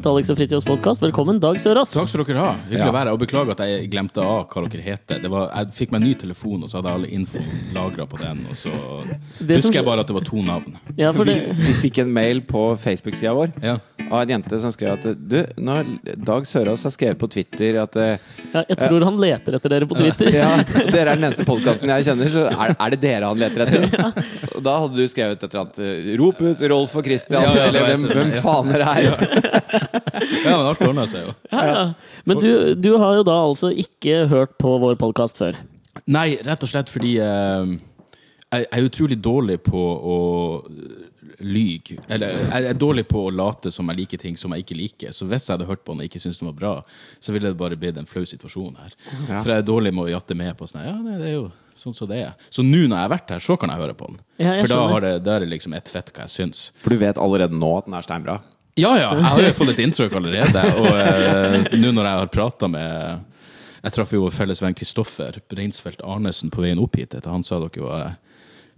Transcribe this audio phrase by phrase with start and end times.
[0.00, 1.02] velkommen til Alex og Fritjofs podkast.
[1.04, 1.92] Velkommen, Dag Sørås.
[1.92, 2.52] Takk skal dere ha.
[2.70, 3.12] Hyggelig å være her.
[3.12, 5.20] Og beklager at jeg glemte av hva dere heter.
[5.20, 7.42] Det var, jeg fikk meg en ny telefon, og så hadde jeg alle info
[7.74, 8.40] lagra på den.
[8.48, 8.72] Og så
[9.38, 10.78] Det som husker jeg bare at det var to navn.
[10.96, 13.76] Ja, for Vi, vi fikk en mail på Facebook-sida vår Ja.
[14.10, 15.90] Av en jente som skrev at Du, nå har
[16.26, 18.18] Dag Sørås har skrevet på Twitter at eh,
[18.52, 20.30] ja, jeg tror han leter etter dere på Twitter.
[20.40, 20.48] ja,
[20.90, 24.14] dere er den eneste podkasten jeg kjenner, så er, er det dere han leter etter?
[24.56, 27.54] Og da hadde du skrevet et eller annet eh, Rop ut Rolf og Christian, Ja,
[27.56, 28.42] ja, eller hvem, hvem Ja.
[28.44, 29.04] faen er det her?
[30.44, 31.34] ja, men alt ordna seg jo.
[31.52, 31.84] Ja, ja.
[32.28, 35.58] Men du, du har jo da altså ikke hørt på vår podkast før.
[36.10, 37.76] Nei, rett og slett fordi eh,
[38.50, 40.16] jeg er utrolig dårlig på å
[41.40, 41.96] lyge.
[42.08, 45.14] Eller jeg er dårlig på å late som jeg liker ting som jeg ikke liker.
[45.16, 46.72] Så hvis jeg hadde hørt på den og ikke syntes den var bra,
[47.20, 48.94] så ville det bare blitt en flau situasjon her.
[49.28, 49.40] Ja.
[49.40, 51.48] For jeg er dårlig med å jatte med på sånn Ja, det, det er jo
[51.80, 52.32] sånn som det er.
[52.52, 54.20] Så nå når jeg har vært her, så kan jeg høre på den.
[54.42, 56.64] Ja, For da, har det, da er det liksom ett fett hva jeg syns.
[56.84, 58.40] For du vet allerede nå at den er steinbra?
[58.78, 60.62] Ja, ja, jeg har jo fått et inntrykk allerede.
[60.80, 63.26] Og eh, nå når jeg har prata med
[63.80, 67.16] Jeg traff jo felles venn Kristoffer Reinsfeldt Arnesen på veien opp hit.
[67.16, 68.12] Etter han sa dere var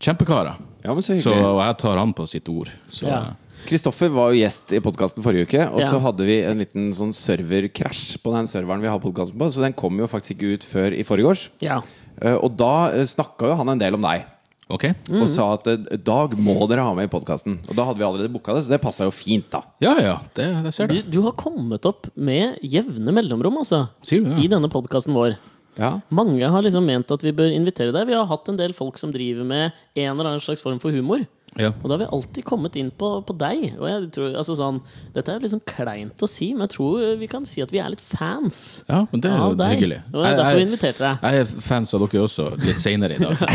[0.03, 0.59] kjempekarer.
[0.83, 2.71] Ja, men så Så, og jeg tar han på sitt ord.
[2.91, 3.23] Så Ja.
[3.63, 5.93] Kristoffer var jo gjest i podkasten forrige uke, og Ja.
[5.93, 9.63] så hadde vi en liten sånn serverkrasj på den serveren vi har podkasten på, så
[9.63, 11.49] den kom jo faktisk ikke ut før i forgårs.
[11.63, 11.81] Ja.
[12.21, 14.25] Eh, Og da snakka jo han en del om deg.
[14.73, 14.85] ok.
[15.21, 17.59] Og sa at eh, Dag må dere ha med i podkasten.
[17.69, 19.63] Og da hadde vi allerede booka det, så det passa jo fint, da.
[19.81, 21.11] Ja, ja, det, det ser Du, du.
[21.11, 23.89] du har kommet opp med jevne mellomrom, altså.
[24.03, 24.39] Sier du ja.
[24.43, 25.37] I denne podkasten vår.
[25.81, 25.95] Ja.
[26.13, 28.11] Mange har liksom ment at vi bør invitere deg.
[28.11, 30.93] Vi har hatt en del folk som driver med en eller annen slags form for
[30.93, 31.23] humor.
[31.61, 31.69] Ja.
[31.83, 33.75] Og da har vi alltid kommet inn på, på deg.
[33.77, 34.79] Og jeg tror, altså sånn,
[35.13, 37.91] Dette er liksom kleint å si, men jeg tror vi kan si at vi er
[37.93, 38.57] litt fans
[38.89, 39.75] ja, men det er jo deg.
[39.77, 39.99] hyggelig.
[40.15, 41.15] Og det er derfor vi inviterte deg.
[41.27, 43.37] jeg er fans av dere også, litt seinere i dag.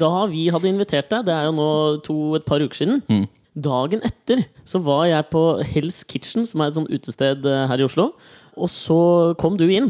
[0.00, 1.68] Da vi hadde invitert deg, det er jo nå
[2.06, 3.26] to, et par uker siden Mm.
[3.56, 7.80] Dagen etter så var jeg på Hell's Kitchen, som er et sånt utested eh, her
[7.80, 8.10] i Oslo.
[8.52, 8.98] Og så
[9.40, 9.88] kom du inn.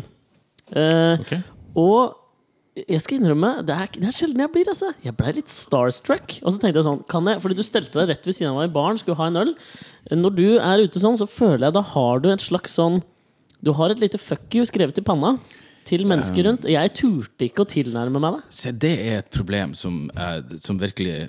[0.72, 1.34] Eh, Ok.
[1.76, 2.16] Og
[2.88, 4.68] jeg skal innrømme, det er, det er sjelden jeg blir.
[4.68, 6.38] altså Jeg ble litt starstruck.
[6.42, 8.58] Og så tenkte jeg sånn kan jeg, Fordi du stelte deg rett ved siden av
[8.60, 9.52] meg i baren, skulle ha en øl.
[10.12, 13.02] Når du er ute sånn, så føler jeg da har du et slags sånn
[13.64, 15.38] Du har et lite fuck you skrevet i panna
[15.86, 16.64] til mennesker rundt.
[16.68, 18.42] Jeg turte ikke å tilnærme meg det.
[18.52, 20.10] Se, det er et problem som,
[20.60, 21.28] som virkelig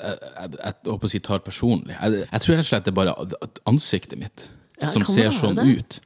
[0.00, 1.96] jeg håper å si tar personlig.
[1.98, 3.14] Jeg, jeg tror rett og slett det er bare
[3.68, 4.46] ansiktet mitt
[4.80, 5.66] Ja, som ser sånn det?
[5.78, 5.98] ut.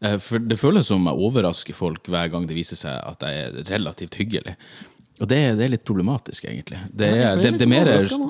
[0.00, 3.48] Eh, For det føles som jeg overrasker folk hver gang det viser seg at jeg
[3.48, 4.54] er relativt hyggelig.
[5.18, 6.78] Og det, det er litt problematisk, egentlig.
[6.94, 7.66] Det er, det, det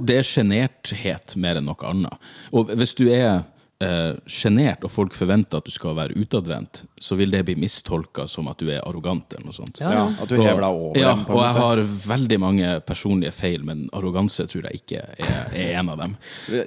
[0.09, 2.29] det er sjenerthet mer enn noe annet.
[2.57, 3.43] Og hvis du er
[3.81, 8.49] eh, og folk forventer at du skal være utadvendt, så vil det bli mistolka som
[8.51, 9.81] at du er arrogant eller noe sånt.
[9.81, 11.25] Ja, Ja, at du hever deg over Ja, dem.
[11.29, 15.89] og jeg har veldig mange personlige feil, men arroganse tror jeg ikke er, er en
[15.95, 16.17] av dem.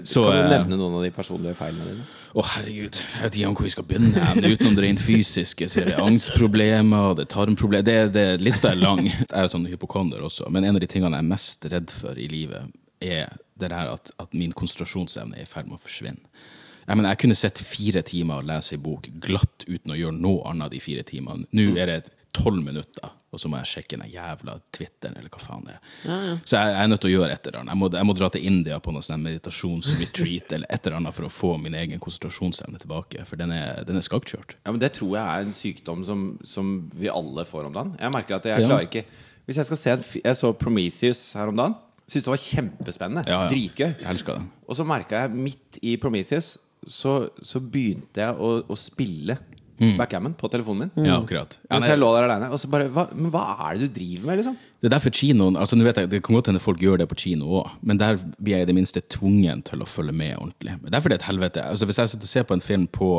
[0.04, 2.08] Så, kan du eh, nevne noen av de personlige feilene dine?
[2.32, 4.28] Å, herregud, jeg vet ikke om hvor vi skal begynne.
[4.38, 8.72] Men Utenom det rent fysiske, så er det angstproblemer, det er tarmproblemer det, det, Lista
[8.72, 9.04] er lang.
[9.10, 11.92] Jeg er jo sånn hypokonder også, men en av de tingene jeg er mest redd
[11.92, 12.72] for i livet,
[13.04, 13.28] er
[13.60, 16.24] det der at, at min konsentrasjonsevne er i ferd med å forsvinne.
[16.92, 20.18] Jeg, mener, jeg kunne sett fire timer og lese ei bok glatt uten å gjøre
[20.20, 21.48] noe annet de fire timene.
[21.56, 22.00] Nå er det
[22.36, 25.82] tolv minutter, og så må jeg sjekke den jævla Twitteren, eller hva faen det er.
[26.48, 27.72] Så jeg, jeg er nødt til å gjøre et eller annet.
[27.74, 31.16] Jeg må, jeg må dra til India på noe sånn meditasjonsretreat eller et eller annet
[31.18, 34.56] for å få min egen konsentrasjonsevne tilbake, for den er, den er skakkjørt.
[34.64, 37.94] Ja, men Det tror jeg er en sykdom som, som vi alle får om dagen.
[38.00, 38.68] Jeg merker at jeg Ja.
[38.68, 39.06] klarer ikke
[39.48, 41.76] Hvis jeg skal se en Jeg så Prometheus her om dagen.
[42.08, 43.24] Syntes det var kjempespennende.
[43.28, 43.50] Ja, ja.
[43.52, 44.44] Dritgøy.
[44.68, 46.58] Og så merka jeg midt i Prometheus
[46.88, 49.38] så, så begynte jeg å, å spille
[49.98, 51.06] backgammon på telefonen min.
[51.08, 51.56] Ja, akkurat.
[51.66, 52.52] Ja, Mens jeg lå der alene.
[52.54, 54.58] Og så bare hva, Men hva er det du driver med, liksom?
[54.82, 57.08] det er derfor kinoen altså nå vet jeg, Det kan godt hende folk gjør det
[57.10, 60.36] på kino òg, men der blir jeg i det minste tvungen til å følge med
[60.38, 60.78] ordentlig.
[60.82, 61.66] Men Derfor er det et helvete.
[61.70, 63.12] Altså, hvis jeg sitter og ser på en film på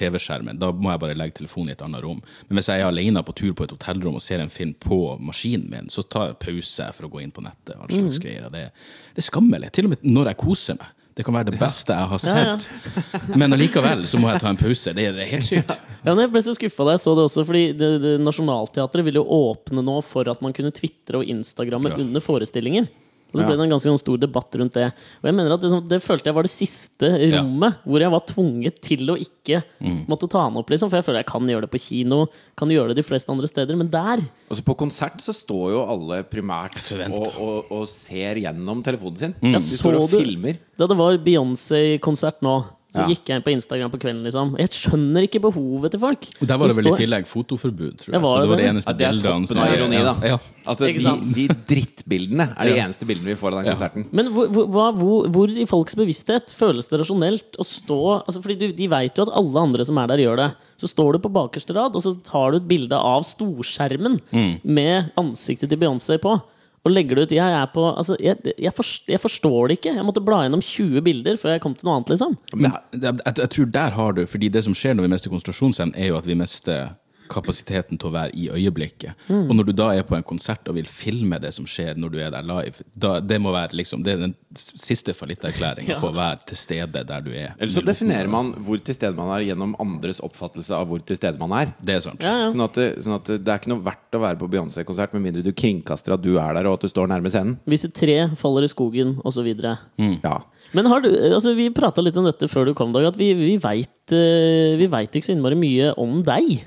[0.00, 2.22] TV-skjermen, da må jeg bare legge telefonen i et annet rom.
[2.48, 5.00] Men hvis jeg er alene på tur på et hotellrom og ser en film på
[5.20, 7.76] maskinen min, så tar jeg pause for å gå inn på nettet.
[7.76, 8.46] all slags greier.
[8.48, 8.66] Og det,
[9.12, 9.68] det er skammelig.
[9.76, 10.96] Til og med når jeg koser meg.
[11.14, 12.58] Det kan være det beste jeg har Ja, ja.
[12.58, 13.36] sett.
[13.36, 14.94] Men allikevel så må jeg ta en pause.
[14.96, 15.74] Det, det er helt sykt.
[16.02, 19.20] Ja, jeg ble så skuffa da jeg så det også, fordi det, det, Nationaltheatret ville
[19.20, 21.98] jo åpne nå for at man kunne tvitre og instagramme Ja.
[22.02, 22.88] under forestillinger.
[23.32, 24.90] Og så ble det en ganske sånn stor debatt rundt det.
[25.22, 28.24] Og jeg mener at det, det følte jeg var det siste rommet hvor jeg var
[28.28, 30.04] tvunget til å ikke Mm.
[30.06, 30.68] måtte ta den opp.
[30.70, 32.26] liksom For jeg føler jeg kan gjøre det på kino,
[32.56, 34.20] kan gjøre det de fleste andre steder, men der
[34.50, 36.76] Og På konsert så står jo alle primært
[37.10, 39.34] og, og, og ser gjennom telefonen sin.
[39.42, 39.56] Mm.
[39.56, 40.60] De står og filmer.
[40.78, 42.54] Da det var Beyoncé-konsert nå
[42.92, 43.06] Så Ja.
[43.08, 44.50] gikk jeg inn på Instagram på kvelden, liksom.
[44.60, 46.26] Jeg skjønner ikke behovet til folk.
[46.42, 48.20] Og Der var det vel i tillegg fotoforbud, tror jeg.
[48.20, 48.72] var Så det var det de det?
[48.74, 50.14] eneste Ja, det er toppen av ironi, da.
[50.28, 50.38] Ja.
[50.68, 52.84] At det, de, de drittbildene er de Ja.
[52.86, 53.74] eneste bildene vi får av den Ja.
[53.74, 54.06] konserten.
[54.12, 58.58] Men hvor, hvor, hvor, hvor i folks bevissthet føles det rasjonelt å stå altså Fordi
[58.58, 60.50] du, de veit jo at alle andre som er der, gjør det.
[60.76, 64.60] Så står du på bakerste rad, og så tar du et bilde av storskjermen Mm.
[64.64, 66.42] med ansiktet til Beyoncé på.
[66.82, 67.34] Og legger det ut.
[67.36, 69.92] Jeg, er på, altså, jeg, jeg, forstår, jeg forstår det ikke.
[69.94, 72.10] Jeg måtte bla gjennom 20 bilder før jeg kom til noe annet.
[72.10, 75.30] liksom Men jeg, jeg, tror der har du Fordi det som skjer når vi mister
[75.30, 76.96] konsentrasjonsevnen, er jo at vi mister
[77.32, 79.16] kapasiteten til å være i øyeblikket.
[79.28, 79.46] Mm.
[79.48, 82.12] Og når du da er på en konsert og vil filme det som skjer når
[82.14, 85.98] du er der live, da, det må være liksom Det er den siste fallitterklæringen Ja.
[86.02, 87.54] på å være til stede der du er.
[87.58, 91.16] Eller så definerer man hvor til stede man er gjennom andres oppfattelse av hvor til
[91.16, 91.72] stede man er.
[91.82, 92.20] Det er sant.
[92.22, 92.50] Ja, ja.
[92.52, 95.24] Sånn at, det, sånn at det er ikke noe verdt å være på Beyoncé-konsert med
[95.28, 97.56] mindre du kringkaster at du er der og at du står nærme scenen.
[97.68, 99.48] Hvis et tre faller i skogen, osv.
[99.56, 100.36] Ja.
[100.72, 103.10] Men har du, altså vi prata litt om dette før du kom, Dag.
[103.10, 106.62] At vi, vi veit ikke så innmari mye om deg.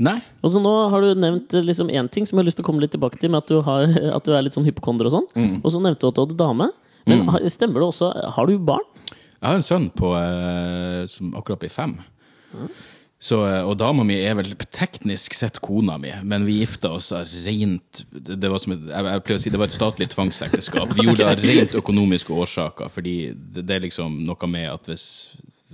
[0.00, 0.18] Nei.
[0.40, 2.64] Og så nå har du nevnt eh, liksom én ting som jeg har lyst til
[2.64, 5.10] å komme litt tilbake til, med at du, har, at du er litt sånn hypokonder
[5.10, 5.28] og sånn.
[5.36, 5.58] Mm.
[5.60, 6.70] Og så nevnte du at du hadde dame.
[7.10, 7.48] Men mm.
[7.50, 8.84] stemmer det også Har du barn?
[9.10, 11.96] Jeg har en sønn på, eh, som akkurat blir fem.
[13.22, 17.12] Så, eh, og dama mi er vel teknisk sett kona mi, men vi gifta oss
[17.14, 20.08] av rent det, var som et, jeg, jeg pleier å si, det var et statlig
[20.14, 20.94] tvangsekteskap.
[20.98, 24.90] Vi gjorde det av rent økonomiske årsaker, fordi det, det er liksom noe med at
[24.90, 25.06] hvis,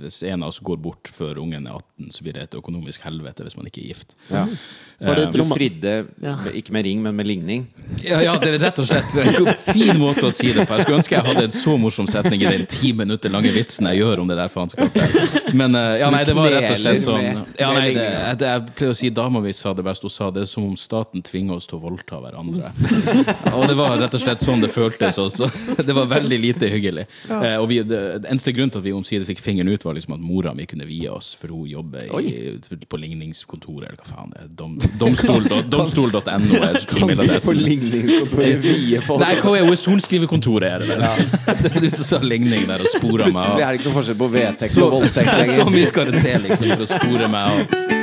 [0.01, 3.03] hvis en av oss går bort før ungen er 18, så blir det et økonomisk
[3.07, 4.17] helvete hvis man ikke er gift.
[4.31, 4.47] ja.
[4.99, 5.91] Var det et Du fridde
[6.27, 6.33] Ja.
[6.59, 7.69] ikke med ring, men med ligning.
[8.03, 10.75] Ja, ja, det er rett og slett en fin måte å si det på.
[10.75, 13.87] Jeg skulle ønske jeg hadde en så morsom setning i den ti minutter lange vitsen
[13.93, 15.55] jeg gjør om det der faenskapet.
[15.55, 17.23] Men eh, ja, nei, det var rett og slett sånn
[17.61, 20.03] ja, nei, det, jeg, jeg pleier å si dama mi sa det best.
[20.03, 22.73] Hun sa det er som om staten tvinger oss til å voldta hverandre.
[23.55, 25.47] Og det var rett og slett sånn det føltes også.
[25.79, 27.07] Det var veldig lite hyggelig.
[27.31, 29.97] Eh, og vi, det, det eneste grunn til at vi omsider fikk fingeren ut, var
[29.99, 32.33] liksom at mora mi kunne vie oss, for hun jobber i,
[32.89, 34.51] på ligningskontoret, eller hva faen det er.
[34.59, 39.25] Dom, domstol- Domstol.no er Kan vi på ligningskontoret vie folk?
[39.25, 39.79] Nei, hva er det?
[39.83, 41.07] sorenskrivekontoret, er det vel?
[41.63, 43.99] Det er du som sa ligning der og spora meg Plutselig er det ikke noe
[43.99, 47.55] forskjell på vedtekt og voldtekt så mye skal det til liksom, for å spore meg
[47.55, 47.98] av.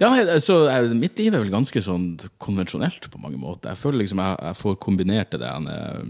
[0.00, 3.74] Ja, så jeg, Mitt liv er vel ganske sånn konvensjonelt på mange måter.
[3.74, 6.04] Jeg føler liksom jeg, jeg får kombinert det der eh,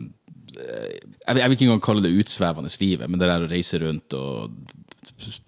[0.54, 4.14] jeg, jeg vil ikke engang kalle det utsvevende livet, men det der å reise rundt
[4.18, 4.56] og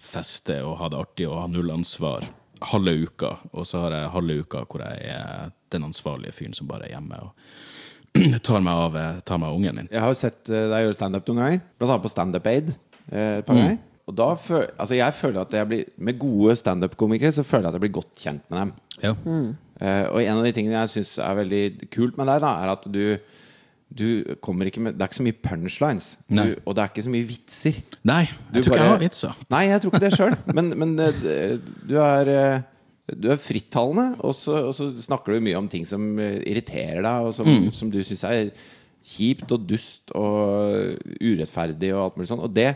[0.03, 2.25] feste og ha det artig og ha null ansvar
[2.63, 6.69] halve uka, og så har jeg halve uka hvor jeg er den ansvarlige fyren som
[6.69, 7.31] bare er hjemme og
[8.45, 9.89] tar meg av, tar meg av ungen min.
[9.91, 11.63] Jeg har jo sett eh, deg gjøre standup noen ganger.
[11.79, 12.69] Blant annet på Standup Aid.
[13.09, 13.79] eh, ganger.
[14.07, 17.71] Og da føl, altså jeg føler at jeg blir Med gode standup-komikere så føler jeg
[17.71, 18.73] at jeg blir godt kjent med dem.
[19.03, 19.13] Ja.
[19.79, 21.63] Eh, og en av de tingene jeg syns er veldig
[21.93, 23.05] kult med deg, da, er at du
[23.93, 26.05] du kommer ikke med Det er ikke så mye punchlines.
[26.25, 27.75] Du, og det er ikke så mye vitser.
[28.09, 29.35] Nei, Du jeg tror ikke jeg har vitser.
[29.53, 30.37] Nei, jeg tror ikke det sjøl.
[30.57, 32.63] Men, men uh, du er uh,
[33.21, 37.27] Du er frittalende, og så, og så snakker du mye om ting som irriterer deg,
[37.27, 37.69] og som, Mm.
[37.75, 38.49] som du syns er
[39.03, 42.41] kjipt og dust og urettferdig og alt mulig sånn.
[42.47, 42.71] Og det,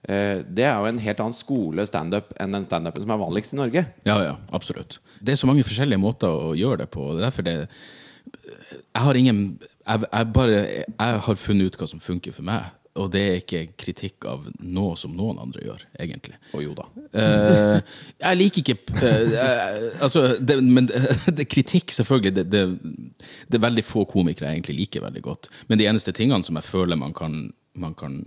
[0.00, 3.58] det er jo en helt annen skole standup enn den standupen som er vanligst i
[3.58, 3.82] Norge.
[4.08, 4.96] Ja, ja, absolutt.
[5.20, 7.04] Det er så mange forskjellige måter å gjøre det på.
[7.04, 11.80] og Det er derfor det Jeg har ingen jeg, jeg bare Jeg har funnet ut
[11.80, 12.70] hva som funker for meg.
[12.98, 16.34] Og det er ikke kritikk av noe som noen andre gjør, egentlig.
[16.56, 16.88] Og jo da.
[17.14, 17.78] Uh,
[18.18, 22.34] jeg liker ikke uh, uh, Altså, det, men det, kritikk, selvfølgelig.
[22.40, 25.50] Det, det, det er veldig få komikere jeg egentlig liker veldig godt.
[25.70, 27.44] Men de eneste tingene som jeg føler man kan,
[27.78, 28.18] man kan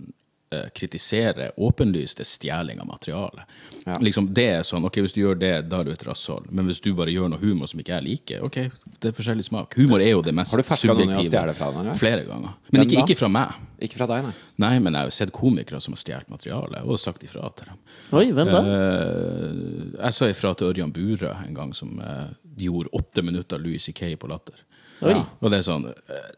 [0.54, 3.44] eh, kritisere åpenlyst, er stjeling av materiale.
[3.84, 3.98] Ja.
[4.00, 6.46] Liksom, det er sånn, ok, Hvis du gjør det, da er du et rasshold.
[6.54, 8.58] Men hvis du bare gjør noe humor som ikke jeg liker, ok,
[9.02, 9.76] det er forskjellig smak.
[9.76, 11.30] Humor er jo det mest Har du ferska noen i å subjektive.
[11.34, 11.92] stjele fra deg?
[12.00, 12.54] Flere ganger.
[12.72, 13.54] Men ikke, ikke fra meg.
[13.84, 14.34] Ikke fra deg, nei.
[14.64, 17.72] Nei, men jeg har jo sett komikere som har stjålet materiale, og sagt ifra til
[17.72, 17.80] dem.
[18.14, 18.60] Oi, hvem da?
[18.62, 19.56] Eh,
[19.98, 22.30] jeg sa ifra til Ørjan Burøe en gang, som eh,
[22.64, 24.14] gjorde åtte minutter Louis C.K.
[24.20, 24.56] på latter.
[25.02, 25.16] Oi.
[25.40, 26.28] Og det er sånn eh,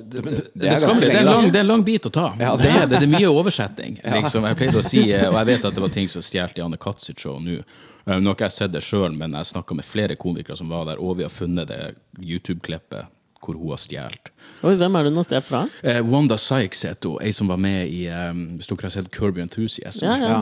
[0.00, 0.22] det,
[0.54, 2.30] Det skal det, er lang, det er en lang bit å ta.
[2.40, 4.00] Ja, det, er, det, det er mye oversetting.
[4.02, 4.46] Liksom.
[4.48, 6.62] Jeg pleide å si, eh, og jeg vet at det var ting som stjal Janne
[6.62, 7.60] i Anne Katz sitt show nå.
[7.60, 10.70] Eh, Nå har ikke jeg sett det sjøl, men jeg snakka med flere komikere som
[10.72, 11.80] var der, og vi har funnet det
[12.18, 14.30] YouTube-klippet hvor hun har stjålet.
[14.60, 15.60] Hvem er det hun har stjålet fra?
[15.82, 19.12] Eh, Wanda Sykes heter hun, ei som var med i um, Hvis dere har sett
[19.16, 20.04] Kirby Enthusiasm.
[20.04, 20.40] Ja, ja.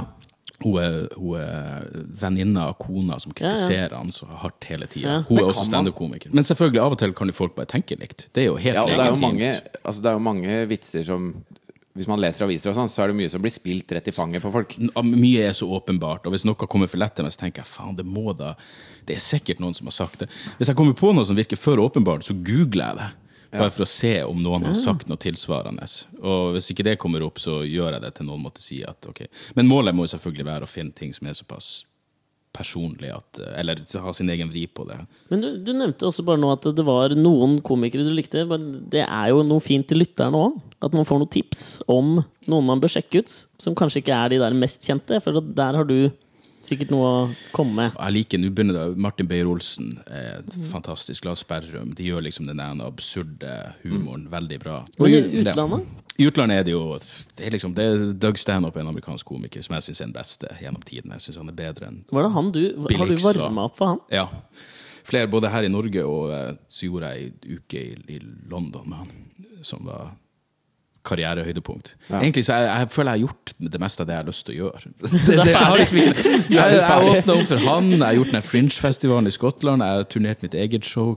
[0.58, 1.84] Hun er, hun er
[2.18, 3.52] venninna av kona som Ja, ja.
[3.54, 5.12] kritiserer han så hardt hele tida.
[5.12, 5.18] Ja.
[5.28, 6.32] Hun er også standup-komiker.
[6.34, 8.26] Men selvfølgelig, av og til kan jo folk bare tenke likt.
[8.34, 9.52] Det er jo helt Ja, det er jo mange,
[9.84, 11.30] altså det er jo mange vitser som
[11.98, 14.12] Hvis man leser aviser og sånn, så er det mye som blir spilt rett i
[14.14, 14.76] fanget på folk.
[15.02, 17.70] Mye er så åpenbart, og hvis noe kommer for lett til meg, så tenker jeg
[17.72, 18.52] faen, det må da
[19.08, 20.28] Det er sikkert noen som har sagt det.
[20.60, 23.08] Hvis jeg kommer på noe som virker for åpenbart, så googler jeg det.
[23.50, 25.86] Bare for å se om noen har sagt noe tilsvarende.
[26.20, 29.08] Og hvis ikke det kommer opp, så gjør jeg det til noen måtte si at
[29.08, 29.24] ok.
[29.56, 31.70] Men målet må jo selvfølgelig være å finne ting som er såpass
[32.58, 34.96] personlig at Eller ha sin egen vri på det.
[35.30, 38.44] Men du, du nevnte også bare nå at det var noen komikere du likte.
[38.48, 40.58] Men det er jo noe fint til lytterne òg.
[40.84, 43.34] At man får noen tips om noen man bør sjekke ut.
[43.60, 45.20] Som kanskje ikke er de der mest kjente.
[45.24, 46.10] For der har du
[46.68, 47.22] sikkert noe å
[47.54, 47.96] komme med.
[47.96, 51.26] Jeg liker, nå begynner Martin Beyer-Olsen er et fantastisk.
[51.28, 51.94] Lars Berrum.
[51.96, 54.82] De gjør liksom den ene absurde humoren veldig bra.
[55.00, 56.04] Men i utlandet?
[56.18, 56.96] I utlandet er det jo
[57.38, 60.16] Det er liksom, det er Doug Stanhope, en amerikansk komiker, som jeg syns er den
[60.16, 61.12] beste gjennom tiden.
[61.14, 62.62] Jeg synes han er bedre enn Var det han du
[62.98, 64.00] Har du varma opp for han?
[64.10, 64.26] Ja.
[65.08, 68.18] Flere både her i Norge, og eh, så gjorde jeg en uke i, i
[68.50, 69.12] London med han,
[69.64, 70.10] som var
[71.08, 71.92] karrierehøydepunkt.
[72.08, 72.20] Ja.
[72.20, 74.46] Egentlig så jeg, jeg føler jeg har gjort det meste av det jeg har lyst
[74.46, 74.94] til å gjøre.
[75.08, 78.34] Det, det, jeg har liksom ikke Jeg, jeg åpna opp for han, jeg har gjort
[78.36, 81.14] den Fringe-festivalen i Skottland, jeg har turnert mitt eget show.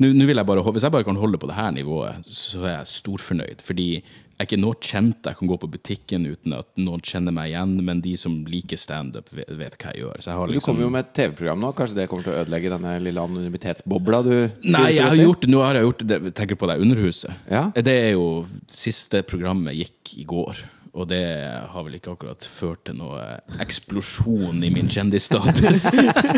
[0.00, 2.62] Nå, nå vil jeg bare, hvis jeg bare kan holde på det her nivået, så
[2.64, 3.64] er jeg storfornøyd.
[3.64, 3.88] Fordi
[4.36, 5.24] jeg er ikke noe kjent.
[5.24, 8.76] Jeg kan gå på butikken uten at noen kjenner meg igjen, men de som liker
[8.76, 10.20] standup, vet, vet hva jeg gjør.
[10.20, 11.70] Så jeg har Du liksom kommer jo med et TV-program nå.
[11.78, 14.34] Kanskje det kommer til å ødelegge denne lille anonymitetsbobla du
[14.68, 17.32] Nei, jeg har gjort, nå har jeg gjort det, tenker på det Underhuset.
[17.48, 17.64] Ja.
[17.72, 18.28] Det er jo
[18.68, 20.60] Siste programmet gikk i går.
[20.96, 21.24] Og det
[21.72, 23.24] har vel ikke akkurat ført til noe
[23.64, 25.88] eksplosjon i min kjendisstatus.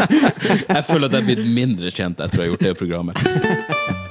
[0.70, 4.06] jeg føler at jeg er blitt mindre kjent etter å ha gjort det programmet.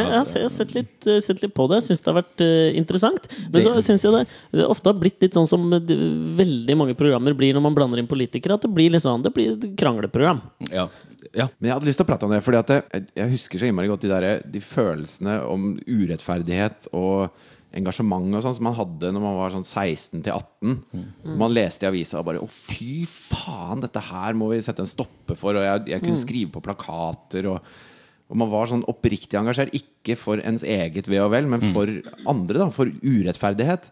[0.00, 1.80] Jeg har jeg har sett litt, eh, sett litt på det.
[1.80, 3.28] Jeg syns det har vært eh, interessant.
[3.52, 4.24] Men så syns jeg det,
[4.56, 8.10] det ofte har blitt litt sånn som veldig mange programmer blir når man blander inn
[8.10, 8.58] politikere.
[8.58, 10.42] At det blir litt sånn, det blir et krangleprogram.
[10.72, 10.88] Ja.
[11.30, 11.48] ja.
[11.58, 13.90] Men jeg hadde lyst til å prate om det, Fordi at jeg husker så innmari
[13.92, 17.32] godt de, der, de følelsene om urettferdighet og
[17.72, 20.74] engasjement og sånn som man hadde når man var sånn 16 til 18.
[21.40, 24.90] Man leste i avisa og bare Å, fy faen, dette her må vi sette en
[24.90, 25.56] stopper for.
[25.56, 27.48] Og jeg, jeg kunne skrive på plakater.
[27.54, 27.72] Og,
[28.32, 29.74] og man var sånn oppriktig engasjert.
[29.76, 31.90] Ikke for ens eget ve og vel, men for
[32.32, 32.62] andre.
[32.62, 33.90] da For urettferdighet.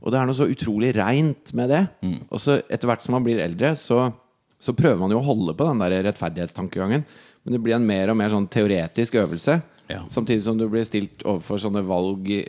[0.00, 1.82] Og det er noe så utrolig reint med det.
[2.30, 4.12] Og så etter hvert som man blir eldre, så
[4.60, 7.04] så prøver man jo å holde på den der rettferdighetstankegangen.
[7.44, 9.54] Men det blir en mer og mer sånn teoretisk øvelse.
[9.90, 10.00] Ja.
[10.12, 12.40] Samtidig som du blir stilt overfor sånne valg i,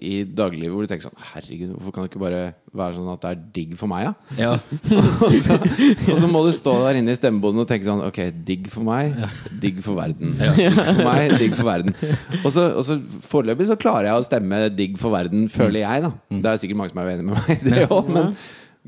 [0.00, 2.40] i dagliglivet hvor du tenker sånn Herregud, hvorfor kan det ikke bare
[2.78, 4.36] være sånn at det er digg for meg, da?
[4.38, 4.52] ja.
[5.26, 8.20] og, så, og så må du stå der inne i stemmeboden og tenke sånn Ok,
[8.48, 9.16] digg for meg,
[9.62, 10.36] digg for verden.
[10.38, 11.96] Digg for meg, digg for verden.
[12.44, 16.06] Og så, og så foreløpig så klarer jeg å stemme digg for verden, føler jeg,
[16.06, 16.12] da.
[16.30, 18.32] Det er sikkert mange som er uenig med meg i det òg, men,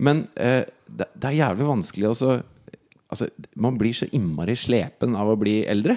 [0.00, 2.40] men uh, det, det er jævlig vanskelig også
[3.10, 3.26] Altså,
[3.58, 5.96] man blir så innmari slepen av å bli eldre.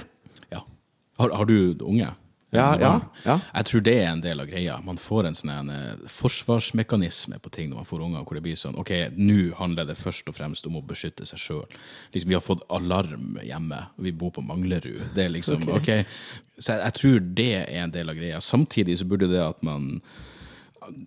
[1.23, 2.11] Har, har du unge?
[2.53, 3.39] Ja, ja, ja.
[3.55, 4.75] Jeg tror det er en del av greia.
[4.85, 8.59] Man får en sånn eh, forsvarsmekanisme på ting når man får unger, hvor det blir
[8.59, 11.79] sånn Ok, nå handler det først og fremst om å beskytte seg sjøl.
[12.13, 15.01] Liksom, vi har fått alarm hjemme, og vi bor på Manglerud.
[15.17, 15.89] Det er liksom Ok.
[16.59, 18.43] Så jeg, jeg tror det er en del av greia.
[18.43, 19.97] Samtidig så burde det at man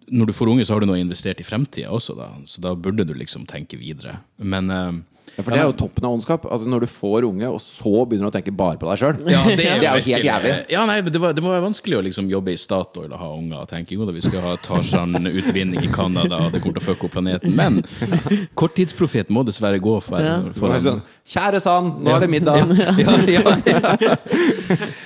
[0.08, 2.30] når du får unge, så har du nå investert i fremtida også, da.
[2.48, 4.18] Så da burde du liksom tenke videre.
[4.40, 4.96] Men eh,
[5.36, 6.46] Ja, for det er jo toppen av ondskap.
[6.48, 9.18] Altså Når du får unge, og så begynner du å tenke bare på deg sjøl.
[9.28, 10.52] Ja, det er, Det er jo helt jævlig.
[10.72, 13.28] Ja, nei, det, var, det må være vanskelig å liksom jobbe i Statoil og ha
[13.34, 16.84] unger og tenke jo da, vi skal ha Tarzan-utvinning i Canada, og det kommer til
[16.84, 17.56] å fucke opp planeten.
[17.58, 17.82] Men
[18.60, 20.38] korttidsprofet må dessverre gå for, Ja.
[20.56, 22.72] for Sånn, Kjære Sand, nå er det middag!
[22.76, 24.16] ja, ja, ja.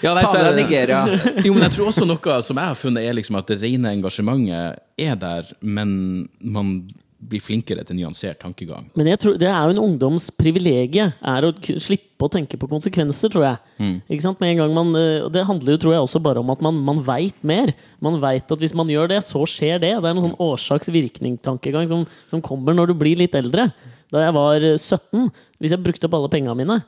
[0.04, 1.02] ja nei, så er Nigeria!
[1.42, 3.94] Jo, men jeg tror også noe som jeg har funnet, er liksom at det rene
[3.98, 6.74] engasjementet er der, men man
[7.20, 8.86] blir flinkere til nyansert tankegang.
[8.96, 12.68] Men jeg tror, det er jo en ungdoms privilegie er å slippe å tenke på
[12.70, 13.60] konsekvenser, tror jeg.
[14.08, 14.40] Ikke sant?
[14.40, 16.80] Med en gang man, eh, det handler jo tror jeg også bare om at man,
[16.86, 17.74] man veit mer.
[18.00, 19.92] Man veit at hvis man gjør det, så skjer det.
[20.00, 23.68] Det er en sånn årsaks-virkning-tankegang som, som kommer når du blir litt eldre.
[24.10, 25.28] Da jeg var eh, 17,
[25.60, 26.80] hvis jeg brukte opp alle pengene mine,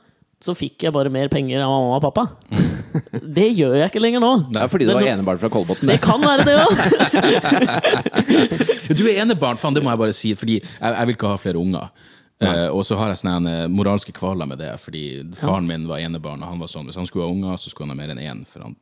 [0.43, 2.27] så fikk jeg bare mer penger av mamma og pappa.
[3.37, 4.31] Det gjør jeg ikke lenger nå.
[4.53, 5.87] Det er fordi du er var enebarn fra Kolbotn.
[5.89, 6.73] Det kan være det òg!
[8.97, 11.39] Du er enebarn, faen, det må jeg bare si, fordi jeg, jeg vil ikke ha
[11.41, 11.87] flere unger.
[12.43, 15.03] Uh, og så har jeg sånne eh, moralske kvaler med det, fordi
[15.37, 17.87] faren min var enebarn, og han var sånn hvis han skulle ha unger, så skulle
[17.87, 18.43] han ha mer enn én.
[18.49, 18.75] For han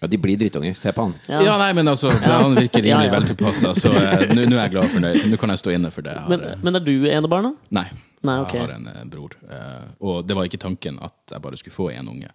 [0.00, 0.74] Ja, de blir drittunger.
[0.78, 1.14] Se på han.
[1.28, 1.58] ja.
[1.60, 3.14] nei, men altså, han virker rimelig ja.
[3.18, 5.22] veltilpassa, så uh, nå er jeg glad og fornøyd.
[5.28, 6.16] Nå kan jeg stå inne for det.
[6.16, 7.80] Jeg har, Men, men er du enebarn, da?
[7.82, 7.88] nei.
[8.24, 8.60] Nei, okay.
[8.60, 9.36] Jeg har en eh, bror.
[9.50, 12.30] eh, og det var ikke tanken at jeg bare skulle få én unge.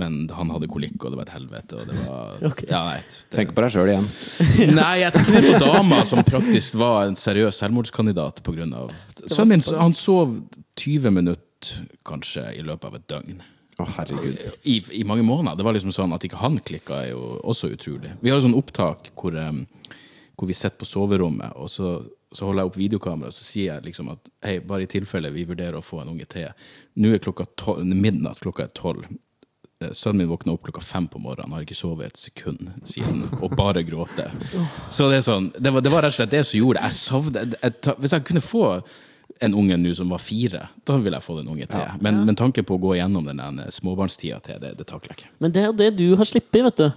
[0.00, 1.76] Men han hadde kolikk, og det var et helvete.
[1.76, 2.68] Og det var, okay.
[2.70, 4.08] ja, nei, det, Tenk på deg sjøl igjen.
[4.80, 8.92] Nei, jeg tenker mer på dama som praktisk var en seriøs selvmordskandidat på grunn av
[9.26, 10.38] Sønnen min han sov
[10.80, 13.42] 20 minutter kanskje i løpet av et døgn.
[13.80, 14.40] Å, herregud.
[14.68, 15.58] I, I mange måneder.
[15.58, 18.14] Det var liksom sånn At ikke han klikka, er jo også utrolig.
[18.20, 19.62] Vi har et sånt opptak hvor, um,
[20.36, 21.98] hvor vi sitter på soverommet, og så
[22.32, 25.46] så holder jeg opp videokameraet så sier jeg liksom at hei, bare i tilfelle vi
[25.48, 26.46] vurderer å få en unge til.
[27.02, 29.02] Nå er klokka tolv, midnatt, klokka er tolv.
[29.82, 33.24] Eh, Sønnen min våkna opp klokka fem på morgenen, har ikke sovet et sekund siden,
[33.40, 34.30] og bare gråter.
[34.94, 36.90] Så det er sånn, det var, det var rett og slett det som gjorde det.
[36.90, 38.64] Jeg savnet jeg, Hvis jeg kunne få
[39.40, 42.00] en unge nå som var fire, da ville jeg fått en unge til.
[42.04, 45.22] Men, men tanken på å gå gjennom den der småbarnstida til, det, det takler jeg
[45.22, 45.30] ikke.
[45.40, 46.88] Men det er det du har sluppet, vet du.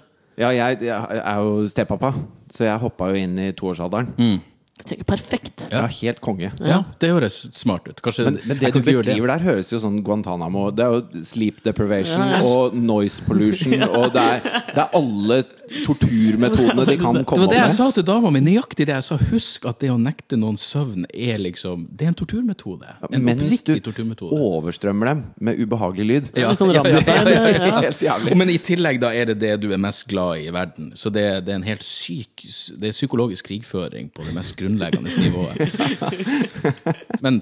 [0.42, 2.10] Ja, jeg, jeg er jo stepappa,
[2.54, 4.12] så jeg hoppa jo inn i toårsalderen.
[4.18, 4.42] Jeg
[4.90, 5.66] tenker perfekt.
[5.72, 6.52] Ja, helt konge.
[6.64, 8.02] Ja, det høres smart ut.
[8.06, 9.38] Kanskje Men, men det du beskriver det.
[9.38, 12.44] der, høres jo sånn Guantánamo Det er jo sleep deprivation Ja, ja.
[12.46, 15.42] og noise pollution, og det er, det er alle
[15.88, 17.26] torturmetodene de kan komme med.
[17.26, 17.78] Det var det jeg med.
[17.78, 18.42] sa til dama mi.
[18.44, 19.18] Nøyaktig det jeg sa.
[19.32, 22.94] Husk at det å nekte noen søvn er liksom Det er en torturmetode.
[23.10, 24.38] En Mens du torturmetode.
[24.38, 26.30] overstrømmer dem med ubehagelig lyd.
[26.38, 27.80] Ja, sånn ja, ja.
[27.82, 28.38] Helt jævlig.
[28.38, 30.92] Men i tillegg da er det det du er mest glad i i verden.
[30.96, 32.44] Så det, det er en helt syk
[32.80, 35.58] Det er psykologisk krigføring på det mest grunnleggende nivået.
[37.24, 37.42] Men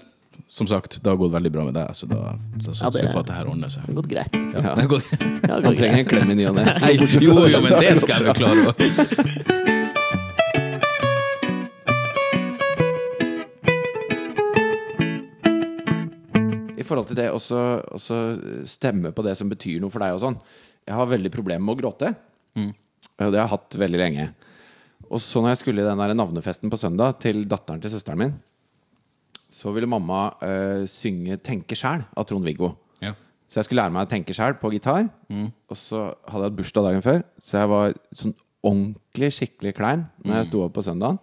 [0.51, 3.21] som sagt, det har gått veldig bra med deg, så da, da satser vi på
[3.21, 3.85] at det her ordner seg.
[3.87, 4.33] Det har gått greit.
[4.35, 4.83] Ja, det.
[5.47, 6.65] Ja, det Han trenger en klem i ny og ne.
[7.23, 8.73] Jo, jo, men det skal jeg vel klare å
[16.75, 18.19] I forhold til det også
[18.67, 20.35] stemme på det som betyr noe for deg og sånn.
[20.83, 22.11] Jeg har veldig problemer med å gråte.
[22.59, 24.29] Og Det har jeg hatt veldig lenge.
[25.07, 28.19] Og så når jeg skulle i den der navnefesten på søndag til datteren til søsteren
[28.27, 28.39] min,
[29.51, 32.71] så ville mamma eh, synge 'Tenke sjæl' av Trond-Viggo.
[33.01, 33.13] Ja.
[33.49, 35.09] Så jeg skulle lære meg å tenke sjæl på gitar.
[35.69, 40.05] Og så hadde jeg hatt bursdag dagen før, så jeg var sånn ordentlig skikkelig klein
[40.23, 41.19] når jeg sto opp på søndagen.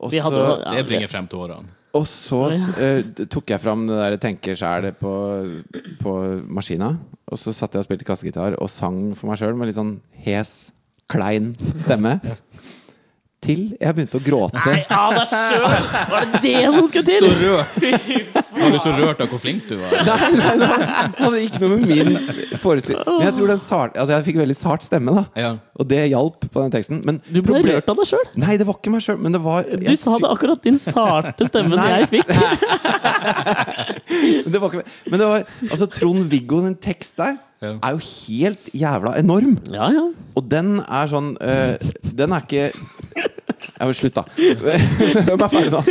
[0.00, 1.66] Og Vi hadde så- ja, Det bringer frem tårene.
[1.94, 5.64] og så eh, tok jeg fram det der 'Tenke sjæl på,
[6.00, 6.98] på maskina.
[7.26, 10.00] Og så satt jeg og spilte kassegitar og sang for meg sjøl med litt sånn
[10.24, 10.70] hes,
[11.08, 12.20] klein stemme.
[13.44, 14.56] Til jeg begynte å gråte.
[14.64, 15.64] Nei, ja, det er!
[16.14, 17.26] Var det det som skulle til?
[17.26, 18.44] Så rørt!
[18.54, 19.90] Var du så rørt av hvor flink du var?
[20.06, 20.68] Nei, nei, nei,
[21.12, 24.38] det hadde ikke noe med min forestilling Men jeg tror den sart, altså jeg fikk
[24.40, 25.24] veldig sart stemme, da.
[25.36, 25.50] Ja.
[25.76, 27.02] Og det hjalp på den teksten.
[27.04, 28.24] Men Du ble problem- rørt av deg sjøl.
[28.46, 31.50] Nei, det var ikke meg sjøl, men det var Du sa det akkurat din sarte
[31.50, 32.32] stemmen jeg fikk.
[34.44, 38.66] Men det var ikke Men det var Altså, Trond-Viggo sin tekst der er jo helt
[38.76, 39.54] jævla enorm.
[39.72, 40.02] Ja, ja.
[40.36, 41.78] Og den er sånn eh,
[42.12, 42.66] Den er ikke
[43.88, 44.24] men slutt, da.
[44.34, 45.82] Hør er ferdig, da.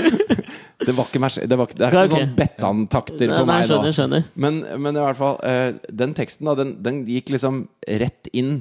[0.83, 2.13] Det var ikke meg Det, var det er ikke okay.
[2.13, 3.97] sånn Bettan-takter på Nei, meg skjønner, da.
[3.97, 4.25] skjønner.
[4.45, 5.67] Men, men i hvert fall eh,
[6.01, 7.65] Den teksten da den, den gikk liksom
[8.03, 8.57] rett inn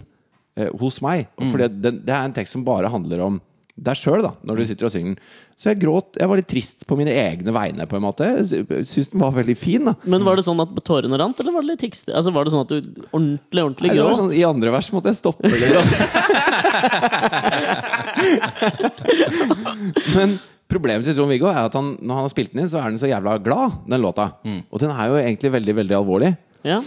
[0.58, 1.26] eh, hos meg.
[1.40, 1.48] Mm.
[1.50, 3.40] For den, det er en tekst som bare handler om
[3.72, 5.18] deg sjøl, da, når du sitter og synger den.
[5.56, 6.16] Så jeg gråt.
[6.20, 8.24] Jeg var litt trist på mine egne vegne, på en måte.
[8.42, 9.94] Jeg Syns den var veldig fin, da.
[10.04, 12.10] Men var det sånn at tårene rant, eller var det litt tikste?
[12.12, 12.78] Altså, var det sånn at du
[13.10, 14.20] ordentlig, ordentlig Nei, det var gråt?
[14.20, 15.62] sånn, I andre vers måtte jeg stoppe litt.
[20.16, 20.34] Men
[20.72, 23.00] problemet til Trond-Viggo er at han, når han har spilt den inn, så er den
[23.00, 24.26] så jævla glad, den låta.
[24.68, 26.32] Og den er jo egentlig veldig, veldig alvorlig.
[26.66, 26.78] Ja.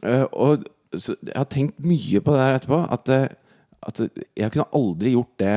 [0.00, 0.64] Uh, og
[0.96, 2.78] så jeg har tenkt mye på det her etterpå.
[2.90, 3.28] At, eh,
[3.86, 5.52] at jeg kunne aldri gjort det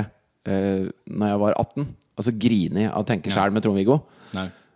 [0.48, 1.88] uh, når jeg var 18.
[2.18, 3.36] Altså grine av å 'tenke Ja.
[3.38, 4.02] sjæl' med Trond-Viggo.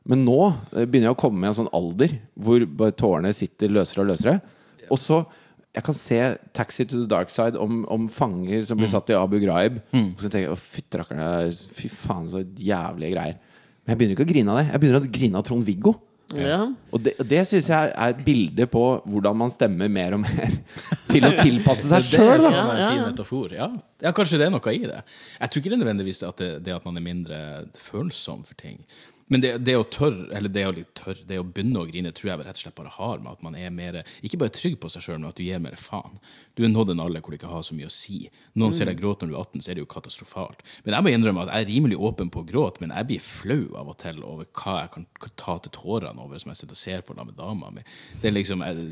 [0.08, 3.68] Men nå eh, begynner jeg å komme i en sånn alder hvor bare tårene sitter
[3.68, 4.42] løsere og løsere.
[4.90, 5.26] Og så
[5.76, 9.14] jeg kan se 'Taxi to the Dark Side' om, om fanger som blir satt i
[9.14, 9.82] Abu Ghraib.
[9.94, 13.36] Og så tenker jeg å, fy faen, så jævlige greier.
[13.86, 14.72] Men jeg begynner ikke å grine av det.
[14.72, 15.94] Jeg begynner å grine av Trond-Viggo.
[16.36, 16.60] Ja.
[16.92, 20.58] Og det, det syns jeg er et bilde på hvordan man stemmer mer og mer
[21.12, 22.48] til å tilpasse seg Det er sjøl.
[22.48, 23.10] sånn Ja, en ja, fin ja.
[23.12, 23.54] metafor.
[23.56, 23.68] Ja.
[24.04, 25.04] ja, kanskje det er noe i det.
[25.40, 27.40] Jeg tror ikke det er nødvendigvis at det, det at man er mindre
[27.80, 28.82] følsom for ting.
[29.32, 32.32] Men det, det å tørre, eller det å, tørre, det å begynne å grine, tror
[32.32, 34.92] jeg rett og slett bare har med at man er mer Ikke bare trygg på
[34.92, 36.16] seg sjøl, men at du gir mer faen.
[36.58, 38.24] Du er nådd en alder hvor det ikke har så mye å si.
[38.58, 40.64] Noen ser deg gråte når du er 18, så er det jo katastrofalt.
[40.88, 43.22] Men jeg må innrømme at jeg er rimelig åpen på å gråte, men jeg blir
[43.24, 45.06] flau av og til over hva jeg kan
[45.38, 47.84] ta til tårene over som jeg sitter og ser på sammen med dama mi.
[48.22, 48.88] Det er liksom jeg,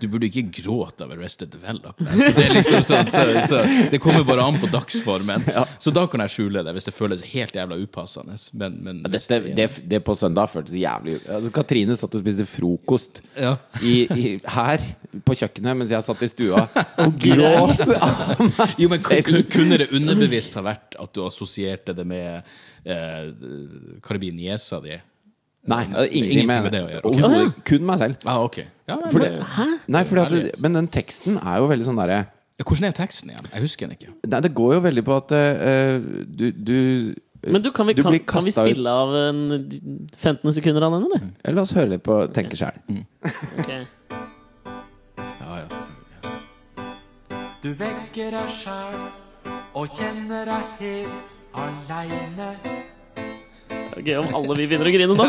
[0.00, 2.10] Du burde ikke gråte av Arrested Development.
[2.36, 5.44] Det liksom sånn, så, så Det kommer bare an på dagsformen.
[5.80, 8.36] Så da kan jeg skjule det, hvis det føles helt jævla upassende.
[8.58, 12.46] Men, men det, det, det, det på søndag føltes jævlig altså, Katrine satt og spiste
[12.48, 13.54] frokost Ja.
[13.82, 14.82] i, i, her
[15.28, 16.64] på kjøkkenet mens jeg satt i stua
[17.04, 19.04] og gråt av meg Jo, men.
[19.52, 22.40] Kunne det underbevisst ha vært at du assosierte det med
[22.88, 23.30] eh,
[24.04, 24.96] karabiniesa di?
[25.68, 27.14] Nei, ingenting Ingenting med, med det å gjøre, ok.
[27.18, 27.62] Overhodet.
[27.68, 28.22] Kun meg selv.
[28.24, 28.66] Ah, okay.
[28.88, 32.24] Ja, men, fordi, men- nei, fordi at, men den teksten er jo veldig sånn derre
[32.58, 33.44] Hvordan er teksten igjen?
[33.52, 34.12] Jeg husker den ikke.
[34.32, 36.78] Nei, det går jo veldig på at uh, du, du
[37.46, 39.44] Men du, kan vi, Du kan, kan vi spille av en
[40.16, 41.28] 15 sekunder av den, eller?
[41.54, 42.80] La oss høre litt på Tenke sjæl.
[43.62, 43.70] Ok.
[43.70, 44.17] Ja,
[47.68, 48.94] Du vekker deg sjæl
[49.76, 52.46] og kjenner deg helt aleine.
[54.06, 55.26] Gøy om alle vi begynner å grine nå.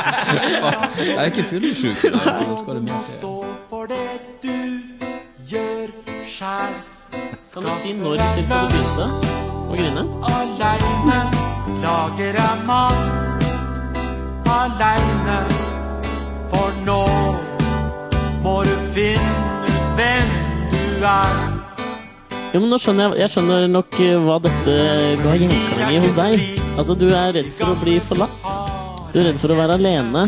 [0.96, 2.22] Jeg er ikke fyllesyk, så det
[2.62, 3.10] skal det til.
[3.10, 3.32] Stå
[3.68, 4.06] for det
[4.40, 4.56] du
[5.50, 5.92] gjør
[6.24, 6.72] sjæl.
[7.12, 9.10] Kan du si når cirka du begynte
[9.60, 10.06] å grine?
[10.30, 11.20] Aleine
[11.84, 13.04] lager jeg mat.
[14.56, 15.38] Aleine,
[16.54, 17.04] for nå
[18.48, 19.39] må du finne
[21.00, 24.72] Jo, men nå skjønner jeg, jeg skjønner nok eh, hva dette
[25.22, 26.42] ga gjenklang i hos deg.
[26.74, 28.50] Altså, du er redd for å bli forlatt.
[29.14, 30.26] Du er redd for å være alene.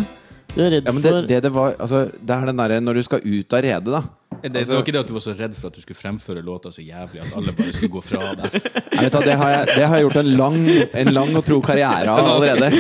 [0.55, 2.79] Du er redd Ja, men det, for det, det var Altså, det er den derre
[2.85, 4.01] når du skal ut av redet, da.
[4.39, 6.41] Det, det var ikke det at du var så redd for at du skulle fremføre
[6.47, 8.57] låta så jævlig at alle bare skulle gå fra deg.
[8.57, 10.59] Jeg vet, hva, det, har jeg, det har jeg gjort en lang,
[11.05, 12.73] en lang og tro karriere av allerede.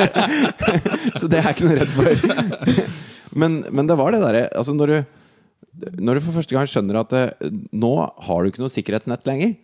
[1.20, 2.86] Så det er jeg ikke noe redd for.
[3.40, 5.21] Men, men det var det derre altså når, du,
[5.98, 9.56] når du for første gang skjønner at det, nå har du ikke noe sikkerhetsnett lenger.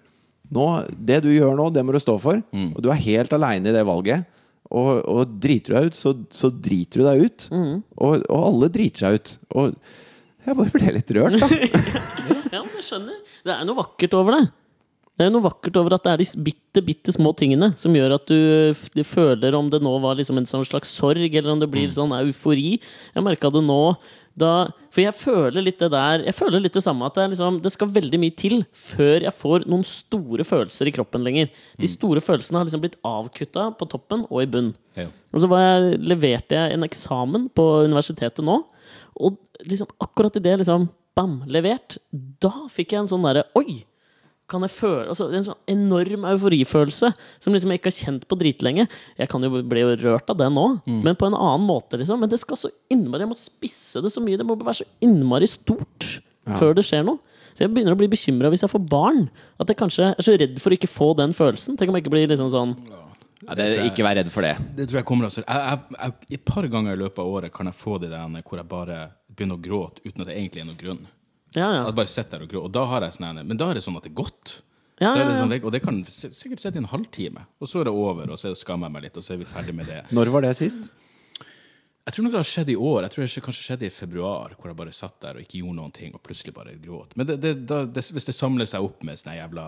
[0.54, 2.40] Nå, det du gjør nå, det må du stå for.
[2.72, 4.28] Og du er helt aleine i det valget.
[4.68, 7.48] Og, og driter du deg ut, så, så driter du deg ut.
[7.96, 9.34] Og, og alle driter seg ut.
[9.56, 9.74] Og
[10.48, 11.48] jeg bare ble litt rørt, da.
[12.48, 13.16] Ja, men jeg skjønner.
[13.44, 14.46] Det er noe vakkert over det.
[15.18, 18.14] Det er noe vakkert over at det er de bitte, bitte små tingene som gjør
[18.16, 21.68] at du, føler om det nå var liksom en sånn slags sorg, eller om det
[21.72, 22.78] blir sånn eufori.
[22.78, 23.80] Jeg merka det nå
[24.40, 24.52] da
[24.94, 27.72] For jeg føler litt det der Jeg føler litt det samme at det, liksom, det
[27.74, 31.50] skal veldig mye til før jeg får noen store følelser i kroppen lenger.
[31.78, 34.72] De store følelsene har liksom blitt avkutta på toppen og i bunn.
[34.98, 35.08] Ja.
[35.34, 38.60] Og så var jeg, leverte jeg en eksamen på universitetet nå,
[39.18, 41.40] og liksom akkurat i det liksom Bam!
[41.50, 41.96] Levert.
[42.38, 43.80] Da fikk jeg en sånn derre Oi!
[44.48, 48.38] Kan jeg føle altså, En sånn enorm euforifølelse som liksom jeg ikke har kjent på
[48.40, 48.86] dritlenge.
[49.18, 52.00] Jeg kan jo bli rørt av det nå, men på en annen måte.
[52.00, 54.40] liksom Men det skal så innmari Jeg må spisse det så mye.
[54.40, 56.08] Det må være så innmari stort
[56.56, 57.20] før det skjer noe.
[57.52, 59.24] Så jeg begynner å bli bekymra hvis jeg får barn.
[59.58, 61.76] At jeg kanskje er så redd for å ikke få den følelsen.
[61.76, 62.76] Tenk om jeg ikke blir liksom sånn
[63.44, 64.54] Ja, det, ikke vær redd for det.
[64.78, 65.42] Det tror jeg kommer også.
[65.44, 68.24] Jeg, jeg, jeg, et par ganger i løpet av året kan jeg få det der
[68.40, 71.02] hvor jeg bare begynner å gråte uten at det egentlig er noen grunn.
[71.56, 71.82] Ja, ja.
[71.88, 72.64] At bare sitter der og grå.
[72.68, 74.58] Og da har jeg sånn Men da er det sånn at det er godt.
[74.98, 77.68] Ja, er ja, det er sånn, og det kan sikkert sitte i en halvtime, og
[77.70, 79.74] så er det over, og så skammer jeg meg litt, og så er vi ferdig
[79.78, 80.00] med det.
[80.10, 80.88] Når var det sist?
[82.08, 83.02] Jeg tror nok det har skjedd i år.
[83.04, 85.76] Jeg tror det kanskje skjedde i februar, hvor jeg bare satt der og ikke gjorde
[85.76, 87.12] noen ting, og plutselig bare gråt.
[87.20, 89.66] Men det, det, da, det, hvis det samler seg opp med sånne jævla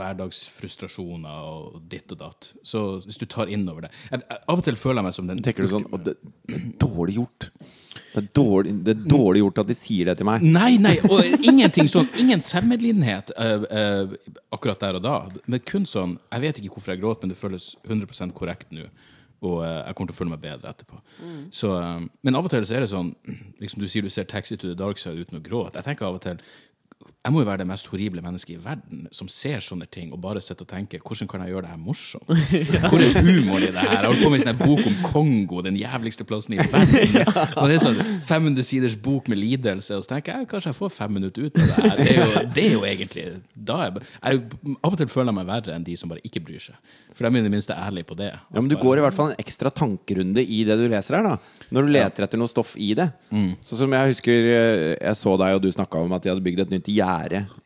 [0.00, 4.64] hverdagsfrustrasjoner og ditt og datt, så hvis du tar inn over det jeg, Av og
[4.64, 6.16] til føler jeg meg som den Tenker du sånn og det,
[6.48, 7.50] det er dårlig gjort.
[8.12, 10.42] Det er dårlig, det er dårlig gjort at de sier det til meg.
[10.44, 15.16] Nei, nei, og ingenting sånn Ingen selvmedlidenhet uh, uh, akkurat der og da.
[15.46, 18.84] Men kun sånn Jeg vet ikke hvorfor jeg gråt, men det føles 100 korrekt nå.
[19.42, 21.00] Og uh, jeg kommer til å føle meg bedre etterpå.
[21.54, 23.10] Så, eh, men av og til så er det sånn
[23.62, 25.80] Liksom Du sier du ser Taxi to the Dark Side uten å gråte.
[25.80, 26.38] Jeg tenker av og til
[27.22, 30.18] jeg må jo være det mest horrible mennesket i verden som ser sånne ting og
[30.24, 32.26] bare sitter og tenker hvordan kan jeg gjøre det her morsomt?
[32.90, 33.92] Hvor er humoren i det her?
[33.94, 37.20] Jeg holdt på med en sånn bok om Kongo, den jævligste plassen i verden.
[37.62, 40.78] Og det er sånn 500 siders bok med lidelse, og så tenker jeg kanskje jeg
[40.80, 42.02] får fem minutter ut av det her.
[42.02, 45.38] Det er jo, det er jo egentlig da jeg, jeg, Av og til føler jeg
[45.38, 46.98] meg verre enn de som bare ikke bryr seg.
[47.12, 48.32] For de er i det minste ærlige på det.
[48.34, 51.28] Ja, men Du går i hvert fall en ekstra tankerunde i det du leser her.
[51.28, 53.12] da Når du leter etter noe stoff i det.
[53.30, 56.42] Sånn som jeg husker eh, jeg så deg og du snakka om at de hadde
[56.44, 57.11] bygd et nytt gjerde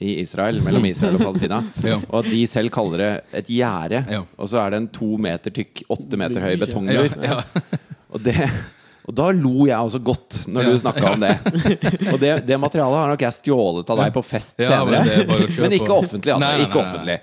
[0.03, 0.61] i Israel.
[0.65, 1.61] Mellom Israel og Palestina.
[1.91, 1.99] Ja.
[2.09, 3.11] Og at de selv kaller det
[3.43, 4.01] et gjerde.
[4.11, 4.23] Ja.
[4.39, 7.13] Og så er det en to meter tykk, åtte meter høy betongmur.
[7.23, 7.43] Ja, ja.
[8.17, 8.35] Og, det,
[9.05, 10.71] og da lo jeg også godt når Ja.
[10.73, 11.33] du snakka om det.
[12.13, 15.27] Og det, det materialet har nok jeg stjålet av deg på fest Ja, men senere.
[15.27, 16.41] er kjøre Men ikke offentlig, altså.
[16.47, 17.19] Nei, nei, ikke nei, ikke offentlig.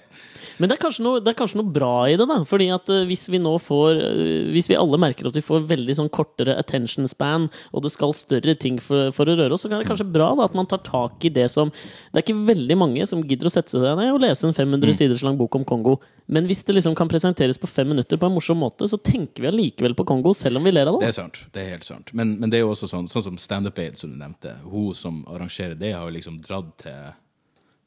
[0.61, 2.39] Men det er, kanskje noe, det er kanskje noe bra i det, da.
[2.47, 5.65] Fordi at eh, hvis vi nå får eh, Hvis vi alle merker at vi får
[5.69, 9.63] veldig sånn kortere attention span, og det skal større ting for, for å røre oss,
[9.65, 12.25] så kan det kanskje bra da at man tar tak i det som Det er
[12.25, 15.39] ikke veldig mange som gidder å sette seg ned og lese en 500 siders lang
[15.39, 15.97] bok om Kongo.
[16.27, 19.43] Men hvis det liksom kan presenteres på fem minutter på en morsom måte, så tenker
[19.43, 21.11] vi allikevel på Kongo, selv om vi ler av Det det.
[21.15, 21.41] er sant.
[21.53, 23.97] det er helt sant Men, men det er jo også sånn Sånn som Standup Aid,
[23.99, 24.53] som du nevnte.
[24.69, 27.11] Hun som arrangerer det, har jo liksom dratt til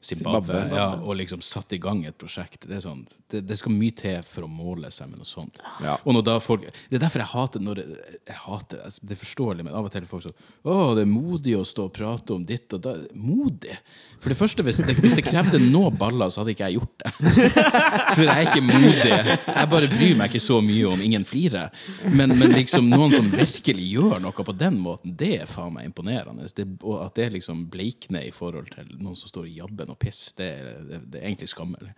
[0.01, 0.77] Zimbabwe, Zimbabwe.
[0.77, 2.67] Ja, og liksom satt i gang et prosjekt.
[2.67, 5.57] Det, er sånn, det, det skal mye til for å måle seg med noe sånt.
[5.81, 5.95] Ja.
[6.43, 7.85] Folk Det er derfor jeg hater når det,
[8.29, 11.03] jeg hater, altså, Det er forståelig, men av og til er folk sånn Å, det
[11.03, 12.93] er modig å stå og prate om ditt og da.
[13.17, 13.73] Modig?
[14.21, 17.03] For det første, hvis det, hvis det krevde noe baller, så hadde ikke jeg gjort
[17.03, 17.11] det.
[18.17, 19.11] For jeg er ikke modig.
[19.11, 21.73] Jeg bare bryr meg ikke så mye om ingen flirer.
[22.13, 25.89] Men, men liksom noen som virkelig gjør noe på den måten, det er faen meg
[25.89, 26.49] imponerende.
[26.57, 30.01] Det, og at det liksom bleikner i forhold til noen som står og jabber noe
[30.05, 31.93] piss, det, er- det, det er egentlig skammelig.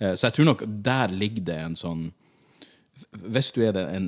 [0.00, 2.08] Eh, Så jeg tror nok der ligger det en sånn
[3.14, 4.06] hvis du er, det en,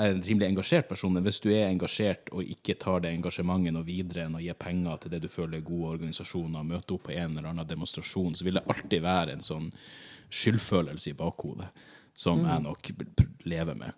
[0.00, 3.74] er en rimelig engasjert person, men hvis du er engasjert og ikke tar det engasjementet
[3.76, 7.04] noe videre enn å gi penger til det du føler er gode organisasjoner, møte opp
[7.04, 9.68] på en eller annen demonstrasjon, så vil det alltid være en sånn
[10.32, 11.68] skyldfølelse i bakhodet
[12.16, 12.90] som jeg nok
[13.44, 13.92] lever med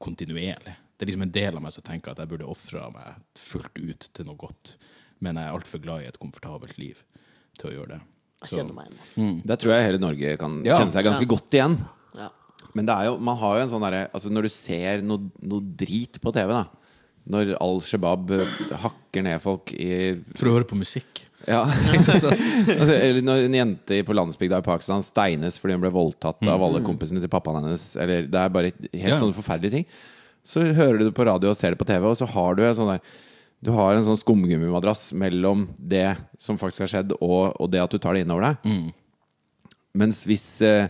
[0.00, 0.74] kontinuerlig.
[0.96, 3.78] Det er liksom en del av meg som tenker at jeg burde ofra meg fullt
[3.84, 4.78] ut til noe godt.
[5.20, 7.04] Men jeg er altfor glad i et komfortabelt liv
[7.60, 8.02] til å gjøre det.
[8.50, 9.00] Jeg kjenner meg igjen.
[9.02, 9.16] ass.
[9.18, 9.34] Mm.
[9.46, 10.78] Der tror jeg hele Norge kan Ja.
[10.78, 11.32] kjenne seg ganske Ja.
[11.34, 11.76] godt igjen.
[12.16, 12.28] Ja.
[12.74, 15.30] Men det er jo, man har jo en sånn derre altså Når du ser noe,
[15.42, 16.64] noe drit på TV, da
[17.28, 21.22] Når Al Shabaab eh, hakker ned folk i For å høre på musikk.
[21.46, 21.64] Ja.
[22.12, 26.62] altså, eller når en jente på landsbygda i Pakistan steines fordi hun ble voldtatt av
[26.62, 29.18] alle kompisene til pappaen hennes, eller det er bare helt Ja.
[29.20, 29.86] sånne forferdelige ting,
[30.44, 32.62] så hører du det på radio og ser det på TV, og så har du
[32.64, 33.00] en sånn der
[33.64, 37.94] du har en sånn skumgummimadrass mellom det som faktisk har skjedd, og, og det at
[37.94, 38.92] du tar det innover deg.
[39.96, 40.88] Mens hvis eh,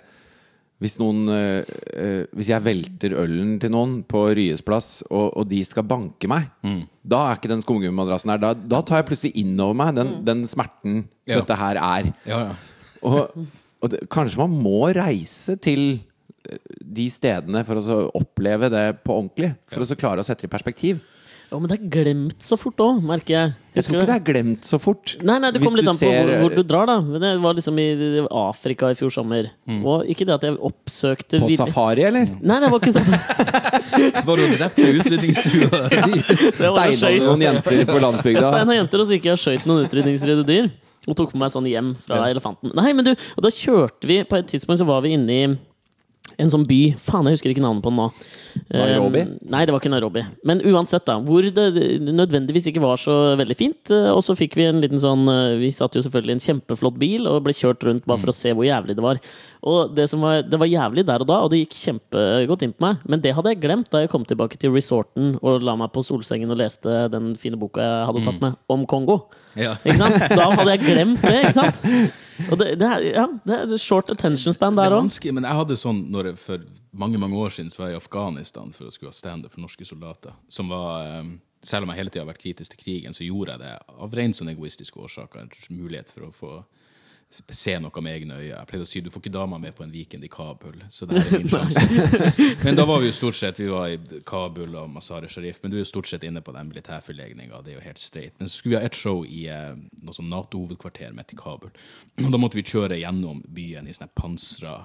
[0.82, 5.46] hvis, noen, eh, eh, hvis jeg velter ølen til noen på Ryes plass, og, og
[5.48, 6.50] de skal banke meg,
[7.04, 8.42] da er ikke den skumgummimadrassen her.
[8.42, 11.38] Da, da tar jeg plutselig innover meg den, den smerten Ja.
[11.40, 12.10] dette her er.
[12.28, 12.54] Ja, ja.
[13.04, 13.34] Og,
[13.84, 15.98] og det, kanskje man må reise til
[16.48, 19.50] eh, de stedene for å så oppleve det på ordentlig.
[19.68, 21.02] For å så klare å sette det i perspektiv.
[21.54, 23.52] Å, men det er glemt så fort òg, merker jeg.
[23.74, 25.12] Jeg tror ikke det er glemt så fort.
[25.22, 26.96] Nei, nei, det kommer litt an på ser- hvor, hvor du drar, da.
[27.06, 27.86] Men Det var liksom i
[28.40, 29.50] Afrika i fjor sommer.
[29.82, 32.30] Og ikke det at jeg oppsøkte På safari, eller?
[32.42, 33.10] Nei, det var ikke sånn.
[34.28, 36.22] Var du drept i utrydningstrua di?
[36.64, 38.48] Jeg Steina noen jenter på landsbygda.
[38.50, 40.70] Steina jenter, og så gikk jeg og skøyt noen utrydningsrede dyr.
[41.06, 42.30] Og tok med meg sånn hjem fra Ja.
[42.32, 42.72] elefanten.
[42.74, 45.46] Nei, men du, og da kjørte vi På et tidspunkt så var vi inne i
[46.38, 48.06] en sånn by Faen, jeg husker ikke navnet på den nå.
[48.74, 49.20] Nairobi?
[49.24, 50.22] Eh, nei, det var ikke Nairobi.
[50.46, 51.16] Men uansett, da.
[51.22, 51.64] Hvor det
[52.06, 53.90] nødvendigvis ikke var så veldig fint.
[53.90, 56.44] eh, Og så fikk vi en liten sånn eh, Vi satt jo selvfølgelig i en
[56.46, 59.20] kjempeflott bil og ble kjørt rundt bare for å se hvor jævlig det var.
[59.64, 62.74] Og det, som var, det var jævlig der og da, og det gikk kjempegodt inn
[62.76, 63.04] på meg.
[63.10, 66.04] Men det hadde jeg glemt da jeg kom tilbake til resorten og la meg på
[66.04, 69.24] solsengen og leste den fine boka jeg hadde tatt med om Kongo.
[69.56, 69.76] Ja.
[69.84, 71.80] Da hadde jeg glemt det, ikke sant?
[72.50, 75.10] Og det, det, er, ja, det er short attention span der er òg.
[75.30, 78.02] men jeg hadde sånn når jeg, For mange mange år siden så var jeg i
[78.02, 80.34] Afghanistan for å skulle ha standup for norske soldater.
[80.48, 83.54] Som var, eh, Selv om jeg hele tida har vært kritisk til krigen, så gjorde
[83.54, 85.46] jeg det av rent sånn egoistiske årsaker.
[85.46, 86.50] En mulighet for å få
[87.34, 88.50] se noe med egne øyne.
[88.50, 91.08] Jeg pleide å si du får ikke dama med på en weekend i Kabul, så
[91.08, 91.82] det er min sjanse.
[92.64, 95.72] men da var vi jo stort sett Vi var i Kabul og Mazar-e Sharif, men
[95.72, 97.62] du er jo stort sett inne på den militærforlegninga.
[97.64, 98.38] Det er jo helt straight.
[98.38, 101.74] Men så skulle vi ha et show i eh, noe sånn Nato-hovedkvarter midt i Kabul.
[102.22, 104.78] Og da måtte vi kjøre gjennom byen i sånne pansra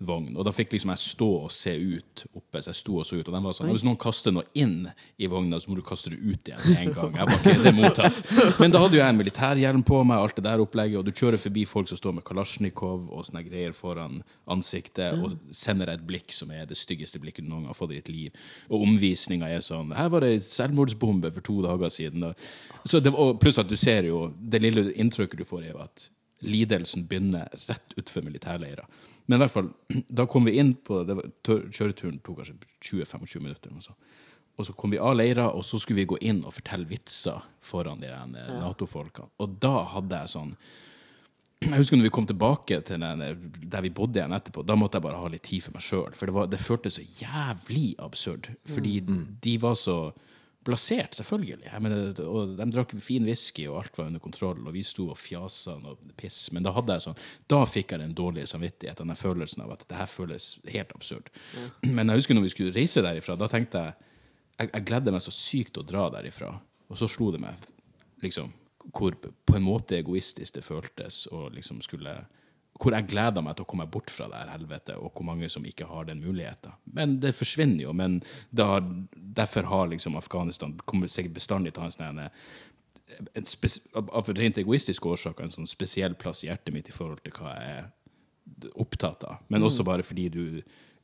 [0.00, 0.32] vogn.
[0.38, 2.62] Og da fikk liksom jeg stå og se ut oppe.
[2.62, 3.28] Så jeg sto og så ut.
[3.28, 4.88] Og den var sånn Hvis noen kaster noe inn
[5.20, 7.18] i vogna, så må du kaste det ut igjen med en gang.
[7.20, 8.20] Jeg var ikke det mottatt.
[8.60, 11.12] Men da hadde jo jeg en militærhjelm på meg, alt det der opplegget, og du
[11.12, 16.00] kjører forbi folk som står med kalasjnikov og sånne greier foran ansiktet, og sender deg
[16.00, 18.46] et blikk som er det styggeste blikket du noen gang har fått i ditt liv.
[18.70, 22.30] Og omvisninga er sånn Her var det en selvmordsbombe for to dager siden.
[22.30, 22.48] Og,
[22.88, 25.84] så det, og pluss at du ser jo Det lille inntrykket du får, er jo
[25.84, 26.08] at
[26.46, 28.86] lidelsen begynner rett utfor militærleirer.
[29.26, 29.70] Men i hvert fall,
[30.20, 33.74] da kom vi inn på det var, Kjøreturen tok kanskje 20-25 minutter.
[33.76, 33.96] Og så.
[34.60, 37.40] Og så kom vi av leira, og så skulle vi gå inn og fortelle vitser
[37.64, 39.30] foran de eh, Nato-folkene.
[39.40, 40.54] Og da hadde jeg sånn
[41.70, 44.76] Jeg husker når vi kom tilbake til den, eh, der vi bodde igjen etterpå, da
[44.76, 46.12] måtte jeg bare ha litt tid for meg sjøl.
[46.16, 48.50] For det, var, det føltes så jævlig absurd.
[48.68, 48.98] Fordi
[49.46, 49.96] de var så
[50.70, 51.66] blasert, selvfølgelig.
[51.66, 54.62] Jeg mener, og de drakk fin whisky, og alt var under kontroll.
[54.64, 56.46] Og vi sto og fjasa og piss.
[56.56, 57.18] Men da hadde jeg sånn
[57.50, 61.28] Da fikk jeg den dårlige samvittigheten, den følelsen av at det her føles helt absurd.
[61.84, 63.98] Men jeg husker når vi skulle reise derifra, da tenkte jeg
[64.60, 66.52] jeg, jeg gledde meg så sykt å dra derifra.
[66.90, 67.68] Og så slo det meg
[68.24, 68.50] liksom
[68.96, 72.14] hvor på en måte egoistisk det føltes og liksom skulle
[72.80, 75.50] hvor jeg gleder meg til å komme bort fra det her helvete, og hvor mange
[75.52, 76.72] som ikke har den muligheten.
[76.96, 77.92] Men det forsvinner jo.
[77.96, 78.20] Men
[78.56, 83.46] har, derfor har liksom Afghanistan kommer sikkert bestandig til å ha en sånn en
[83.98, 87.34] av, av rent egoistiske årsaker en sånn spesiell plass i hjertet mitt i forhold til
[87.36, 89.42] hva jeg er opptatt av.
[89.48, 90.44] Men også bare fordi du,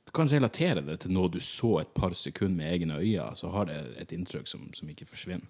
[0.07, 3.51] du kan relatere det til noe du så et par sekunder med egne øyne, så
[3.55, 5.47] har det et inntrykk som, som ikke forsvinner.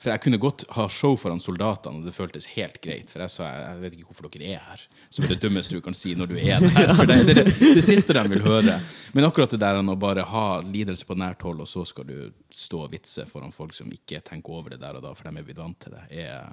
[0.00, 3.10] For jeg kunne godt ha show foran soldatene, og det føltes helt greit.
[3.12, 5.82] For jeg sa jeg vet ikke hvorfor dere er her, som er det dummeste du
[5.84, 6.94] kan si når du er der.
[6.96, 8.78] For det er det, det siste de vil høre.
[9.12, 12.16] Men akkurat det der å bare ha lidelse på nært hold, og så skal du
[12.48, 15.36] stå og vitse foran folk som ikke tenker over det der og da, for de
[15.36, 16.48] er blitt vant til det, er,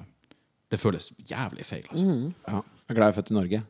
[0.67, 1.87] det føles jævlig feil.
[1.87, 2.19] Altså.
[2.51, 2.59] Ja.
[2.59, 3.63] Jeg er glad jeg er født i Norge.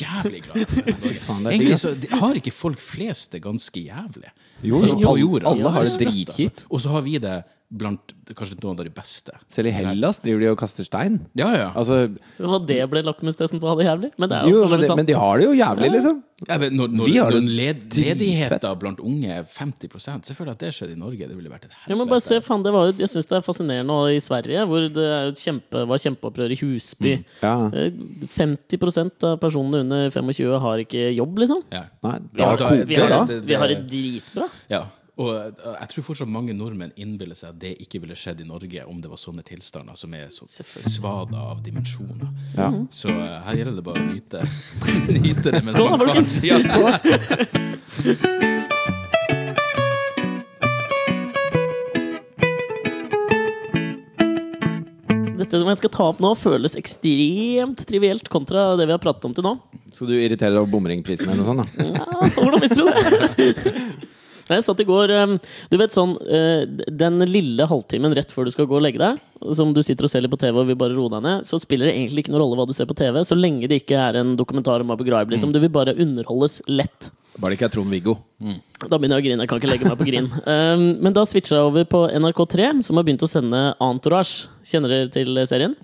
[0.00, 0.76] Jævlig glad.
[1.50, 4.30] Egentlig så har ikke folk flest det ganske jævlig.
[4.62, 6.62] Jo, Altså, alle- alle har det dritkjipt.
[6.62, 6.70] altså.
[6.70, 7.40] Og så har vi det
[7.70, 9.34] blant kanskje noen av de beste.
[9.50, 11.20] Selv i Hellas driver de og kaster stein.
[11.38, 11.68] Ja, ja.
[11.78, 12.08] Altså,
[12.42, 14.10] Og det ble lakmustesten på å ha det jævlig.
[14.18, 16.18] Men det er jo, jo, men, det, de, men de har det jo jævlig, liksom.
[16.48, 20.52] Ja, men når når, Vi har når led, ledigheten blant unge er 50 så føler
[20.52, 21.28] jeg at det skjedde i Norge.
[21.30, 23.38] Det ville vært et ja, men bare se, fan, det var jo, jeg syns det
[23.38, 27.16] er fascinerende og i Sverige, hvor det er et kjempe, var kjempeopprør i Husby.
[27.44, 27.54] Ja.
[27.70, 27.90] Eh,
[28.34, 31.62] 50% av personene under 25 har ikke jobb, liksom.
[31.74, 31.84] Ja.
[32.06, 33.24] Nei, Vi har, da, vi har, da.
[33.30, 34.48] det- vi har det dritbra.
[34.72, 34.86] ja.
[35.20, 35.50] Og eh,
[35.82, 39.02] jeg tror fortsatt mange nordmenn innbiller seg at det ikke ville skjedd i Norge om
[39.02, 42.30] det var sånne tilstander som er så svada av dimensjoner.
[42.56, 42.70] Ja.
[42.94, 44.44] Så eh, her gjelder det bare å nyte,
[45.26, 45.64] nyte det.
[45.68, 46.38] Skål da, folkens!
[46.46, 46.56] Ja,
[55.40, 59.24] Dette som jeg skal ta opp nå, føles ekstremt trivielt kontra det vi har pratet
[59.26, 59.56] om til nå.
[59.90, 61.64] Skal du irritere deg over bomringprisen eller noe sånt?
[61.74, 61.86] da?
[61.90, 62.04] Ja,
[62.36, 63.72] hvordan visste du det?
[64.50, 65.36] Jeg satt i går um,
[65.70, 69.20] Du vet sånn uh, Den lille halvtimen rett før du skal gå og legge deg,
[69.56, 71.60] som du sitter og ser litt på TV og vil bare roe deg ned, så
[71.62, 73.96] spiller det egentlig ikke noen rolle hva du ser på TV, så lenge det ikke
[74.00, 75.32] er en dokumentar om Abu Ghraib.
[75.32, 75.54] Liksom.
[75.54, 77.08] Du vil bare underholdes lett.
[77.38, 78.16] Bare det ikke er Trond-Viggo.
[78.82, 79.44] Da begynner jeg å grine.
[79.44, 80.28] Jeg kan ikke legge meg på grin.
[80.44, 84.50] Um, men da switcha jeg over på NRK3, som har begynt å sende Entourage.
[84.66, 85.76] Kjenner dere til serien?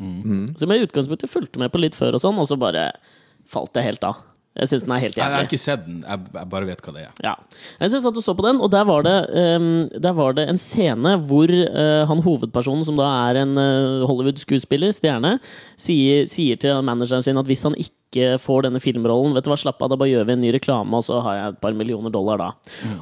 [0.59, 2.91] Som jeg i utgangspunktet fulgte med på litt før, og sånn, og så bare
[3.49, 4.25] falt jeg helt av.
[4.57, 7.03] Jeg syns den er helt Jeg har ikke sett den, jeg, bare vet hva det
[7.05, 7.11] er.
[7.25, 7.35] Ja.
[7.83, 9.17] Jeg synes at du så på den, og der var det,
[9.61, 14.07] um, der var det en scene hvor uh, han hovedpersonen, som da er en uh,
[14.09, 15.37] Hollywood-skuespiller, stjerne,
[15.81, 19.59] sier, sier til manageren sin at hvis han ikke får denne filmrollen, vet du hva,
[19.61, 21.77] slapp av, da bare gjør vi en ny reklame, og så har jeg et par
[21.77, 22.47] millioner dollar da.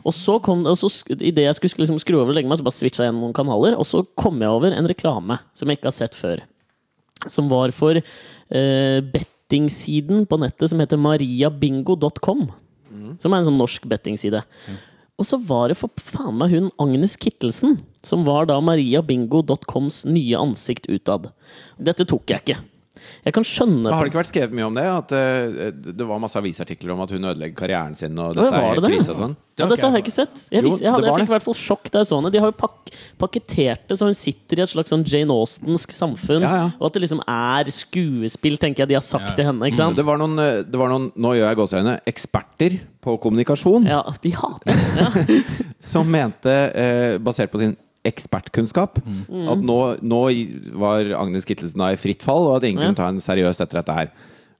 [0.02, 2.58] Og så kom, og så, i det jeg skulle liksom skru over og legge meg,
[2.58, 5.70] så bare switcha jeg gjennom noen kanaler, og så kom jeg over en reklame som
[5.70, 6.42] jeg ikke har sett før.
[7.30, 8.98] Som var for uh,
[9.44, 12.50] bettingsiden på nettet som heter mariabingo.com.
[13.20, 14.40] Som er en sånn norsk bettingside.
[15.18, 20.36] Og så var det for faen meg hun Agnes Kittelsen, som var da mariabingo.coms nye
[20.38, 21.30] ansikt utad.
[21.78, 22.56] Dette tok jeg ikke.
[23.24, 24.84] Jeg kan skjønne Har det ikke vært skrevet mye om det?
[24.84, 28.60] At uh, det var masse avisartikler om at hun ødelegger karrieren sin, og dette ja,
[28.60, 29.36] er det helt krise og sånn?
[29.54, 30.40] Ja, dette har jeg ikke sett.
[30.50, 32.32] Jeg, Jo, visste, jeg, hadde, jeg fikk i hvert fall sjokk da jeg så henne.
[32.34, 32.90] De har jo pak
[33.22, 36.42] pakketert det så hun sitter i et slags sånn Jane Austensk samfunn.
[36.42, 36.66] Ja, ja.
[36.80, 39.36] Og at det liksom er skuespill, tenker jeg de har sagt Ja.
[39.38, 39.70] til henne.
[39.70, 39.96] ikke sant?
[39.96, 44.02] Det var noen, eh, det var noen nå gjør jeg gåseøyne, eksperter på kommunikasjon Ja,
[44.22, 44.84] de hater.
[44.98, 45.08] Ja.
[45.92, 49.48] som mente, eh, basert på sin ekspertkunnskap, Mm.
[49.52, 50.20] at nå, nå
[50.78, 52.88] var Agnes Kittelsen da i fritt fall, og at ingen Ja.
[52.92, 54.10] kunne ta henne seriøst etter dette her.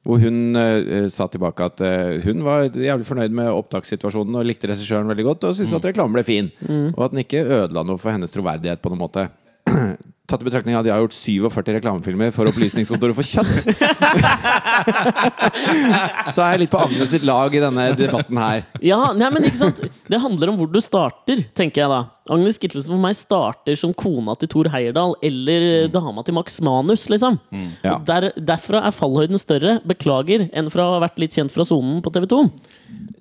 [0.05, 4.69] Hvor hun uh, sa tilbake at uh, hun var jævlig fornøyd med opptakssituasjonen og likte
[4.69, 6.51] regissøren veldig godt, og syntes at reklamen ble fin.
[6.69, 6.91] Mm.
[6.97, 9.29] Og at den ikke ødela noe for hennes troverdighet på noen måte.
[10.25, 13.67] Tatt i betraktning at jeg har gjort 47 reklamefilmer for Opplysningskontoret for kjøtt.
[16.33, 18.63] Så er jeg litt på Agnes sitt lag i denne debatten her.
[18.81, 22.01] Ja, nei, men ikke sant Det handler om hvor du starter, tenker jeg da.
[22.33, 27.05] Agnes Kittelsen for meg starter som kona til Thor Heyerdahl eller dama til Max Manus,
[27.13, 27.37] liksom.
[27.85, 27.99] Ja.
[28.09, 32.01] Der, derfra er fallhøyden større, beklager, enn fra å ha vært litt kjent fra sonen
[32.05, 32.41] på TV 2.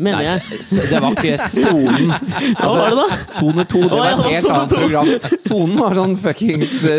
[0.04, 0.42] Mener jeg.
[0.90, 2.10] Det var ikke Sonen.
[2.58, 3.08] Hva var det da?
[3.36, 5.08] Sone 2, det var et helt annet program.
[5.44, 6.93] Sonen var sånn fucking eh,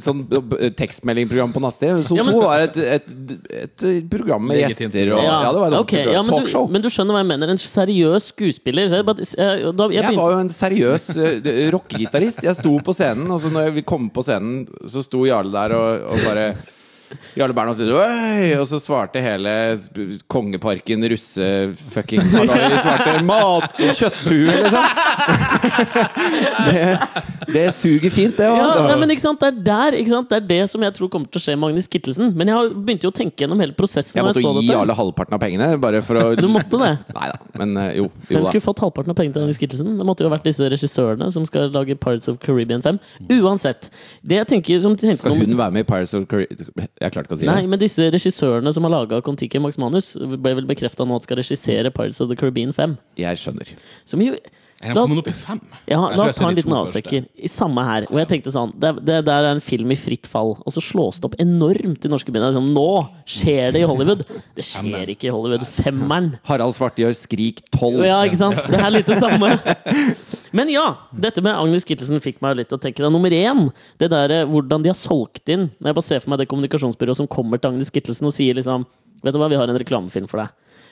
[0.00, 2.02] Sånn eh, tekstmeldingprogram på nattsted.
[2.06, 3.10] Sol Ja, 2 var et, et,
[3.60, 5.24] et program med gjester og.
[5.24, 6.68] Ja, det var et okay, ja, men, du, Talkshow.
[6.72, 7.54] men du skjønner hva jeg mener?
[7.54, 8.88] En seriøs skuespiller.
[8.90, 12.44] Så jeg, bare, jeg, da, jeg Jeg var jo en seriøs uh, rockegitarist.
[12.46, 15.76] Jeg sto på scenen, og så når vi kom på scenen, så sto Jarle der
[15.76, 16.48] og, og bare
[17.38, 19.52] Jarle Bernhoft sto «Oi!» Og så svarte hele
[20.30, 24.84] Kongeparken russe-fuckings svarte mat og kjøtthue, liksom.
[26.68, 26.82] det,
[27.54, 28.44] det suger fint, det.
[28.48, 28.84] ja, Altså.
[28.88, 30.30] nei, men ikke sant, Det er der, ikke sant?
[30.30, 32.32] Det er det som jeg tror kommer til å skje med Agnes Kittelsen.
[32.38, 34.16] Men jeg begynte jo å tenke gjennom hele prosessen.
[34.18, 34.80] jeg måtte jeg gi dette.
[34.80, 36.92] alle halvparten av pengene, bare for å Du måtte det?
[37.18, 38.08] Nei da, men eh, jo.
[38.28, 39.94] jo Hvem skulle fått halvparten av pengene til Agnes Kittelsen?
[40.00, 43.00] Det måtte jo ha vært disse regissørene som skal lage Pirates of Caribbean 5.
[43.40, 43.90] Uansett.
[44.24, 46.72] Det jeg tenker som tenker Skal hun være med i Pirates of Caribbean?
[47.04, 47.70] Jeg klarte ikke å si Nei, det.
[47.74, 51.40] men disse regissørene som har laga Kon-Tiki Max Manus, ble vel bekrefta nå at skal
[51.42, 52.96] regissere Pirates of the Caribbean 5.
[53.20, 53.74] Jeg skjønner.
[54.08, 54.38] Som jo
[54.84, 55.60] Er han oss- kommet opp i fem?
[55.88, 57.28] Ja, la oss ta en liten avsekker avstikker.
[57.44, 58.06] I samme her.
[58.10, 60.82] Og jeg tenkte sånn Det, det der er en film i fritt fall, og så
[60.84, 62.50] slås det opp enormt i norske byer.
[62.52, 62.86] Liksom, nå
[63.26, 64.24] skjer det i Hollywood!
[64.54, 65.64] Det skjer ikke i Hollywood.
[65.66, 66.34] Femmeren.
[66.44, 68.04] Harald Svartegjør Skrik 12.
[68.04, 68.60] Ja, ikke sant?
[68.70, 69.50] Det er litt det samme.
[70.54, 73.02] Men ja, dette med Agnes Kittelsen fikk meg litt til å tenke.
[73.02, 73.10] Da.
[73.10, 76.30] Nummer én, det der, eh, hvordan de har solgt inn Når jeg bare ser for
[76.34, 78.86] meg det kommunikasjonsbyrået som kommer til Agnes Kittelsen og sier liksom
[79.24, 80.50] Vet du hva, vi har en reklamefilm for deg.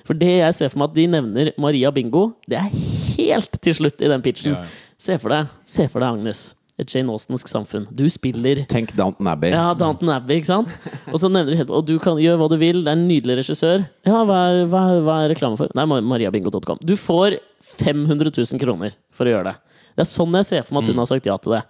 [0.09, 3.02] For det jeg ser for meg at de nevner Maria Bingo, det er helt
[3.63, 4.57] til slutt i den pitchen.
[4.57, 4.89] Ja, ja.
[5.03, 6.43] Se for deg, se for deg Agnes.
[6.81, 7.85] Et Jane Austensk samfunn.
[7.95, 9.51] Du spiller Tenk Downton Abbey.
[9.53, 10.71] ja, Downton Abbey, ikke sant?
[11.13, 13.05] Og så nevner du helt Og du kan gjøre hva du vil, det er en
[13.11, 13.85] nydelig regissør.
[14.09, 15.69] Ja, hva er, hva hva er reklame for?
[15.77, 16.81] Nei, mariabingo.com.
[16.81, 17.37] Du får
[17.83, 19.77] 500 000 kroner for å gjøre det.
[19.93, 21.63] Det er sånn jeg ser for meg at hun har sagt ja til det.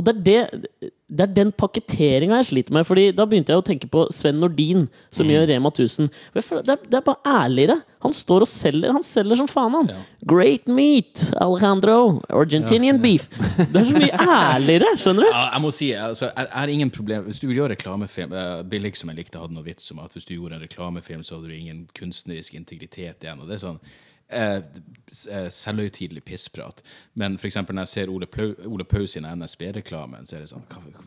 [0.00, 2.86] Og det er, det, det er den pakketteringa jeg sliter med.
[2.88, 6.08] Fordi Da begynte jeg å tenke på Sven Nordin, som gjør Rema 1000.
[6.08, 7.76] Og jeg føler, det, er, det er bare ærligere.
[8.00, 9.90] Han står og selger Han selger som faen, han.
[9.92, 10.26] Ja.
[10.30, 11.98] Great meat, Alejandro.
[12.32, 13.28] Argentinian beef.
[13.60, 15.30] Det er så mye ærligere, skjønner du?
[15.30, 18.32] Ja, jeg må si, altså, jeg jeg har ingen problem Hvis du vil gjøre reklamefilm
[18.34, 21.22] eh, Billig som jeg likte hadde noe vits om at hvis du gjorde en reklamefilm,
[21.26, 23.42] så hadde du ingen kunstnerisk integritet igjen.
[23.42, 23.82] Og det er sånn
[24.30, 24.62] eh,
[25.30, 26.82] eh, selvhøytidelig pissprat.
[27.14, 30.52] Men for eksempel når jeg ser Ole, Plau, Ole Paus sin NSB-reklame, så er det
[30.52, 31.06] sånn hva, hva,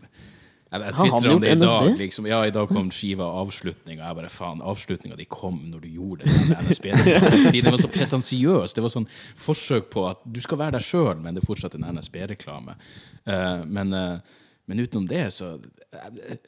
[0.74, 1.88] jeg, twitterer om det i dag.
[2.00, 2.28] Liksom.
[2.28, 5.90] Ja, i dag kom skiva avslutning, og jeg bare faen, avslutninga di kom når du
[6.00, 6.62] gjorde det.
[6.66, 7.34] NSB-reklame.
[7.46, 8.78] Fordi det var så pretensiøst.
[8.78, 9.10] Det var sånn
[9.46, 12.78] forsøk på at du skal være deg sjøl, men det er fortsatt en NSB-reklame.
[13.24, 15.58] Uh, men, eh, men utenom det, så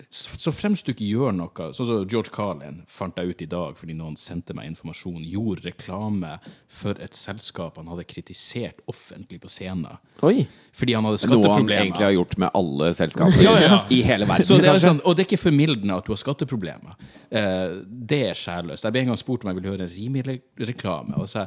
[0.09, 3.75] så fremst du ikke gjør noe Sånn som George Carlin fant jeg ut i dag
[3.77, 6.31] fordi noen sendte meg informasjon, gjorde reklame
[6.71, 9.99] for et selskap han hadde kritisert offentlig på scenen.
[10.25, 10.47] Oi!
[10.75, 13.79] Fordi han hadde Noe han egentlig har gjort med alle selskaper Ja, ja.
[13.93, 14.47] i hele verden.
[14.47, 16.97] Så det er sånn, og det er ikke formildende at du har skatteproblemer.
[17.29, 18.87] Eh, det er skjærløst.
[18.87, 20.39] Jeg ble en gang spurt om jeg ville høre en rimelig
[20.71, 21.19] reklame.
[21.21, 21.45] Og så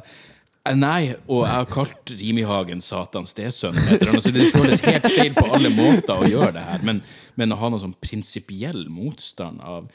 [0.77, 3.77] Nei, og jeg har kalt Rimi-Hagen Satans stesønn.
[3.95, 6.85] et Så det føles helt feil på alle måter å gjøre det her.
[6.85, 7.01] Men,
[7.39, 9.89] men å ha noen sånn prinsipiell motstand av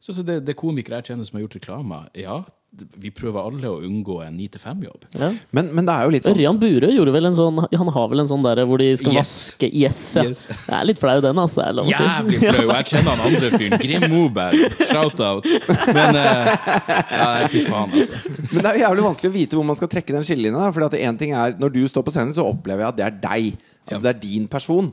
[0.00, 2.06] så, så det, det er komikere jeg kjenner som har gjort reklamer.
[2.16, 2.38] Ja,
[2.70, 5.06] vi prøver alle å unngå en 9-5-jobb.
[5.18, 5.30] Ja.
[5.56, 8.06] Men, men det er jo litt sånn Ørjan Burøe gjorde vel en sånn Han har
[8.12, 9.32] vel en sånn der hvor de skal Yes.
[9.50, 10.24] vaske Yes, ja.
[10.28, 10.44] Yes.
[10.52, 11.64] Jeg er litt flau, den, altså.
[11.64, 11.96] Er lov å si.
[11.98, 12.68] Jævlig flau!
[12.78, 13.82] Jeg kjenner han andre fyren.
[13.82, 14.78] Grim Moberg.
[14.86, 15.50] Shout-out.
[15.90, 18.22] Men uh, ja, nei, Fy faen, altså.
[18.52, 20.70] Men det er jo jævlig vanskelig å vite hvor man skal trekke den skillelinja.
[20.76, 23.18] For en ting er, når du står på scenen, så opplever jeg at det er
[23.26, 23.66] deg.
[23.90, 24.92] Altså Det er din person.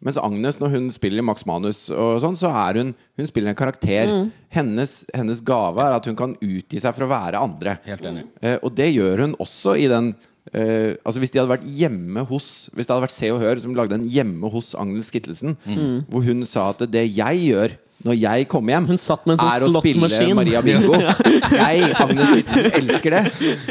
[0.00, 3.50] Mens Agnes, når hun spiller i Max Manus, og sånn, så er hun Hun spiller
[3.52, 4.10] en karakter.
[4.50, 7.78] Hennes, hennes gave er at hun kan utgi seg for å være andre.
[7.84, 8.24] Helt enig.
[8.42, 10.14] Eh, og det gjør hun også i den
[10.54, 13.60] eh, Altså Hvis de hadde vært hjemme hos Hvis det hadde vært Se og Hør
[13.60, 15.56] som lagde en hjemme hos Agnes Kittelsen,
[16.08, 17.76] hvor hun sa at det jeg gjør
[18.06, 20.34] når jeg kommer hjem, Hun satt med en sånn er å spille.
[20.38, 20.94] Maria Bingo.
[21.58, 23.22] Jeg, Agnes Witten, elsker det.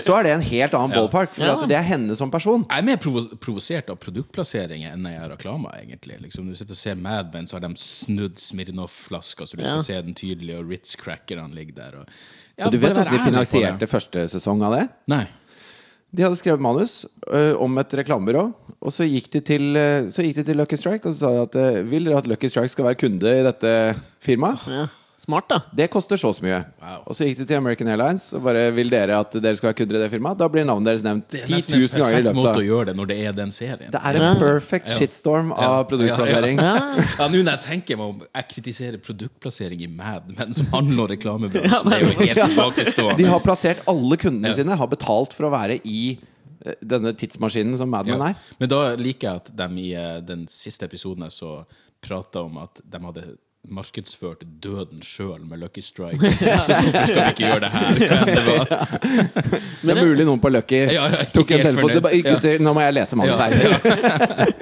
[0.04, 0.98] Så er det en helt annen Ja.
[1.00, 1.34] ballpark.
[1.38, 1.54] For Ja.
[1.62, 2.66] at det er henne som person.
[2.70, 6.20] Jeg er mer provo provosert av produktplasseringer enn jeg er reklama, egentlig.
[6.26, 9.78] Liksom, du sitter og ser Mad Men, så har de snudd Smirnov-flaska, så du skal
[9.78, 9.82] Ja.
[9.82, 12.00] se den tydelig, og Ritz-crackerne ligger der.
[12.02, 12.08] Og,
[12.58, 14.90] Ja, Og du vet hvordan de finansierte første sesong av det?
[15.08, 15.28] Nei.
[16.16, 18.46] De hadde skrevet manus ø, om et reklamebyrå,
[18.80, 21.34] og så gikk de til, ø, så gikk de til Lucky Strike og så sa
[21.34, 23.74] de at ø, vil dere at Lucky Strike skal være kunde i dette
[24.24, 24.64] firmaet?
[24.72, 24.86] Ja.
[25.18, 25.58] Smart, da.
[25.74, 26.60] Det koster så så mye.
[26.78, 27.00] Wow.
[27.10, 29.78] Og så gikk de til American Airlines og bare vil dere at dere skal være
[29.80, 30.38] kunder i det firmaet?
[30.38, 32.52] Da blir navnet deres nevnt Det er 10 nesten en 000 ganger i løpet måte
[32.52, 33.90] av å gjøre det når det er den serien.
[33.96, 34.34] Det er en Ja.
[34.44, 35.72] perfect shitstorm Ja.
[35.80, 36.62] av produktplassering.
[36.62, 36.76] Ja.
[37.18, 41.04] Ja, nå når jeg tenker meg om Jeg kritiserer produktplassering i Mad Men som handler
[41.04, 41.66] om reklamebransjen.
[41.74, 43.18] Ja, det er jo helt tilbakestående.
[43.18, 44.54] De har plassert alle kundene Ja.
[44.62, 46.20] sine, har betalt for å være i
[46.86, 48.28] denne tidsmaskinen som Mad Men Ja.
[48.28, 48.36] er.
[48.60, 51.66] Men da liker jeg at de i eh, den siste episoden jeg så,
[52.02, 53.38] prata om at de hadde
[53.74, 56.18] markedsført døden sjøl med Lucky Strike.
[56.18, 58.26] Så hvorfor skal vi ikke gjøre det her?
[58.28, 58.66] Det var?
[59.88, 62.74] Det er mulig noen på Lucky Ja, ja, tok en telefon det bare, Gutter, nå
[62.76, 63.48] må jeg lese manus Ja.
[63.48, 64.54] her.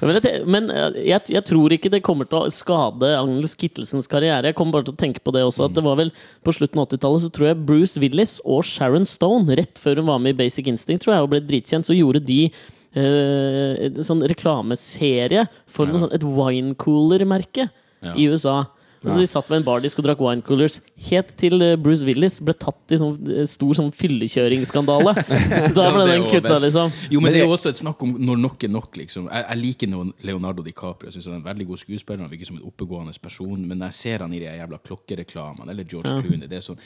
[0.00, 0.68] Men, jeg, men
[1.04, 4.48] jeg, jeg tror ikke det kommer til å skade Agnes Kittelsens karriere.
[4.48, 6.08] Jeg kommer bare til å tenke på det også At det var vel
[6.46, 10.08] På slutten av 80-tallet så tror jeg Bruce Willis og Sharon Stone, rett før hun
[10.08, 12.42] var med i Basic Instinct tror jeg, og ble dritkjent, så gjorde de
[12.90, 17.68] Uh, sånn reklameserie for noe sånn, et winecooler-merke
[18.00, 18.14] Ja.
[18.16, 18.62] i USA.
[19.00, 20.74] Altså, de satt ved en bardisk og drakk winecoolers
[21.06, 25.14] helt til eh, Bruce Willis ble tatt i sånn eh, stor sånn fyllekjøringsskandale.
[25.76, 26.92] Da ble den kutta, liksom.
[27.08, 29.30] Jo, men det er jo også et snakk om når nok er nok, liksom.
[29.32, 29.94] Jeg, jeg liker
[30.28, 31.08] Leonardo DiCaprio.
[31.08, 32.26] Jeg synes han er en veldig god skuespiller.
[32.26, 33.56] Han virker som en oppegående person.
[33.64, 36.84] Men når jeg ser han i de jævla klokkereklamene, eller George Clooney det er sånn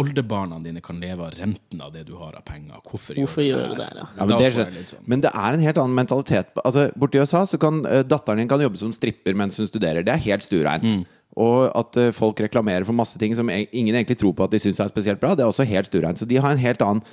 [0.00, 2.80] Oldebarna dine kan leve av renten av det du har av penger.
[2.86, 4.08] Hvorfor, Hvorfor gjør du det der, ja?
[4.18, 5.06] Men, det litt sånn.
[5.06, 6.52] men det er en helt annen mentalitet.
[6.64, 10.06] Altså, borti USA så kan uh, datteren din kan jobbe som stripper mens hun studerer.
[10.06, 10.86] Det er helt stuereint.
[10.86, 11.02] Mm.
[11.40, 14.54] Og at uh, folk reklamerer for masse ting som e- ingen egentlig tror på at
[14.54, 16.18] de syns er spesielt bra, det er også helt stuereint.
[16.20, 17.04] Så de har en helt annen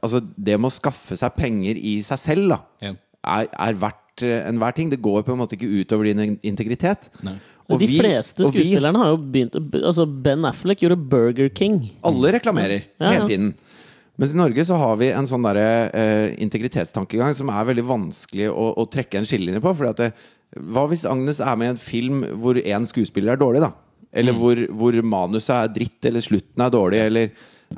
[0.00, 2.94] Altså, det med å skaffe seg penger i seg selv, da, Ja.
[3.28, 4.88] er, er verdt eh, enhver ting.
[4.88, 7.10] Det går på en måte ikke utover din integritet.
[7.20, 7.34] Nei.
[7.70, 11.78] Og de vi- fleste skuespillerne har jo begynt Altså Ben Affleck gjorde Burger King.
[12.04, 13.54] Alle reklamerer Ja, hele tiden.
[14.18, 18.50] Mens i Norge så har vi en sånn der, eh, integritetstankegang som er veldig vanskelig
[18.52, 19.72] å, å trekke en skillelinje på.
[19.74, 20.12] Fordi at det,
[20.60, 23.72] hva hvis Agnes er med i en film hvor én skuespiller er dårlig, da?
[24.12, 27.30] Eller hvor, hvor manuset er dritt, eller slutten er dårlig, eller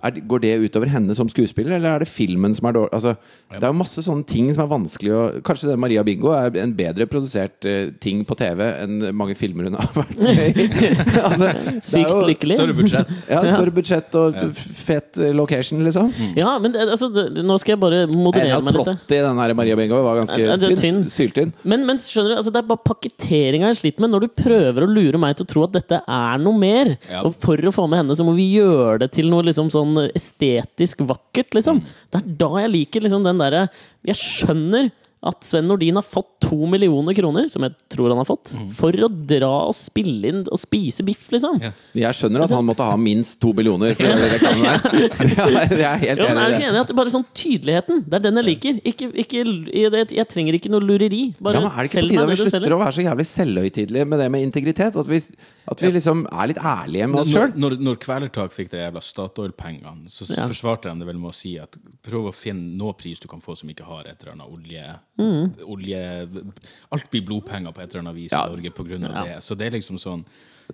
[0.02, 2.92] er, det- Går det utover henne som skuespiller, eller er det filmen som er dårlig?
[2.96, 3.16] Altså,
[3.52, 6.50] det er jo masse sånne ting som er vanskelig å Kanskje det Maria Bingo er
[6.62, 10.66] en bedre produsert uh, ting på TV enn mange filmer hun har vært med i.
[11.28, 11.50] altså,
[11.84, 12.56] Sykt jo- lykkelig.
[12.58, 13.12] Større budsjett.
[13.30, 14.48] ja, større budsjett og ja.
[14.86, 16.10] fet eh, location, liksom.
[16.38, 18.82] Ja, men altså, nå skal jeg bare er moderere meg litt.
[18.86, 20.76] plottet i den her Maria Bingo var ganske tynn.
[20.80, 21.00] tynn.
[21.12, 21.52] Syltynn.
[21.64, 24.12] Men, men skjønner du, altså, det er bare pakketeringa jeg sliter med.
[24.16, 27.22] Når du prøver å lure meg til å tro at dette er noe mer, Ja.
[27.26, 29.85] og for å få med henne, så må vi gjøre det til noe liksom sånn
[30.10, 31.80] estetisk vakkert, liksom.
[31.82, 31.96] Mm.
[32.12, 33.66] Det er da jeg liker liksom den derre
[34.06, 34.92] Jeg skjønner
[35.26, 38.94] at Sven Nordin har fått to millioner kroner, som jeg tror han har fått, for
[39.02, 41.56] å dra og spille inn og spise biff, liksom.
[41.64, 41.70] Ja.
[41.98, 45.32] Jeg skjønner at han måtte ha minst to millioner for å gjøre reklamen der.
[45.32, 46.68] Ja, Jeg er helt er enig i ikke det.
[46.68, 48.04] enig at bare sånn tydeligheten?
[48.06, 48.78] Det er den jeg liker.
[48.92, 51.24] Ikke, ikke, jeg, jeg trenger ikke noe lureri.
[51.42, 53.28] Bare Ja, men Er det ikke på tide at vi slutter å være så jævlig
[53.32, 55.00] selvhøytidelige med det med integritet?
[55.02, 55.24] At vi,
[55.68, 57.54] at vi liksom er litt ærlige med oss Når, sjøl?
[57.58, 60.46] når, når Kvelertak fikk de jævla Statoil-pengene, så Ja.
[60.46, 63.40] forsvarte de det vel med å si at prøv å finne noe pris du kan
[63.40, 65.54] få som ikke har et eller annet olje, Mm.
[65.66, 66.44] olje
[66.92, 68.44] Alt blir blodpenger på et eller annet vis Ja.
[68.46, 69.38] i Norge på grunn av det.
[69.42, 70.24] Så det er liksom sånn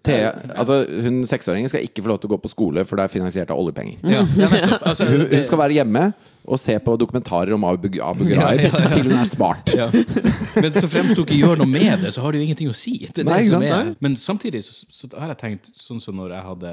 [0.01, 3.05] Thea, altså, hun seksåringen skal ikke få lov til å gå på skole, for det
[3.05, 3.99] er finansiert av oljepenger.
[4.09, 4.49] Ja, ja.
[4.88, 6.07] Altså, Hun, hun skal være hjemme
[6.43, 8.64] og se på dokumentarer om Abu, Abu Ghraib
[8.95, 9.70] til hun er smart.
[9.76, 9.90] Ja.
[9.93, 12.76] Men så fremst du ikke gjør noe med det, så har det jo ingenting å
[12.76, 12.97] si.
[13.14, 13.93] Det Nei, er.
[14.03, 16.72] Men samtidig så, så har jeg tenkt, sånn som når jeg hadde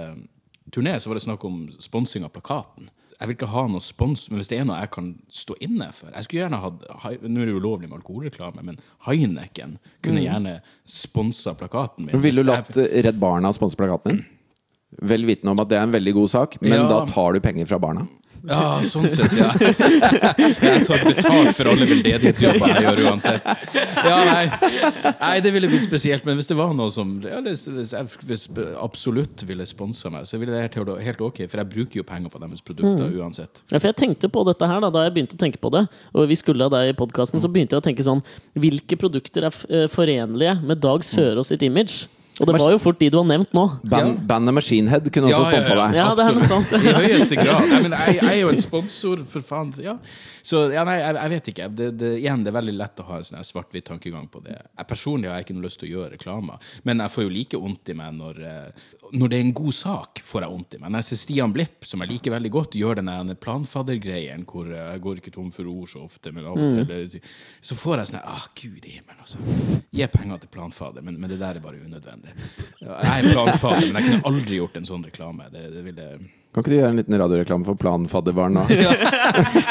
[0.74, 2.90] turné, så var det snakk om sponsing av plakaten.
[3.20, 5.90] Jeg vil ikke ha noe spons, men hvis det er noe jeg kan stå inne
[5.92, 6.86] for Jeg skulle gjerne hatt
[7.26, 12.22] Nå er det ulovlig med alkoholreklame, men Heineken kunne gjerne sponsa plakaten min.
[12.24, 14.24] Ville du latt Redd Barna sponse plakaten din?
[15.06, 16.88] Vel vitende om at det er en veldig god sak, men Ja.
[16.90, 18.08] da tar du penger fra barna.
[18.48, 19.50] Ja, sånn sett, ja.
[19.60, 23.48] Jeg tar betalt for alle veldedighetsjobber jeg gjør uansett.
[24.00, 24.46] Ja, nei.
[25.20, 26.24] nei, det ville blitt spesielt.
[26.28, 28.46] Men hvis det var noe som ja, hvis,
[28.80, 31.42] absolutt ville sponsa meg, så ville det vært helt, helt ok.
[31.52, 33.64] For jeg bruker jo penger på deres produkter uansett.
[33.74, 35.84] Ja, for jeg tenkte på dette her da, da jeg begynte å tenke på det,
[36.16, 38.24] og vi skulle ha deg i podkasten, så begynte jeg å tenke sånn
[38.60, 42.08] Hvilke produkter er eh, forenlige med Dag Sørås sitt image?
[42.40, 43.66] Og det var jo fort de du har nevnt nå.
[43.92, 45.98] Band, Bandet Machine Head kunne også sponsa deg.
[46.00, 46.72] Ja, det er noe sånt.
[46.80, 47.66] I høyeste grad.
[47.68, 49.74] Nei, men jeg, jeg er jo en sponsor, for faen.
[49.84, 49.98] Ja.
[50.46, 51.68] Så ja, nei, jeg, jeg vet ikke.
[51.76, 54.56] Det, det, igjen, det er veldig lett å ha en sånn svart-hvitt tankegang på det.
[54.56, 56.56] Jeg personlig har jeg ikke noe lyst til å gjøre reklame,
[56.88, 59.76] men jeg får jo like vondt i meg når, eh, når det er en god
[59.76, 60.22] sak.
[60.26, 60.92] får jeg vondt i meg.
[60.92, 64.70] Når jeg ser Stian Blipp, som jeg liker veldig godt, gjør den der planfaddergreien hvor
[64.70, 67.30] eh, jeg går ikke tom for ord så ofte, men av og til mm.
[67.66, 69.40] Så får jeg sånn ah, Gud i himmelen, altså.
[69.96, 72.36] Gi penger til planfader, men, men det der er bare unødvendig.
[72.82, 75.50] Jeg er planfader, men jeg kunne aldri gjort en sånn reklame.
[75.54, 76.12] Det, det ville
[76.50, 78.64] Kan ikke du gjøre en liten radioreklame for Planfadderbarn nå?
[78.74, 78.94] ja.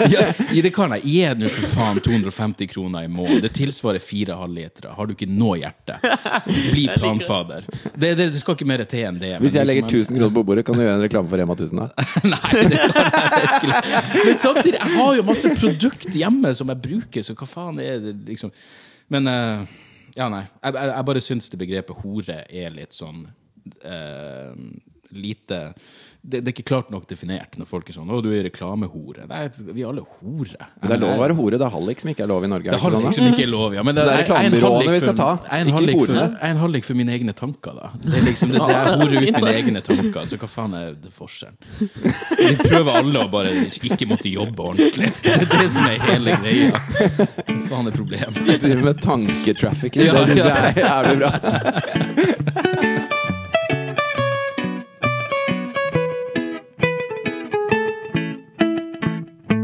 [0.07, 0.27] ja,
[0.63, 1.03] det kan jeg.
[1.11, 3.41] Gi nå for faen 250 kroner i måneden.
[3.43, 4.93] Det tilsvarer fire halvlitere.
[4.95, 5.97] Har du ikke noe hjerte,
[6.47, 7.67] bli planfader.
[7.95, 9.33] Det, det, det skal ikke mer til enn det.
[9.43, 11.57] Hvis jeg legger liksom- 1000 kroner på bordet, kan du gjøre en reklame for Rema
[11.59, 11.89] 1000 da?
[12.37, 13.83] Nei, det kan jeg virkelig.
[14.29, 17.99] Men samtidig, jeg har jo masse produkt hjemme som jeg bruker, så hva faen er
[18.07, 18.55] det liksom
[19.11, 19.67] Men eh,
[20.15, 20.45] ja, nei.
[20.63, 23.25] Jeg, jeg, jeg bare syns det begrepet hore er litt sånn
[23.83, 24.55] uh,
[25.11, 25.59] lite
[26.29, 29.27] det, det er ikke klart nok definert når folk er sånn 'Å, du er reklamehore'.
[29.31, 29.41] Nei,
[29.73, 30.67] vi er alle hore.
[30.83, 31.59] Men det er lov å være hore.
[31.61, 32.69] Det er hallik som ikke er lov i Norge.
[32.69, 33.83] Det Er hallik som ikke er sånn, lov, ja.
[33.87, 36.27] Men Så det er reklamebyråene vi skal ta, ikke hallik for- horene.
[36.29, 37.91] Jeg er en hallik for mine egne tanker, da.
[38.03, 40.21] Det er liksom det, det er hore ut mine egne tanker.
[40.29, 41.57] Så hva faen er det forskjellen?
[41.79, 45.13] Vi prøver alle å bare ikke måtte jobbe ordentlig.
[45.23, 46.79] Det er det som er hele greia.
[47.47, 48.35] Hva faen er problemet?
[48.35, 50.07] Du driver med tanketrafficking.
[50.09, 50.47] Ja, det syns ja.
[50.49, 52.95] jeg er jævlig bra.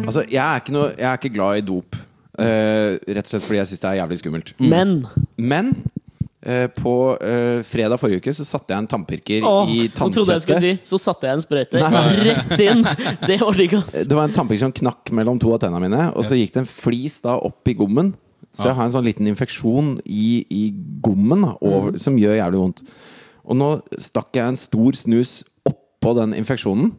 [0.07, 1.99] Altså, jeg er ikke, noe, jeg er ikke glad i dop.
[2.35, 4.55] Eh, rett og slett fordi jeg syns det er jævlig skummelt.
[4.59, 4.95] Men
[5.39, 5.69] Men
[6.43, 10.35] eh, på eh, fredag forrige uke så satte jeg en tannpirker åh, i nå trodde
[10.35, 10.83] jeg skulle tannkjøttet.
[10.83, 12.03] si Så satte jeg en sprøyte Nei.
[12.27, 12.83] rett inn!
[13.31, 13.95] Det var ikke, ass.
[14.11, 16.65] Det var en tannpirker som knakk mellom to av tennene mine, og så gikk det
[16.65, 18.13] en flis da opp i gommen.
[18.55, 20.65] Så jeg har en sånn liten infeksjon i, i
[21.03, 22.83] gommen da, over, som gjør jævlig vondt.
[23.45, 25.33] Og nå stakk jeg en stor snus
[25.67, 26.93] oppå den infeksjonen.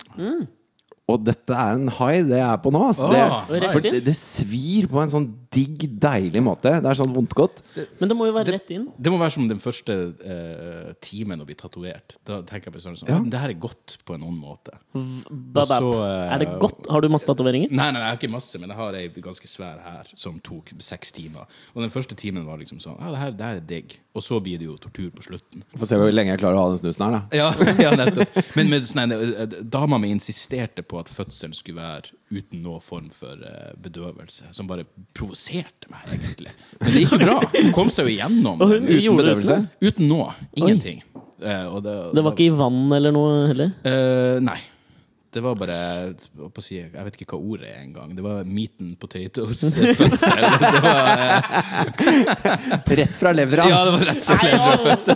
[1.05, 2.81] Og dette er en high det jeg er på nå.
[2.89, 3.05] Altså.
[3.05, 6.73] Oh, det, det, det svir på en sånn digg, deilig måte.
[6.83, 7.61] Det er sånn vondt godt.
[7.99, 8.87] Men det må jo være rett inn.
[8.97, 12.17] Det må være som den første eh, timen å bli tatovert.
[12.27, 13.19] Da tenker jeg på sånn, sånn Ja.
[13.35, 14.75] Det her er godt på en ond måte.
[14.93, 16.89] Så, eh, Er det godt?
[16.91, 17.71] Har du masse tatoveringer?
[17.71, 20.73] Nei, nei, jeg har ikke masse, men jeg har ei ganske svær her som tok
[20.83, 21.47] seks timer.
[21.75, 23.99] Og den første timen var liksom sånn Ja, det her, det her er digg.
[24.15, 25.63] Og så blir det jo tortur på slutten.
[25.75, 27.23] Få se hvor lenge jeg klarer å ha den snusen her, da.
[27.41, 27.49] Ja,
[27.79, 28.37] ja nettopp.
[28.55, 33.09] Men med, sånn, eh, dama mi insisterte på at fødselen skulle være uten noe form
[33.13, 34.51] for eh, bedøvelse.
[34.55, 35.44] Som bare provoserte
[35.91, 36.51] meg, egentlig.
[36.81, 37.35] Men det gikk jo bra.
[37.55, 38.59] Hun kom seg jo igjennom.
[38.61, 39.57] Og hun Uten gjorde det bedøvelse?
[39.89, 40.29] uten noe.
[40.59, 41.03] Ingenting.
[41.41, 43.69] Eh, og det, Det var ikke i vann eller noe heller?
[43.85, 44.59] Eh, nei.
[45.35, 46.13] Det var bare jeg
[46.55, 48.13] på å si, Jeg vet ikke hva ordet er engang.
[48.15, 48.95] Det var meat and.
[49.01, 49.51] Det var,
[51.35, 53.67] eh, Rett fra levra.
[53.67, 55.15] ja, det var rett fra leverfødsel.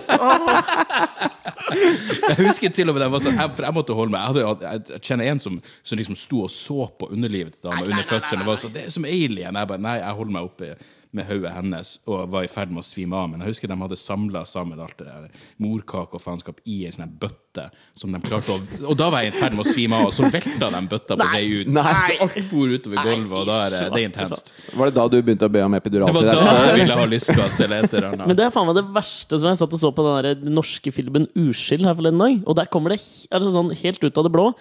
[1.74, 4.22] Jeg husker til og med det var sånn, jeg, For jeg måtte holde meg.
[4.22, 7.70] Jeg, hadde, jeg, jeg kjenner en som, som liksom sto og så på underlivet til
[7.70, 8.43] dama under fødselen.
[8.43, 9.59] Det var sånn, Det er som alien.
[9.61, 10.72] Jeg bare Nei, jeg holder meg oppe
[11.16, 13.32] med hodet hennes og var i ferd med å svime av.
[13.32, 16.93] Men jeg husker de hadde samla sammen alt det der morkake og faenskap i ei
[16.93, 17.66] sånn bøtte.
[17.97, 20.14] Som de klarte å, og da var jeg i ferd med å svime av, og
[20.14, 21.72] så velta de bøtta på vei ut.
[21.74, 21.95] Nei.
[22.05, 24.53] Så alt for utover gulvet, og da er det, det er intenst.
[24.70, 27.07] Var det da du begynte å be om epidural Det var da jeg ville ha
[27.10, 28.28] lystgass eller et eller annet.
[28.30, 30.93] Men det er faen meg det verste som jeg satt og så på den norske
[30.93, 32.43] filmen Uskyld her forleden dag.
[32.45, 34.51] Og der kommer det altså sånn helt ut av det blå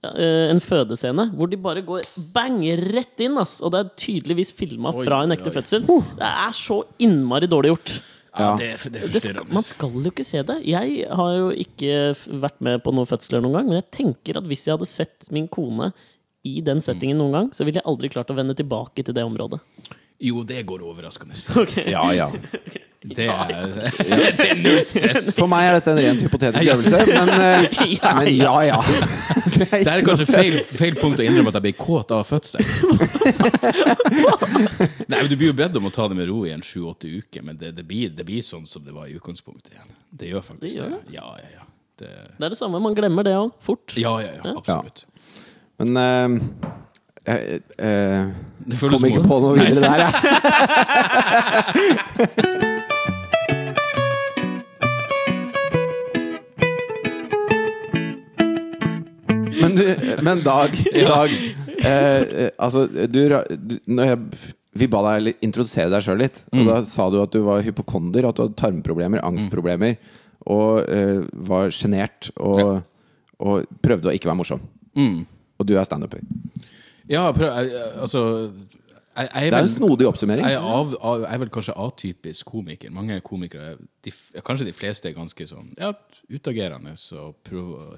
[0.00, 2.62] en fødescene hvor de bare går bang
[2.94, 3.36] rett inn.
[3.40, 3.58] Ass.
[3.60, 5.56] Og det er tydeligvis filma fra en ekte oi.
[5.58, 5.84] fødsel.
[5.84, 7.92] Det er så innmari dårlig gjort.
[8.30, 10.60] Ja, det, det er Det skal, man skal jo ikke se det.
[10.68, 14.46] Jeg har jo ikke vært med på noen fødsler noen gang, men jeg tenker at
[14.46, 15.90] hvis jeg hadde sett min kone
[16.46, 19.26] i den settingen noen gang, så ville jeg aldri klart å vende tilbake til det
[19.26, 19.58] området.
[20.20, 21.34] Jo, det går overraskende.
[21.62, 21.90] Okay.
[21.90, 22.30] Ja, ja.
[23.00, 23.48] Det er,
[24.36, 25.30] det er null stress.
[25.32, 28.80] For meg er dette en rent hypotetisk øvelse, men, eh, Ja, men ja, ja.
[29.54, 32.26] Det er Det er kanskje feil, feil punkt å innrømme at jeg ble kåt av
[32.28, 32.60] fødsel.
[35.08, 37.08] Nei, men Du blir jo bedt om å ta det med ro i en sju-åtte
[37.08, 39.96] uker, men det, det, blir, det blir sånn som det var i utgangspunktet igjen.
[40.20, 41.00] Det gjør faktisk Det gjør det.
[41.16, 41.66] Ja, ja, ja.
[42.00, 42.84] Det, Det er det samme.
[42.84, 43.56] Man glemmer det òg.
[43.64, 43.96] Fort.
[43.96, 45.06] ja, ja, ja, absolutt.
[45.80, 46.28] Men eh,
[47.26, 48.32] jeg, jeg,
[48.70, 50.12] jeg kom ikke på noe videre der, jeg.
[59.60, 59.84] Men, du,
[60.22, 61.32] men Dag, Dag
[61.84, 64.18] eh, eh, Altså, du, du jeg,
[64.78, 66.38] Vi ba deg introdusere deg sjøl litt.
[66.54, 69.98] Og da sa du at du var hypokonder, at du hadde tarmproblemer, angstproblemer.
[70.50, 72.80] Og eh, var sjenert og,
[73.42, 74.62] og prøvde å ikke være morsom.
[74.96, 75.24] Mm.
[75.60, 76.22] Og du er standuper.
[77.10, 78.20] Ja, prøv, jeg, altså
[79.16, 80.46] jeg, jeg, Det er en snodig oppsummering.
[80.46, 82.92] Jeg er, av, av, jeg er vel kanskje atypisk komiker.
[82.94, 83.72] Mange komikere,
[84.04, 84.12] de,
[84.46, 85.90] kanskje de fleste, er ganske sånn ja,
[86.30, 87.96] utagerende og prøver å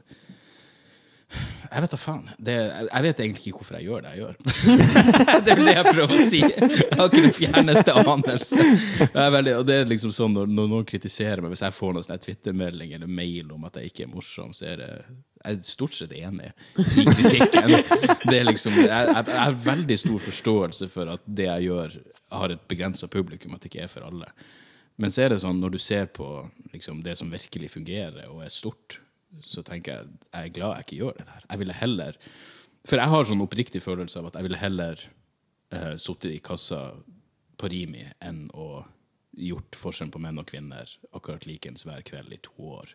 [1.73, 2.25] Jeg vet da faen.
[2.37, 4.41] Det, jeg, vet egentlig ikke hvorfor jeg gjør det jeg gjør.
[5.45, 6.41] det er vel det jeg prøver å si.
[6.43, 8.67] Jeg har ikke den fjerneste anelse.
[9.03, 11.77] Jeg er veldig, og det er liksom sånn når, når noen kritiserer meg, hvis jeg
[11.77, 14.93] får noen Twitter-melding eller mail om at jeg ikke er morsom, så er det
[15.43, 17.72] jeg er stort sett enig i kritikken.
[18.22, 21.97] Det er liksom, jeg, har veldig stor forståelse for at det jeg gjør,
[22.32, 24.28] har et begrensa publikum, at det ikke er for alle.
[25.03, 26.28] Men så er det sånn, når du ser på
[26.74, 29.01] liksom, det som virkelig fungerer og er stort,
[29.43, 31.45] så tenker jeg jeg er glad jeg ikke gjør det der.
[31.49, 32.18] Jeg ville heller
[32.84, 35.03] For jeg har sånn oppriktig følelse av at jeg ville heller
[35.72, 36.80] uh, sittet i kassa
[37.59, 38.82] på Rimi enn å
[39.33, 42.91] gjort forskjellen på menn og kvinner akkurat likens hver kveld i to år.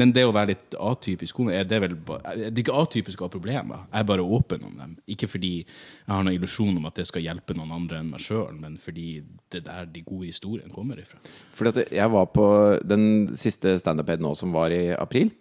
[0.00, 3.32] Men det å være litt atypisk er det vel Det er ikke atypisk å ha
[3.32, 3.84] problemer.
[3.92, 4.96] Jeg er bare åpen om dem.
[5.10, 8.24] Ikke fordi jeg har noen illusjon om at det skal hjelpe noen andre enn meg
[8.24, 9.20] sjøl, men fordi
[9.52, 11.20] det er der de gode historiene kommer ifra.
[11.52, 12.48] Fordi at jeg var på
[12.88, 15.32] den siste standup-ed nå som var i april.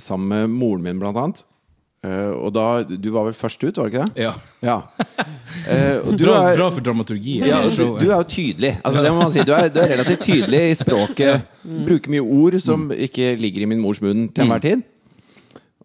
[0.00, 1.44] Sammen med moren min, blant annet.
[2.02, 4.24] Eh, og da Du var vel først ut, var det ikke det?
[4.26, 4.32] Ja.
[4.62, 4.80] Ja.
[5.62, 7.44] Uh, du Bra, er, bra for dramaturgien.
[7.46, 8.70] ja, du, du er jo tydelig.
[8.82, 9.44] Altså, det må man si.
[9.46, 11.44] Du er, du er relativt tydelig i språket.
[11.86, 14.82] Bruker mye ord som ikke ligger i min mors munn til enhver tid.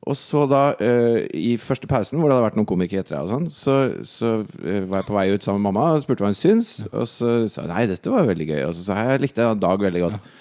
[0.07, 3.28] Og så da, uh, i første pausen, hvor det hadde vært noen komikere etter deg,
[3.28, 3.76] og sånn, så,
[4.07, 4.34] så
[4.88, 6.74] var jeg på vei ut sammen med mamma og spurte hva hun syns.
[6.89, 8.61] Og så sa hun nei, dette var veldig gøy.
[8.72, 10.36] Og så sa jeg jeg likte Dag veldig godt.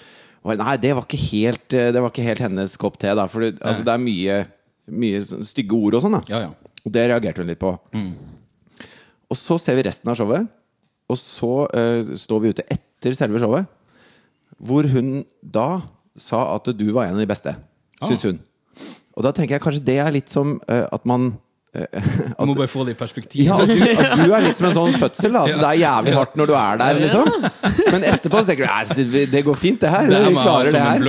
[0.47, 3.27] Og nei, det var helt, det var ikke helt hennes kopp te, da.
[3.29, 4.41] For det, altså, det er mye,
[4.87, 6.21] mye stygge ord og sånn, da.
[6.31, 6.81] Ja, ja.
[6.85, 7.73] Og det reagerte hun litt på.
[9.27, 10.47] Og så ser vi resten av showet,
[11.07, 13.67] og så uh, står vi ute etter selve showet,
[14.57, 15.81] hvor hun da
[16.17, 17.53] sa at du var en av de beste,
[18.01, 18.39] syns hun.
[19.17, 21.35] Og da tenker jeg kanskje det er litt som uh, at man
[21.73, 21.85] eh,
[22.39, 23.43] Du må bare få det i perspektiv.
[23.47, 25.41] ja, at du, at du er litt som en sånn fødsel, da.
[25.43, 25.57] At Ja.
[25.57, 27.29] det er jævlig hardt når du er der, liksom.
[27.91, 30.07] Men etterpå så tenker du "Nei, det går fint, det her.
[30.07, 30.99] Det er Vi klarer det her.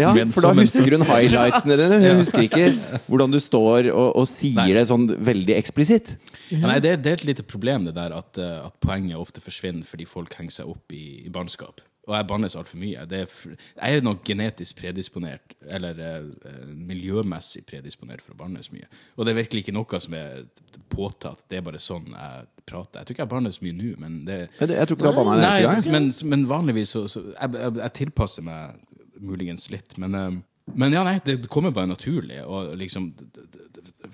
[0.00, 2.00] Ja, for da husker hun highlightsene dine.
[2.02, 2.66] Hun husker ikke
[3.08, 4.72] hvordan du står og, og sier Nei.
[4.76, 6.16] det sånn veldig eksplisitt.
[6.50, 9.16] Ja, Nei, det, er- det er et lite problem det der at, eh, at poenget
[9.18, 11.80] ofte forsvinner fordi folk henger seg opp i, i barneskap.
[12.06, 13.04] Og jeg bannes altfor mye.
[13.10, 13.32] Det er,
[13.74, 18.86] jeg er nok genetisk predisponert, eller eh, eh, miljømessig predisponert for å bannes mye.
[19.16, 20.44] Og det er virkelig ikke noe som er
[20.92, 23.00] påtatt, det er bare sånn jeg prater.
[23.00, 25.18] Jeg tror ikke jeg bannes mye nå, men det Jeg, jeg tror ikke du har
[25.18, 25.96] banna en eneste gang.
[25.96, 28.86] Men, men vanligvis så, så jeg, jeg, jeg tilpasser meg
[29.16, 30.30] muligens litt, men eh,
[30.74, 32.40] men ja, nei, det kommer bare naturlig.
[32.42, 33.12] Og liksom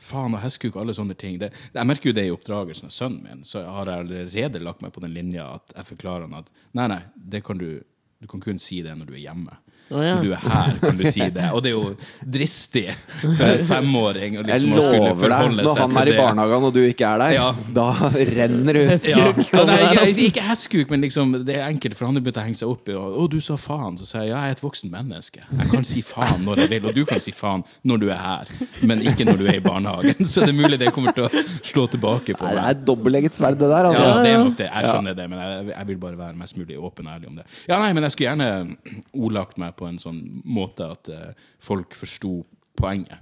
[0.02, 1.38] Faen og hestkuk og alle sånne ting.
[1.40, 3.44] Det, jeg merker jo det i oppdragelsen av sønnen min.
[3.48, 6.88] Så har jeg allerede lagt meg på den linja at jeg forklarer han at nei,
[6.92, 7.82] nei, det kan du
[8.22, 9.56] Du kan kun si det når du er hjemme.
[9.92, 10.14] Å, ja.
[10.24, 11.48] Du er her, kan du si det.
[11.52, 11.92] Og det er jo
[12.24, 12.84] dristig
[13.20, 16.80] for en femåring Liksom, Jeg liksom lover deg, når han er i barnehagen og du
[16.86, 17.48] ikke er der, Ja.
[17.76, 17.86] da
[18.32, 19.06] renner du ut.
[19.12, 19.26] Ja.
[19.52, 20.24] Ja, nei, det jeg, altså.
[20.30, 22.88] ikke hestkuk, men liksom, det er enkelt, for han har begynt å henge seg opp
[22.88, 25.42] i og, 'Å, du sa faen.' Så sier jeg ja, jeg er et voksen menneske.
[25.58, 28.20] Jeg kan si faen når jeg vil, og du kan si faen når du er
[28.22, 28.52] her,
[28.88, 30.24] men ikke når du er i barnehagen.
[30.32, 31.30] Så det er mulig det kommer til å
[31.62, 33.90] slå tilbake på Nei, det er et dobbeltegget sverd, det der.
[33.90, 34.02] Altså.
[34.08, 34.68] Ja, det er nok det.
[34.72, 37.36] Jeg skjønner det, men jeg, jeg vil bare være mest mulig åpen og ærlig om
[37.40, 37.44] det.
[37.68, 38.76] Ja, nei, men jeg skulle gjerne
[39.12, 42.42] ordlagt meg på en sånn måte at eh, folk forsto
[42.78, 43.18] poenget.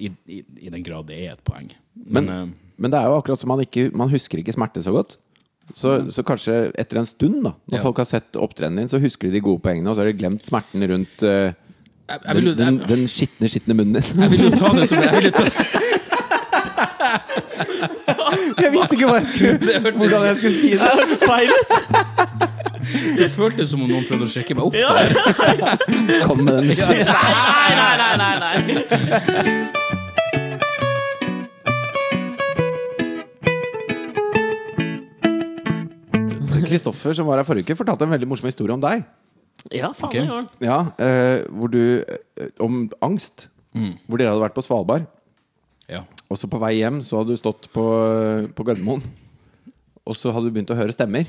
[0.00, 1.68] I, i, I den grad det er et poeng.
[1.94, 2.46] Men, Men, eh,
[2.80, 5.18] men det er jo akkurat som man ikke Man husker ikke smerte så godt.
[5.76, 7.82] Så, så kanskje etter en stund, da når Ja.
[7.84, 10.18] folk har sett opptredenen din, så husker de de gode poengene, og så har de
[10.18, 11.52] glemt smerten rundt uh,
[12.10, 14.22] jeg, jeg, vil den, den, jeg, den skitne, skitne munnen din.
[14.24, 15.44] jeg vil jo ta det som jeg jo ta,
[18.60, 20.80] Jeg visste ikke jeg skulle, hvordan jeg skulle si det.
[20.80, 21.70] Det hørtes feil ut!
[23.18, 24.76] Det føltes som om noen prøvde å sjekke meg opp.
[24.78, 24.90] Ja.
[24.96, 25.08] der.
[26.28, 26.66] Kom med den.
[26.70, 29.68] Nei, nei, nei, nei, nei.
[36.70, 39.02] Kristoffer, som var her forrige uke, fortalte en veldig morsom historie om deg.
[39.74, 40.24] Ja, faen, okay.
[40.24, 40.44] gjør.
[40.62, 43.48] Ja, eh, hvor du eh, Om angst.
[44.08, 45.04] Hvor dere hadde vært på Svalbard.
[45.90, 46.04] Ja.
[46.30, 47.84] Og så på vei hjem så hadde du stått på,
[48.54, 49.02] på Gardermoen.
[50.06, 51.28] Og så hadde du begynt å høre stemmer.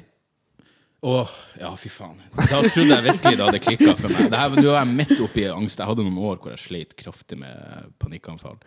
[1.02, 1.30] Åh,
[1.60, 2.20] ja, fy faen.
[2.38, 4.28] Da trodde jeg virkelig det hadde klikka for meg.
[4.30, 5.82] Det her, nå er jeg midt oppi angst.
[5.82, 8.60] Jeg hadde noen år hvor jeg sleit kraftig med panikkanfall.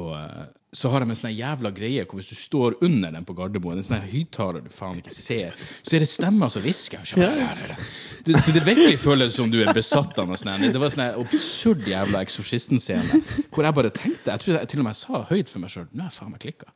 [0.00, 3.24] Og eh, så har de en sånn jævla greie hvor hvis du står under den
[3.26, 7.02] på Gardermoen, en sånn høyttaler du faen ikke ser, så er det stemmer som hvisker.
[7.06, 7.18] Så
[8.26, 10.66] Det, så det virkelig føles som du er besatt av noe sånt.
[10.74, 14.86] Det var sånn absurd jævla Eksorsisten-scene hvor jeg bare tenkte Jeg tror jeg til og
[14.90, 16.74] med sa høyt for meg sjøl Nå er jeg faen meg klikka.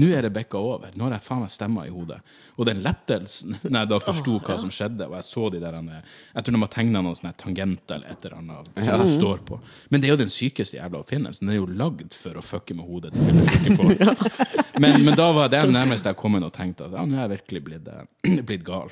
[0.00, 0.92] Nå er det bikka over.
[0.96, 2.18] Nå har jeg faen meg stemma i hodet.
[2.56, 5.76] Og den lettelsen når jeg da forsto hva som skjedde, og jeg så de der
[5.82, 9.44] Jeg tror de har tegna noen sånne tangenter eller et eller annet som det står
[9.48, 9.60] på.
[9.90, 11.46] Men det er jo den sykeste jævla oppfinnelsen.
[11.46, 13.12] Den er jo lagd for å fucke med hodet.
[14.82, 17.26] Men, men da var det nærmest jeg kom inn og tenkte at ja, nå er
[17.26, 18.88] jeg virkelig blitt, eh, blitt gal.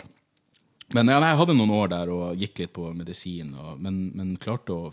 [0.94, 4.34] Men ja, jeg hadde noen år der og gikk litt på medisin, og, men, men
[4.42, 4.92] klarte å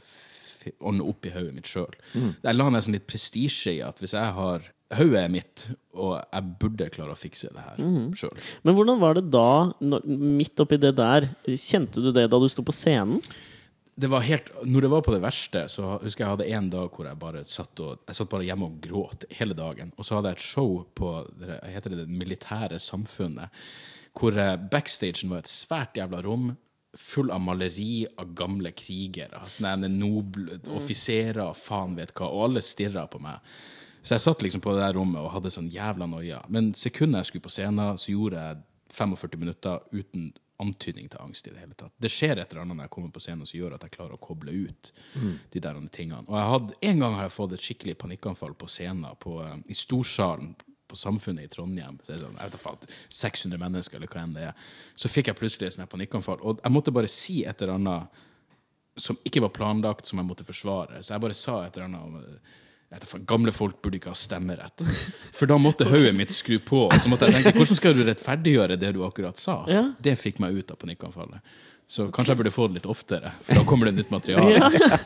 [0.79, 1.93] ordne opp i hodet mitt sjøl.
[2.15, 4.65] Jeg la nesten litt prestisje i at hvis jeg har
[4.95, 5.65] Hodet er mitt,
[5.97, 8.13] og jeg burde klare å fikse det her mm.
[8.15, 8.45] sjøl.
[8.63, 9.49] Men hvordan var det da,
[9.83, 13.19] når, midt oppi det der, kjente du det da du sto på scenen?
[13.97, 16.89] det var helt, når det var på det verste, så husker jeg hadde en dag
[16.93, 19.89] hvor jeg bare satt, og, jeg satt bare hjemme og gråt hele dagen.
[19.97, 23.63] Og så hadde jeg et show på det heter det, det militære samfunnet,
[24.17, 26.51] hvor eh, backstagen var et svært jævla rom
[26.97, 29.41] full av maleri av gamle krigere.
[29.49, 33.41] Sånne noble offiserer, faen vet hva, og alle stirra på meg.
[34.07, 36.39] Så jeg satt liksom på det der rommet og hadde sånn jævla noia.
[36.47, 38.61] Men sekundet jeg skulle på scenen, så gjorde jeg
[38.95, 40.29] 45 minutter uten
[40.63, 41.91] antydning til angst i det hele tatt.
[42.01, 44.15] Det skjer et eller annet når jeg kommer på scenen som gjør at jeg klarer
[44.15, 44.91] å koble ut
[45.51, 46.23] de der tingene.
[46.23, 49.57] Og jeg hadde, en gang har jeg fått et skikkelig panikkanfall på scenen på, eh,
[49.67, 50.55] i Storsalen
[50.87, 51.99] på Samfunnet i Trondheim.
[52.05, 54.69] Så sånn, jeg vet ikke, faen, 600 mennesker, eller hva enn det er.
[54.95, 56.39] Så fikk jeg plutselig et panikkanfall.
[56.47, 58.23] Og jeg måtte bare si et eller annet
[58.97, 61.03] som ikke var planlagt, som jeg måtte forsvare.
[61.03, 62.55] Så jeg bare sa et eller annet
[63.27, 64.83] Gamle folk burde ikke ha stemmerett.
[65.35, 66.85] For da måtte hodet mitt skru på.
[66.87, 69.59] Og så måtte jeg tenke hvordan skal du rettferdiggjøre det du akkurat sa?
[69.71, 69.89] Ja.
[69.99, 71.57] Det fikk meg ut av panikkanfallet.
[71.87, 74.59] Så kanskje jeg burde få det litt oftere, for da kommer det nytt materiale.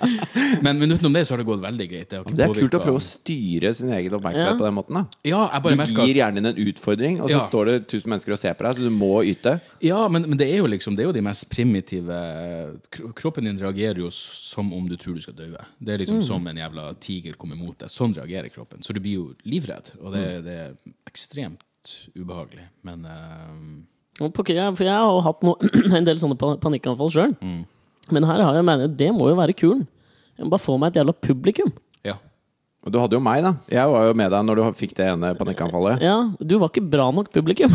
[0.65, 2.07] Men, men utenom det så har det gått veldig greit.
[2.09, 4.57] Det, har ikke Det er kult å prøve å styre sin egen oppmerksomhet Ja.
[4.59, 4.97] på den måten.
[4.97, 7.43] da Ja, jeg bare Du gir hjernen din en utfordring, og så Ja.
[7.47, 9.53] står det tusen mennesker og ser på deg, så du må yte.
[9.85, 12.17] Ja, men, men det er jo liksom Det er jo de mest primitive
[13.15, 15.47] Kroppen din reagerer jo som om du tror du skal dø.
[15.79, 17.89] Det er liksom som en jævla tiger kommer mot deg.
[17.93, 18.81] Sånn reagerer kroppen.
[18.83, 20.75] Så du blir jo livredd, og det, det er
[21.07, 21.61] ekstremt
[22.17, 22.67] ubehagelig.
[22.83, 23.85] Men jeg,
[24.29, 25.55] for jeg har hatt no,
[25.97, 27.33] en del sånne panikkanfall sjøl.
[28.11, 29.87] Men her har jeg mener, det må jo være kulen.
[30.37, 31.71] Jeg må bare få meg et jævla publikum.
[32.07, 32.15] ja.
[32.81, 33.51] Og du hadde jo meg, da.
[33.69, 36.01] Jeg var jo med deg når du fikk det ene panikkanfallet.
[36.01, 37.69] Ja, Du var ikke bra nok publikum.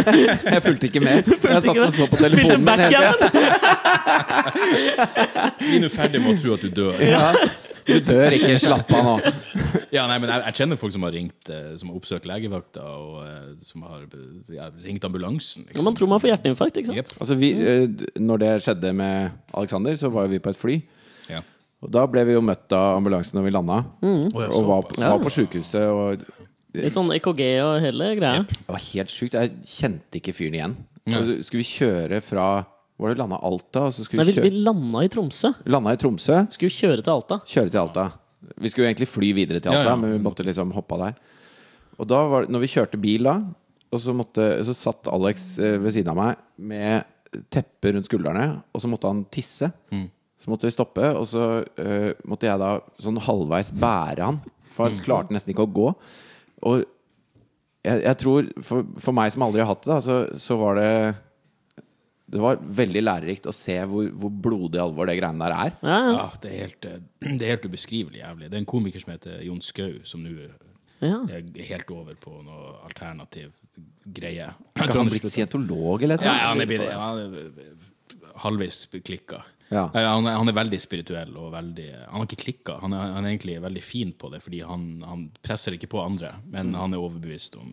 [0.52, 1.24] Jeg fulgte ikke med.
[1.54, 3.32] Jeg satt og så på telefonen min hele tida.
[3.32, 4.62] backgammon!
[5.82, 7.00] du ferdig med å tro at du dør.
[7.00, 7.32] Ja.
[7.86, 9.14] Du dør ikke, slapp av nå.
[9.92, 12.84] Ja, nei, men jeg, jeg kjenner folk som har ringt eh, Som har oppsøkt legevakta,
[12.96, 14.06] og eh, som har
[14.54, 15.66] ja, ringt ambulansen.
[15.74, 17.00] Og Man tror man får hjerteinfarkt, ikke sant?
[17.02, 17.16] Yep.
[17.20, 20.78] Altså, vi, eh, når det skjedde med Alexander, så var jo vi på et fly.
[21.32, 21.42] Ja.
[21.82, 24.24] Og da ble vi jo møtt av ambulansen når vi landa, mm.
[24.30, 25.04] og, og var, såpass.
[25.04, 25.86] var på sjukehuset.
[25.92, 28.46] Og Litt sånn EKG og hele greia.
[28.48, 29.36] det var helt sjukt.
[29.36, 30.78] Jeg kjente ikke fyren igjen.
[31.10, 31.20] Ja.
[31.44, 32.46] Skulle vi kjøre fra
[33.02, 33.86] Var det landa Alta?
[33.88, 35.52] Og så skulle Nei, vi vi, vi landa i Tromsø.
[35.74, 37.40] landa i Tromsø, Skulle kjøre til Alta.
[37.46, 38.06] kjøre til Alta.
[38.62, 39.98] Vi skulle egentlig fly videre til Alta, ja.
[39.98, 41.18] men vi måtte liksom hoppe av der.
[41.98, 43.36] Og da var det, når vi kjørte bil da,
[43.92, 48.46] og så, måtte, så satt Alex eh, ved siden av meg med teppe rundt skuldrene,
[48.72, 49.68] og så måtte han tisse.
[49.92, 50.08] Mm.
[50.42, 54.40] Så måtte vi stoppe, og så uh, måtte jeg da sånn halvveis bære han.
[54.74, 55.92] For han klarte nesten ikke å gå.
[56.66, 56.82] Og
[57.86, 60.80] jeg, jeg tror, for, for meg som aldri har hatt det, da, så, så var
[60.80, 60.90] det
[62.32, 65.74] Det var veldig lærerikt å se hvor, hvor blodig alvor det greiene der er.
[65.84, 66.12] Ja, ja.
[66.16, 68.48] Ja, det er helt, eh, det er helt ubeskrivelig jævlig.
[68.48, 70.32] Det er en komiker som heter Jon Skau, som nå
[71.02, 71.18] ja.
[71.28, 73.52] er helt over på noe alternativ
[74.04, 74.48] greie.
[74.78, 76.28] Kan ikke han blitt scientolog eller noe?
[76.30, 79.42] Ja, ja, han er, han er halvvis klikka.
[79.72, 79.86] Ja.
[79.94, 82.74] Han, er, han er veldig spirituell og veldig Han har ikke klikka.
[82.82, 86.02] Han, er- han er egentlig veldig fin på det, fordi han, han presser ikke på
[86.02, 87.72] andre, men han er overbevist om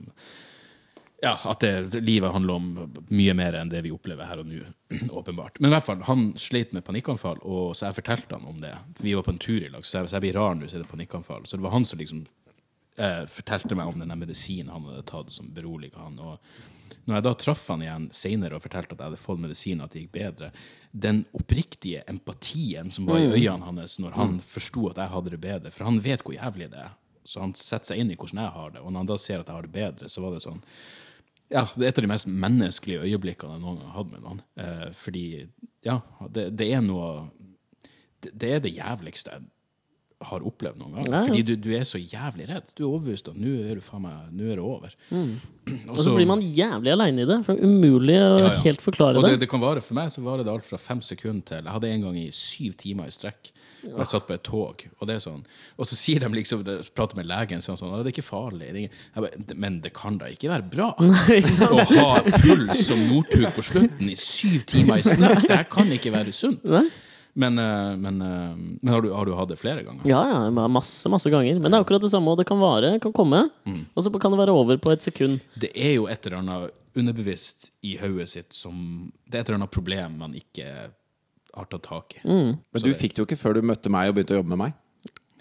[1.22, 2.68] ja, at det, livet handler om
[3.12, 4.64] mye mer enn det vi opplever her og nå,
[5.22, 5.60] åpenbart.
[5.60, 8.74] Men i hvert fall, han sleit med panikkanfall, og så jeg fortalte han om det.
[9.02, 10.80] Vi var på en tur i lag, så jeg, så jeg blir rar nå, så
[10.80, 11.48] er det panikkanfall.
[11.50, 12.26] Så det var han som liksom
[12.98, 16.20] eh, fortalte meg om den medisinen han hadde tatt som beroliga han.
[16.24, 16.38] Og
[17.04, 19.94] når jeg da traff han igjen senere og fortalte at jeg hadde fått medisin, at
[19.94, 20.54] det gikk bedre,
[20.92, 25.42] den oppriktige empatien som var i øynene hans når han forsto at jeg hadde det
[25.44, 26.96] bedre, for han vet hvor jævlig det er,
[27.28, 29.44] så han setter seg inn i hvordan jeg har det, og når han da ser
[29.44, 30.64] at jeg har det bedre, så var det sånn
[31.50, 34.26] ja, det er et av de mest menneskelige øyeblikkene jeg noen gang har hatt med
[34.26, 34.42] noen.
[34.62, 35.26] Eh, fordi,
[35.86, 37.30] ja, det, det er noe
[38.24, 39.40] det, det er det jævligste
[40.28, 41.06] har opplevd noen gang.
[41.08, 41.28] Ja, ja.
[41.30, 42.72] Fordi du, du er så jævlig redd.
[42.76, 44.92] Du er overbevist at nå er, er det over.
[45.94, 47.38] Og så blir man jævlig aleine i det.
[47.46, 48.52] For det er umulig å Ja, ja.
[48.66, 49.46] helt forklare Og det, det.
[49.46, 51.94] det kan vare, For meg så varer det alt fra fem sekunder til Jeg hadde
[51.94, 53.52] en gang i syv timer i strekk.
[53.88, 55.44] Og jeg satt på et tog, og det er sånn
[55.80, 56.66] Og så sier de liksom
[56.98, 58.74] prater med legen sånn, sånn Det er ikke farlig.
[58.76, 60.90] Det er bare, men det kan da ikke være bra?
[61.00, 62.10] Å ha
[62.42, 66.36] puls som Northug på slutten i syv timer i strekk, det her kan ikke være
[66.36, 66.66] sunt.
[66.68, 66.90] Nei?
[67.34, 70.04] Men, eh, men, eh, men har, du, har du hatt det flere ganger?
[70.10, 71.60] Ja, ja, masse, masse ganger.
[71.60, 73.46] Men det er akkurat det samme, og det kan vare, kan komme.
[73.70, 73.84] Mm.
[73.94, 75.40] Og så kan det være over på et sekund.
[75.60, 79.60] Det er jo et eller annet underbevisst i hodet sitt som Det er et eller
[79.62, 80.66] annet problem man ikke
[81.56, 82.24] har tatt tak i.
[82.26, 82.52] Mm.
[82.60, 84.64] Men du fikk det jo ikke før du møtte meg og begynte å jobbe med
[84.66, 84.78] meg.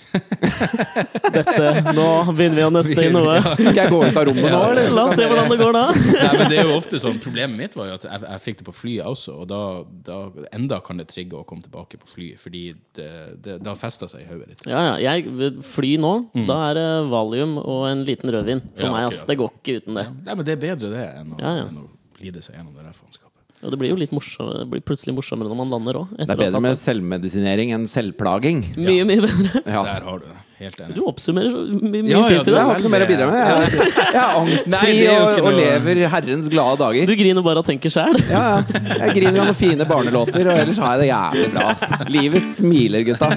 [1.35, 3.35] Dette, nå begynner vi å nøste i noe.
[3.59, 4.91] Skal jeg gå ut av rommet nå, eller?
[4.97, 5.83] La oss se hvordan det går da.
[5.97, 8.61] Nei, men det er jo ofte sånn Problemet mitt var jo at jeg, jeg fikk
[8.63, 9.61] det på flyet også, og da,
[10.09, 10.19] da
[10.57, 12.65] enda kan det trigge å komme tilbake på flyet, fordi
[12.97, 13.09] det,
[13.45, 14.67] det, det har festa seg i hodet ditt.
[14.71, 15.15] Ja, ja.
[15.19, 16.15] Jeg fly nå,
[16.49, 18.63] da er det valium og en liten rødvin.
[18.79, 19.25] For Ja, meg, ass.
[19.29, 20.07] Det går ikke uten det.
[20.25, 21.69] Nei, men det er bedre det enn å, Ja, ja.
[21.71, 21.89] enn å
[22.23, 23.28] lide seg gjennom det der faenskapet.
[23.59, 26.11] Og det blir jo litt morsommere, det blir plutselig morsommere når man lander òg.
[26.15, 28.61] Det er bedre med selvmedisinering enn selvplaging.
[28.79, 29.63] Mye, mye bedre.
[29.79, 29.83] Ja.
[29.85, 30.37] Der har du det.
[30.59, 30.95] Helt enig.
[30.97, 33.09] Du oppsummerer så mye, mye Ja, ja, fint i Jeg har ikke noe mer å
[33.11, 33.39] bidra med.
[33.39, 37.11] Jeg, jeg er angstfri Nei, er og, og lever herrens glade dager.
[37.11, 38.19] Du griner bare og tenker sjæl.
[38.33, 38.83] Ja, ja.
[39.05, 41.67] Jeg griner av noen fine barnelåter, og ellers har jeg det jævlig bra.
[42.15, 43.31] Livet smiler, gutta.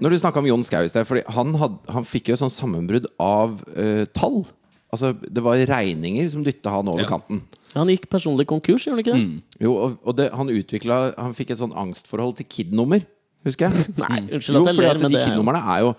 [0.00, 2.54] Når du snakka om Jon Skau i sted, for han, han fikk jo et sånt
[2.54, 4.42] sammenbrudd av uh, tall.
[4.90, 7.08] Altså, Det var regninger som dytta han over Ja.
[7.12, 7.42] kanten.
[7.76, 9.26] Han gikk personlig konkurs, gjorde han ikke det?
[9.26, 9.58] Mm.
[9.62, 13.04] Jo, og, og det, han utvikla Han fikk et sånn angstforhold til KID-nummer,
[13.46, 13.92] husker jeg.
[14.02, 15.92] Nei, unnskyld Jo, at jeg ler, men de KID-numrene er jo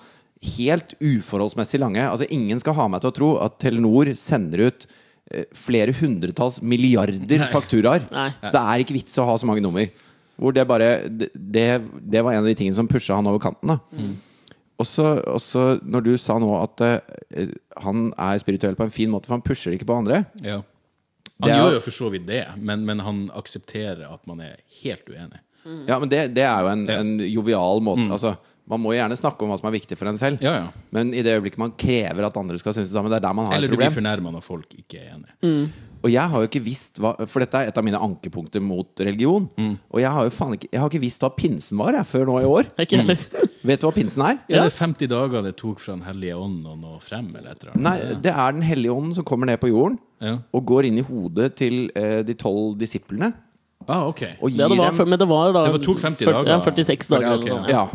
[0.58, 2.02] helt uforholdsmessig lange.
[2.02, 4.88] Altså Ingen skal ha meg til å tro at Telenor sender ut
[5.32, 8.08] eh, flere hundretalls milliarder fakturaer.
[8.12, 8.32] Nei.
[8.42, 9.86] Så det er ikke vits å ha så mange nummer.
[10.40, 11.66] Hvor det bare Det, det,
[12.12, 13.68] det var en av de tingene som pusha han over kanten.
[13.68, 14.16] da Mm.
[14.82, 17.50] Og så, når du sa nå at uh,
[17.84, 20.62] han er spirituell på en fin måte, for han pusher ikke på andre Ja.
[21.44, 24.56] Han er- gjør jo for så vidt det, men, men han aksepterer at man er
[24.82, 25.38] helt uenig.
[25.88, 26.98] Ja, men det, det er jo en, Ja.
[27.00, 28.08] en jovial måte.
[28.12, 28.36] Altså,
[28.68, 30.42] man må gjerne snakke om hva som er viktig for en selv.
[30.42, 30.68] Ja, ja.
[30.92, 33.34] Men i det øyeblikket man krever at andre skal synes det samme, det er der
[33.38, 33.98] man har Eller et du blir problem.
[34.02, 35.70] fornærma når folk ikke er enige.
[36.04, 38.88] Og jeg har jo ikke visst hva For dette er et av mine ankepunkter mot
[39.06, 39.48] religion.
[39.58, 39.76] Mm.
[39.94, 42.26] Og jeg har jo faen ikke Jeg har ikke visst hva pinsen var jeg, før
[42.26, 42.72] nå i år.
[42.82, 43.22] Ikke heller.
[43.70, 44.40] Vet du hva pinsen er?
[44.50, 44.64] Ja.
[44.64, 47.30] Er det 50 dager det tok fra Den hellige ånd å nå frem?
[47.38, 47.78] Eller eller?
[47.78, 50.38] Nei, det er Den hellige ånden som kommer ned på jorden Ja.
[50.54, 53.32] og går inn i hodet til eh, de tolv disiplene.
[53.88, 54.22] Ah, ok.
[54.42, 56.52] Og gir det var, dem men det var da Det var- tok 50 fyr- dager.
[56.52, 57.70] Ja, 46 dager Ja, eller ok, noe sånt.
[57.70, 57.88] Ja.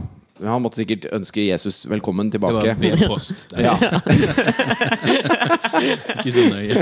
[0.45, 2.74] Han måtte sikkert ønske Jesus velkommen tilbake.
[2.76, 3.47] Det var vedpost.
[3.57, 3.72] Ja.
[6.20, 6.74] Ikke så nøye.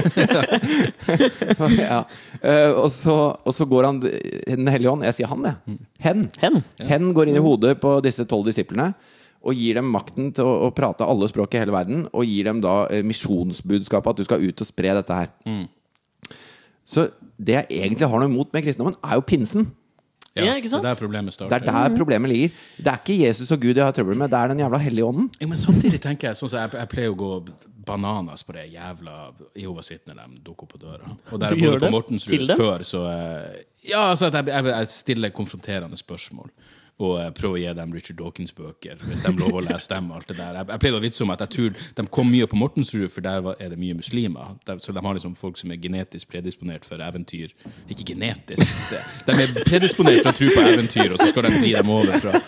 [1.85, 1.99] ja.
[2.41, 5.57] Eh, og, så, og så går han Den hellige ånd Jeg sier han, jeg.
[6.05, 6.21] Hen.
[6.43, 6.57] Hen.
[6.83, 8.89] Hen går inn i hodet på disse tolv disiplene
[9.45, 12.07] og gir dem makten til å, å prate alle språk i hele verden.
[12.17, 15.29] Og gir dem da eh, misjonsbudskapet at du skal ut og spre dette her.
[16.85, 19.67] Så det jeg egentlig har noe imot med kristendommen, er jo pinsen.
[20.35, 20.83] Ja, ikke sant?
[20.83, 22.57] Det er der problemet Det er der problemet ligger.
[22.79, 25.07] Det er ikke Jesus og Gud jeg har trøbbel med, det er den jævla hellige
[25.07, 25.31] ånden.
[25.41, 27.31] Ja, men samtidig tenker jeg sånn som jeg, jeg pleier å gå
[27.87, 29.15] bananas på det jævla
[29.55, 31.15] Jehovas vitner de dukker opp på døra.
[31.31, 34.89] Og der jeg bodde på Mortensrud før, så eh, Ja, altså at jeg, jeg, jeg
[34.89, 36.51] stiller konfronterende spørsmål.
[37.03, 40.11] Og eh, prøve å gi dem Richard Dawkins-bøker, hvis de lover å lese dem.
[40.13, 40.59] og alt det der.
[40.61, 43.27] Jeg, jeg pleide å vitse om at jeg tror de kom mye på Mortensrud, for
[43.27, 44.53] der er det mye muslimer.
[44.69, 47.55] Der, så de har liksom folk som er genetisk predisponert for eventyr.
[47.91, 51.57] Ikke genetisk, det, de er predisponert for å tro på eventyr, og så skal de
[51.59, 52.39] vri dem over fra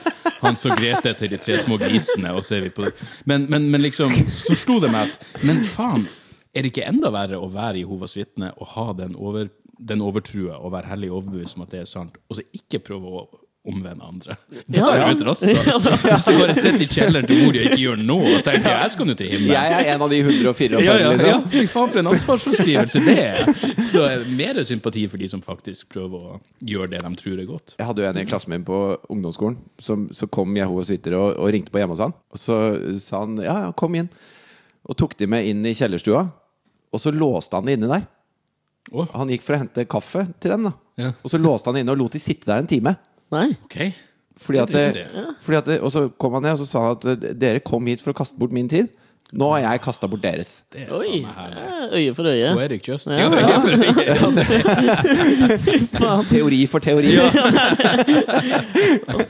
[0.42, 2.86] Hans og Grete til de tre små grisene, og så er vi på
[3.26, 6.06] Men, men, men liksom, så slo det meg at Men faen,
[6.54, 10.60] er det ikke enda verre å være Jehovas vitne og ha den, over, den overtrua
[10.60, 13.26] og være hellig overbevist om at det er sant, og så ikke prøve å
[13.68, 14.36] omvende andre?
[14.66, 15.06] Da Ja, er ja.
[15.10, 15.42] du et rass.
[15.46, 18.92] Hvis du bare sitter i kjelleren til mor og ikke gjør noe, og tenker jeg
[18.94, 19.52] skal nå til himmelen.
[19.56, 21.10] Jeg er en av de 144, Ja, ja, ja.
[21.16, 21.44] liksom.
[21.56, 23.50] Fy faen, for en ansvarsforskrivelse det er!
[23.92, 27.48] Så er mer sympati for de som faktisk prøver å gjøre det de tror er
[27.50, 27.76] godt.
[27.78, 28.80] Jeg hadde jo en i klassen min på
[29.12, 32.14] ungdomsskolen som så kom Jehovas vitner og, og ringte på hjemme hos han.
[32.34, 32.58] Og så
[33.02, 34.08] sa han ja, ja, kom inn.
[34.86, 36.26] Og tok de med inn i kjellerstua.
[36.94, 38.04] Og så låste han det inne der.
[38.94, 39.08] Oh.
[39.18, 40.68] Han gikk for å hente kaffe til dem.
[40.68, 41.10] da Ja.
[41.26, 42.92] Og så låste han inne og lot de sitte der en time.
[43.34, 43.48] Nei.
[43.66, 43.90] Okay.
[44.36, 45.06] Fordi at Det
[45.42, 47.60] fordi at det, og så kom han ned og så sa han at eh, dere
[47.64, 48.86] kom hit for å kaste bort min tid.
[49.34, 50.62] Nå har jeg kasta bort deres.
[50.70, 51.26] Det er Oi.
[51.98, 52.52] Øye for øye.
[52.54, 53.16] Poetic justice.
[53.18, 53.48] Ja, Ja, ja.
[53.48, 53.74] ja, for
[56.06, 56.22] øye.
[56.30, 57.10] Teori for teori.
[57.16, 57.26] Ja.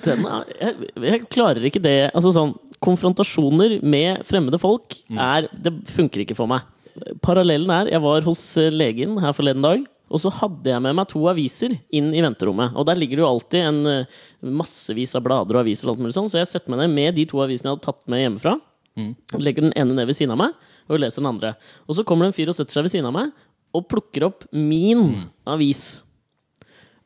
[0.04, 0.74] den er, jeg,
[1.06, 2.10] jeg klarer ikke det.
[2.12, 2.52] Altså sånn,
[2.84, 6.60] Konfrontasjoner med fremmede folk er, det funker ikke for meg.
[7.24, 9.80] Parallellen er jeg var hos eh, legen her forleden dag.
[10.06, 12.76] Og så hadde jeg med meg to aviser inn i venterommet.
[12.78, 14.20] Og der ligger det jo alltid en eh,
[14.60, 15.88] massevis av blader og aviser.
[15.88, 17.86] og alt mulig sånn Så jeg setter meg ned med de to avisene jeg hadde
[17.88, 18.54] tatt med hjemmefra.
[19.42, 20.54] Legger den ene ned ved siden av meg
[20.88, 21.52] og leser den andre.
[21.84, 23.34] Og så kommer det en fyr og setter seg ved siden av meg
[23.76, 25.82] og plukker opp min avis.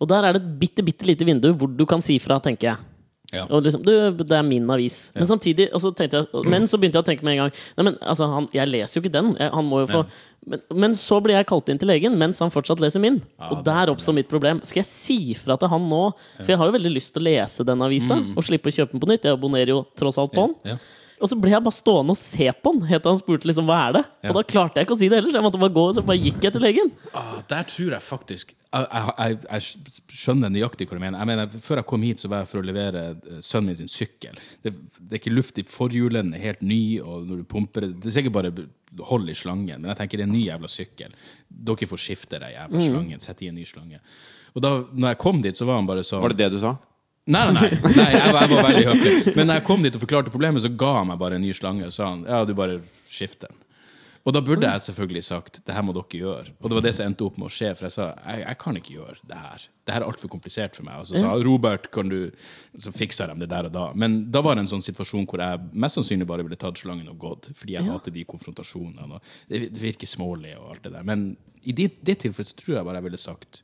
[0.01, 2.71] Og der er det et bitte, bitte lite vindu hvor du kan si fra, tenker
[2.71, 2.90] jeg.
[3.31, 3.45] Ja.
[3.47, 3.93] Og liksom, du,
[4.25, 5.13] det er min avis.
[5.15, 7.53] Men samtidig og så tenkte jeg, Men så begynte jeg å tenke med en gang
[7.77, 9.29] Nei, men altså, han, Jeg leser jo ikke den.
[9.39, 10.03] Jeg, han må jo få
[10.51, 13.19] men, men så blir jeg kalt inn til legen mens han fortsatt leser min.
[13.51, 14.63] og der oppstår mitt problem.
[14.65, 15.99] Skal jeg si fra til han nå?
[16.39, 18.97] For jeg har jo veldig lyst til å lese den avisa og slippe å kjøpe
[18.97, 19.29] den på nytt.
[19.29, 20.81] Jeg abonnerer jo tross alt på den.
[21.21, 23.67] Og så ble jeg bare stående og se på den helt til han spurte liksom,
[23.69, 24.31] hva er det Ja.
[24.31, 25.95] Og da klarte jeg ikke å si det heller, så jeg måtte bare gå og
[25.97, 26.91] så bare gikk jeg til legen.
[27.17, 31.19] Ah, der tror jeg faktisk jeg, jeg, jeg, jeg skjønner nøyaktig hva du mener.
[31.19, 31.63] Jeg mener.
[31.65, 34.37] Før jeg kom hit, så var jeg for å levere eh, sønnen min sin sykkel.
[34.63, 37.97] Det, det er ikke luft i forhjulen, er helt ny, og når du pumper det
[38.01, 38.53] Det er sikkert bare
[39.11, 41.17] hold i slangen, men jeg tenker det er en ny jævla sykkel.
[41.49, 43.23] Dere får skifte den jævla slangen.
[43.23, 44.01] Sette i en ny slange.
[44.55, 46.61] Og da når jeg kom dit, så var han bare sånn Var det det du
[46.63, 46.77] sa?
[47.31, 49.35] Nei, nei, nei, nei jeg, var, jeg var veldig høflig.
[49.39, 51.53] Men når jeg kom dit og forklarte problemet, så ga han meg bare en ny
[51.57, 51.89] slange.
[51.89, 53.59] Og sa han, ja, du bare skift den.
[54.29, 56.53] Og da burde jeg selvfølgelig sagt det her må dere gjøre.
[56.61, 58.59] Og det var det som endte opp med å skje, for jeg sa jeg, jeg
[58.61, 59.65] kan ikke gjøre det her.
[59.89, 61.01] Det her er altfor komplisert for meg.
[61.01, 62.19] Og så sa Robert, kan du
[62.79, 63.87] Så fikser de det der og da.
[63.97, 67.09] Men da var det en sånn situasjon hvor jeg mest sannsynlig bare ville tatt slangen
[67.11, 69.23] og gått, fordi jeg hater de konfrontasjonene.
[69.49, 71.09] Det virker smålig og alt det der.
[71.09, 71.31] Men
[71.65, 73.63] i det, det tilfellet så tror jeg bare jeg ville sagt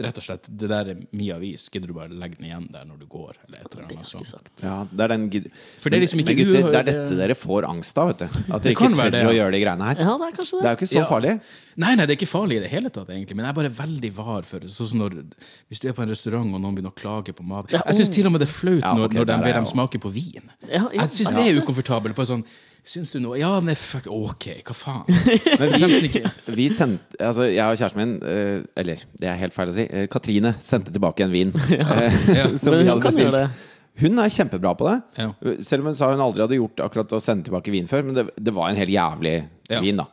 [0.00, 1.68] Rett og slett, det der er min avis.
[1.70, 3.34] Gidder du bare legge den igjen der når du går?
[3.46, 4.26] Eller et eller annet sånt.
[4.26, 4.62] sagt.
[4.64, 7.16] Ja, det er den gid- For det er liksom ikke Men gutter, det er dette
[7.20, 8.24] dere får angst av, vet du.
[8.54, 9.96] At dere ikke tør å gjøre de greiene her.
[10.00, 10.66] Ja, det er kanskje Det det.
[10.66, 11.06] er jo ikke så Ja.
[11.10, 11.40] farlig.
[11.76, 13.36] Nei, nei, det er ikke farlig i det hele tatt, egentlig.
[13.36, 15.24] Men jeg er bare veldig var for Sånn som når
[15.70, 17.96] Hvis du er på en restaurant og noen begynner å klage på mat Ja, Jeg
[18.00, 19.98] syns til og med det er flaut Ja, når, når de er ber dem smake
[20.00, 20.50] på vin.
[20.68, 21.36] Ja, ja, Jeg syns ja.
[21.42, 22.14] det er ukomfortabelt.
[22.14, 22.44] På sånn
[22.90, 25.04] Syns du noe Ja, men fuck, ok, hva faen?
[25.60, 26.22] Men vi,
[26.56, 29.84] vi sendte, altså jeg og kjæresten min eh, Eller, det er helt feil å si.
[29.86, 31.52] eh, Katrine sendte tilbake en vin.
[31.70, 32.48] eh, Ja.
[32.60, 33.66] som Men vi hun hadde kan gjøre bestilt.
[34.00, 34.96] Hun er kjempebra på det.
[35.20, 35.28] Ja.
[35.66, 38.06] Selv om hun sa hun aldri hadde gjort akkurat å sende tilbake vin før.
[38.06, 39.34] Men det, det var en helt jævlig
[39.68, 39.80] Ja.
[39.84, 40.06] vin, da.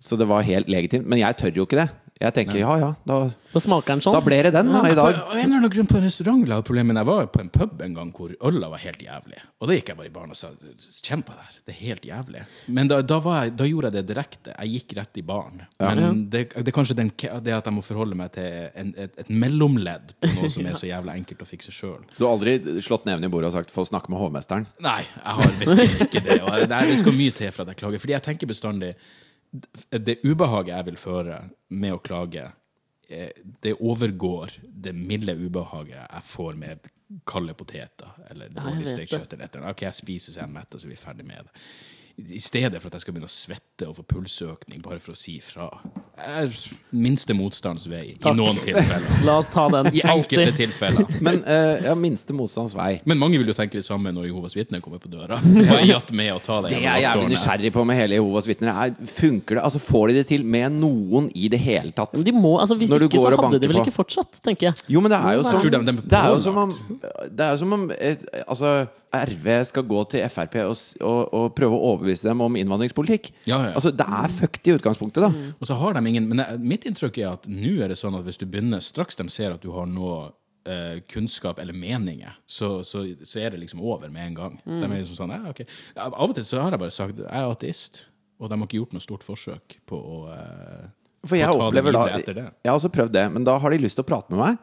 [0.00, 1.04] Så det var helt legitimt.
[1.10, 1.88] Men jeg tør jo ikke det.
[2.20, 3.16] Jeg tenker ja ja, da,
[3.54, 4.12] Da smaker den sånn.
[4.12, 5.16] da ble det den da i dag.
[5.22, 7.40] Av en eller annen grunn på en restaurant la jeg problemet, men jeg var på
[7.40, 9.38] en pub en gang hvor øla var helt jævlig.
[9.60, 10.50] Og da gikk jeg bare i baren og sa
[11.06, 12.42] kjenn på det her, det er helt jævlig.
[12.76, 14.52] Men da, da, var jeg, da gjorde jeg det direkte.
[14.52, 15.62] Jeg gikk rett i baren.
[15.80, 19.16] Men det, det er kanskje den, det at jeg må forholde meg til en, et,
[19.24, 22.04] et mellomledd på noe som er så jævlig enkelt å fikse sjøl.
[22.18, 24.68] Du har aldri slått neven i bordet og sagt 'få snakke med hovmesteren'?
[24.84, 26.38] Nei, jeg har virkelig ikke det.
[26.44, 28.04] Og det, det skal mye til for at jeg klager.
[28.04, 28.92] Fordi jeg tenker bestandig
[29.90, 31.38] Det ubehaget jeg vil føre
[31.74, 32.46] med å klage,
[33.08, 33.30] eh,
[33.62, 36.90] det overgår det milde ubehaget jeg får med
[37.26, 39.32] kalde poteter eller dårlig stekt kjøtt.
[39.32, 39.74] eller et eller annet.
[39.74, 41.64] Ok, jeg spiser så jeg er mett, og så er vi ferdig med det.
[42.16, 45.18] I stedet for at jeg skal begynne å svette og få pulsøkning bare for å
[45.18, 45.68] si fra.
[46.20, 46.50] Er
[46.92, 49.06] minste motstands vei i noen tilfeller.
[49.28, 49.88] La oss ta den.
[49.96, 51.06] I enkelte tilfeller.
[51.26, 52.98] Men uh, ja, minste motstands vei.
[53.08, 55.40] Men mange vil jo tenke det samme når Jehovas vitner kommer på døra.
[55.70, 57.34] Bare jatt med å ta det er jeg jævlig vakttårnet.
[57.36, 58.72] nysgjerrig på med hele Jehovas vitner.
[58.74, 59.64] Er, funker det?
[59.70, 62.12] Altså, får de det til med noen i det hele tatt?
[62.16, 64.88] Men de må, altså Hvis Når ikke, så hadde de vel ikke fortsatt, tenker jeg.
[64.96, 66.74] Jo, men det er jo som de er Det er jo som om,
[67.30, 68.74] det er jo som om et, altså,
[69.12, 73.32] RV skal gå til Frp og, og, og prøve å overbevise dem om innvandringspolitikk.
[73.50, 73.72] Ja, ja.
[73.74, 75.30] Altså, Det er fucked i utgangspunktet, da.
[75.58, 78.14] Og så har de ingen Men jeg- mitt inntrykk er at nå er det sånn
[78.18, 80.30] at hvis du begynner Straks de ser at du har noe
[80.66, 84.58] eh, kunnskap eller meninger, så, så, så er det liksom over med en gang.
[84.66, 85.62] De er liksom sånn, ja, ok.
[85.96, 88.02] Av og til så har jeg bare sagt jeg er ateist,
[88.38, 90.86] og de har ikke gjort noe stort forsøk på å, eh,
[91.26, 92.44] For jeg opplever da etter det.
[92.64, 94.58] Jeg har også prøvd det, men da har de lyst til å prate med meg.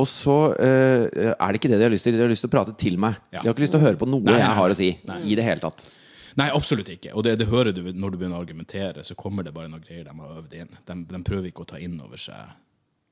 [0.00, 2.16] Og så eh, er det ikke det de har lyst til.
[2.16, 3.18] De har lyst til å prate til meg.
[3.34, 3.42] Ja.
[3.42, 4.90] De har ikke lyst til å høre på noe Nei, nei, jeg har å si.
[5.10, 5.20] nei.
[5.28, 5.86] I det hele tatt.
[6.38, 7.12] Nei, absolutt ikke.
[7.18, 9.82] Og det, det hører du når du begynner å argumentere, så kommer det bare noen
[9.84, 10.74] greier de har øvd inn.
[10.88, 12.52] De, de prøver ikke å ta inn over seg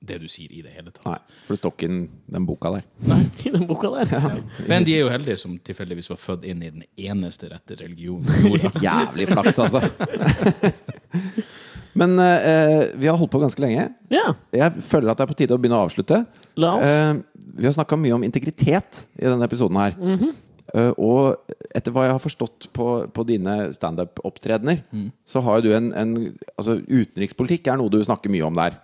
[0.08, 1.06] det du sier i det hele tatt.
[1.08, 1.96] Nei, For det står ikke i
[2.36, 2.84] den boka der.
[3.48, 4.38] I den boka der.
[4.70, 8.30] Men de er jo heldige som tilfeldigvis var født inn i den eneste rette religionen.
[8.86, 9.82] Jævlig flaks, altså.
[11.98, 13.88] Men eh, vi har holdt på ganske lenge.
[14.14, 14.28] Ja.
[14.54, 16.20] Jeg føler at det er på tide å begynne å avslutte.
[16.60, 16.86] La oss.
[16.86, 19.96] Eh, vi har snakka mye om integritet i denne episoden her.
[19.98, 22.86] Eh, og etter hva jeg har forstått på,
[23.16, 24.82] på dine standup-opptredener,
[25.26, 26.12] så har jo du en, en
[26.58, 28.76] Altså, utenrikspolitikk er noe du snakker mye om der.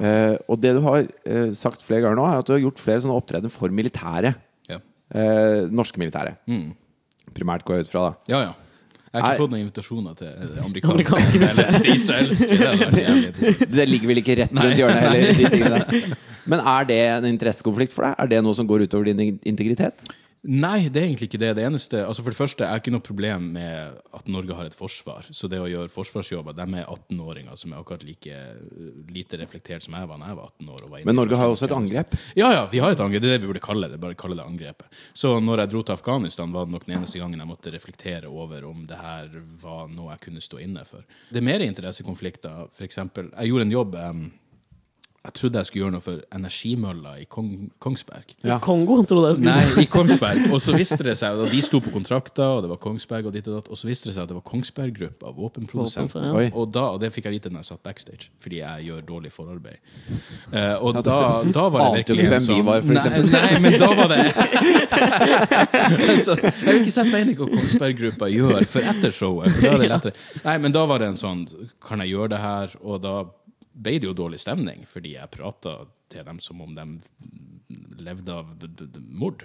[0.00, 2.80] Eh, og det du har eh, sagt flere ganger nå, er at du har gjort
[2.84, 4.34] flere sånne opptredener for militære.
[4.70, 4.78] Ja,
[5.10, 6.36] Eh, norske militære.
[7.34, 8.12] Primært går jeg ut fra, da.
[8.30, 8.42] ja.
[8.50, 8.52] ja.
[9.10, 10.28] Jeg har ikke fått noen invitasjoner til
[10.62, 12.58] amerikanske, Amerikanske eller det israelske.
[12.94, 13.70] Det.
[13.72, 15.90] Det ligger vel ikke rett rundt hjørnet heller.
[15.90, 16.02] De.
[16.50, 18.14] Men er det en interessekonflikt for deg?
[18.22, 20.06] Er det noe som går utover din integritet?
[20.40, 21.50] Nei, det er egentlig ikke det.
[21.58, 24.76] Det eneste, altså For det første er ikke noe problem med at Norge har et
[24.76, 25.26] forsvar.
[25.36, 29.84] Så det å gjøre forsvarsjobber De er 18-åringer som er akkurat like uh, lite reflektert
[29.84, 30.86] som jeg var da jeg var 18 år.
[30.94, 32.16] Var Men Norge har også et angrep.
[32.38, 33.20] Ja, ja, vi har et angrep.
[33.20, 34.00] Det er det vi burde kalle det.
[34.00, 34.88] Bare kalle det angrepet.
[35.12, 38.32] Så når jeg dro til Afghanistan, var det nok den eneste gangen jeg måtte reflektere
[38.32, 39.28] over om det her
[39.60, 41.04] var noe jeg kunne stå inne for.
[41.28, 42.70] Det er mer interessekonflikter.
[42.80, 44.24] Eksempel, jeg gjorde en jobb em,
[45.20, 47.48] Jeg trodde jeg skulle gjøre noe for energimølla i Kong,
[47.84, 48.30] Kongsberg.
[48.40, 48.54] Ja.
[48.64, 49.52] Kongo, trodde jeg skulle.
[49.52, 50.46] Nei, i Kongsberg.
[50.48, 53.34] Og så viste det seg, og de sto på kontrakter, og det var Kongsberg og
[53.36, 56.24] ditt og datt, og så viste det seg at det var Kongsberg-gruppa, våpenprodusenter.
[56.24, 56.54] Våpen, ja.
[56.54, 59.32] Og, da, og det fikk jeg vite når jeg satt backstage, fordi jeg gjør dårlig
[59.34, 59.90] forarbeid.
[60.54, 61.18] Uh, og da,
[61.58, 63.28] da var det Ante virkelig ikke en hvem vi sånn var, for nei, eksempel.
[63.36, 64.20] nei, men da var det
[66.14, 69.52] altså, Jeg vil ikke sette meg inn i hva Kongsberg-gruppa gjør for etter showet.
[69.58, 70.24] For da er det lettere.
[70.48, 71.44] Nei, men da var det en sånn
[71.84, 72.74] Kan jeg gjøre det her?
[72.80, 73.14] Og da
[73.72, 76.86] ble det jo dårlig stemning, fordi jeg prata til dem som om de
[78.02, 78.50] levde av
[79.08, 79.44] mord.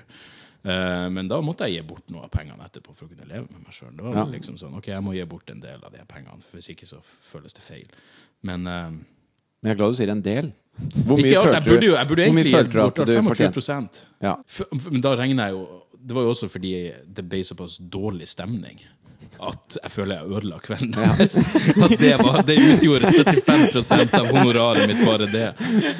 [0.66, 3.46] Eh, men da måtte jeg gi bort noe av pengene etterpå for å kunne leve
[3.52, 3.92] med meg sjøl.
[3.96, 4.26] Det var Ja.
[4.26, 6.88] liksom sånn, ok, jeg må gi bort en del av de pengene, for hvis ikke
[6.90, 7.86] så føles det feil.
[8.42, 8.90] Men uh,
[9.62, 10.52] Men jeg er glad du sier en del.
[11.06, 14.02] Hvor mye følte burde du, jo jeg burde egentlig gitt gi bort du 25 fortjente?
[14.22, 14.36] Ja.
[14.92, 16.72] Men da regner jeg jo Det var jo også fordi
[17.08, 18.78] det ble såpass dårlig stemning
[19.44, 21.36] at jeg føler jeg ødela kvelden deres.
[21.86, 25.46] At det, var, det utgjorde 75% av honoraret mitt, bare det.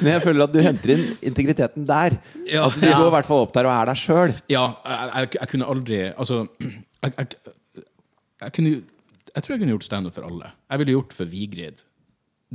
[0.00, 2.18] Men jeg føler at du henter inn integriteten der.
[2.48, 2.66] Ja.
[2.66, 4.36] At du går i hvert fall opp der og er deg sjøl.
[4.52, 9.88] Ja, jeg, jeg, jeg kunne aldri Altså, jeg, jeg, kunne Jeg tror jeg kunne gjort
[9.88, 10.52] standup for alle.
[10.70, 11.82] Jeg ville gjort for Vigrid.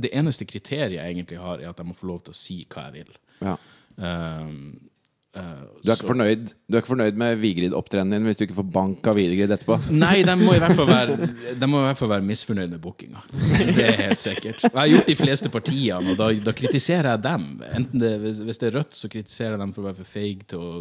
[0.02, 2.62] Det eneste kriteriet jeg egentlig har, er at jeg må få lov til å si
[2.72, 3.20] hva jeg vil.
[3.42, 3.58] Ja.
[3.96, 4.90] Um,
[5.32, 8.66] Du er ikke fornøyd Du er ikke fornøyd med Vigrid-opptredenen din hvis du ikke får
[8.74, 9.78] bank av Vigrid etterpå?
[10.02, 11.16] Nei, de må i hvert fall være,
[11.56, 13.22] de må i hvert fall være misfornøyd med bookinga.
[13.32, 14.60] Det er helt sikkert.
[14.66, 17.46] Jeg har gjort de fleste partiene, og da, da kritiserer jeg dem.
[17.72, 20.12] Enten det, hvis, hvis det er Rødt, så kritiserer jeg dem for å være for
[20.18, 20.72] feige til å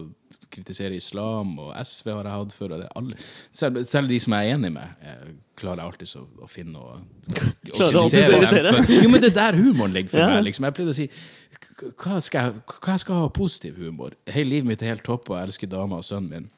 [0.52, 2.74] kritisere islam, og SV har jeg hatt før.
[2.76, 3.16] Og det er alle,
[3.56, 5.30] selv, selv de som jeg er enig med, eh,
[5.62, 8.82] klarer jeg alltid å, å finne og, og kritisere dem.
[8.84, 10.34] For, jo, men det er der humoren ligger for Ja.
[10.36, 10.50] meg.
[10.50, 10.68] Liksom.
[10.68, 14.16] Jeg pleide å si "K- hva skal, jeg, hva skal jeg ha positiv humor?
[14.30, 16.50] Hele livet mitt er helt topp, og jeg elsker dama og sønnen min.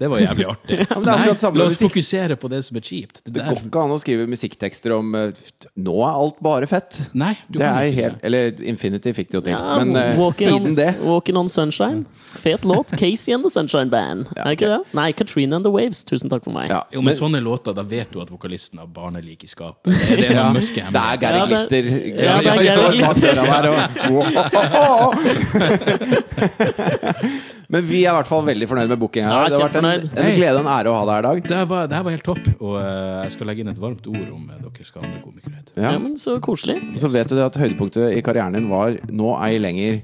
[0.00, 0.76] Det var jævlig artig.
[0.94, 1.90] men det er akkurat samme la oss musikk.
[1.90, 3.20] fokusere på det som er kjipt.
[3.26, 5.40] Det Det går ikke an å skrive musikktekster om eh,
[5.76, 6.96] Nå er alt bare fett.
[7.12, 8.24] nei, du Det er helt det.
[8.30, 9.52] Eller Infinity fikk det jo til.
[9.52, 12.04] Ja, Men eh, walking, siden on, det walking on Sunshine.
[12.40, 12.88] Fet låt.
[13.02, 14.26] Casey and the Sunshine Band.
[14.36, 14.80] Ja, er ikke det?
[14.96, 16.00] Nei, Katrina and the Waves.
[16.08, 16.70] Tusen takk for meg.
[16.72, 19.92] ja, Jo, men sånne låter, da vet du at vokalisten har barnelik i skapet.
[19.92, 21.84] Det, det er ja, noen mørke Det er Gary Ja, Glitter.
[22.24, 23.36] Ja, det er Gary Glitter.
[27.70, 29.30] Men vi er i hvert fall veldig fornøyd med bookinga.
[29.30, 31.26] Ja, det har vært en, en glede og en ære å ha deg her i
[31.28, 31.42] dag.
[31.50, 33.78] Det her var, det her var helt topp, og uh, jeg skal legge inn et
[33.82, 35.62] varmt ord om uh, dere skal ha andre komikere.
[35.76, 35.98] Ja, Ja.
[36.02, 36.80] men Så koselig.
[36.98, 40.00] Så vet du det at høydepunktet i karrieren din var nå ei lenger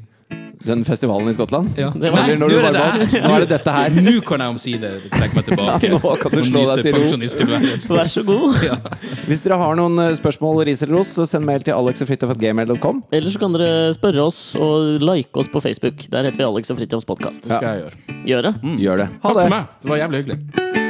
[0.64, 1.68] den festivalen i Skottland?
[1.78, 1.90] Ja.
[1.90, 3.28] Det var- Eller når Nå du er det her.
[3.28, 3.90] Nå er det dette her.
[3.90, 5.82] Nå kan jeg omsider trekke meg tilbake.
[5.86, 7.96] Ja, nå kan du slå deg til ro.
[7.98, 8.56] Vær så god.
[8.66, 8.76] Ja.
[9.28, 13.04] Hvis dere har noen eh, spørsmål, ris eller ros, så send mail til alexogfritjof.gmail.com.
[13.12, 16.06] Eller så kan dere spørre oss og like oss på Facebook.
[16.10, 17.44] Der heter vi Alex og Fritjofs podkast.
[17.46, 17.60] Ja.
[17.60, 18.22] skal jeg gjøre.
[18.32, 18.54] Gjør det.
[18.86, 19.08] Gjør det.
[19.22, 19.46] Ha Takk det!
[19.46, 19.78] for meg.
[19.82, 20.85] Det var jævlig hyggelig.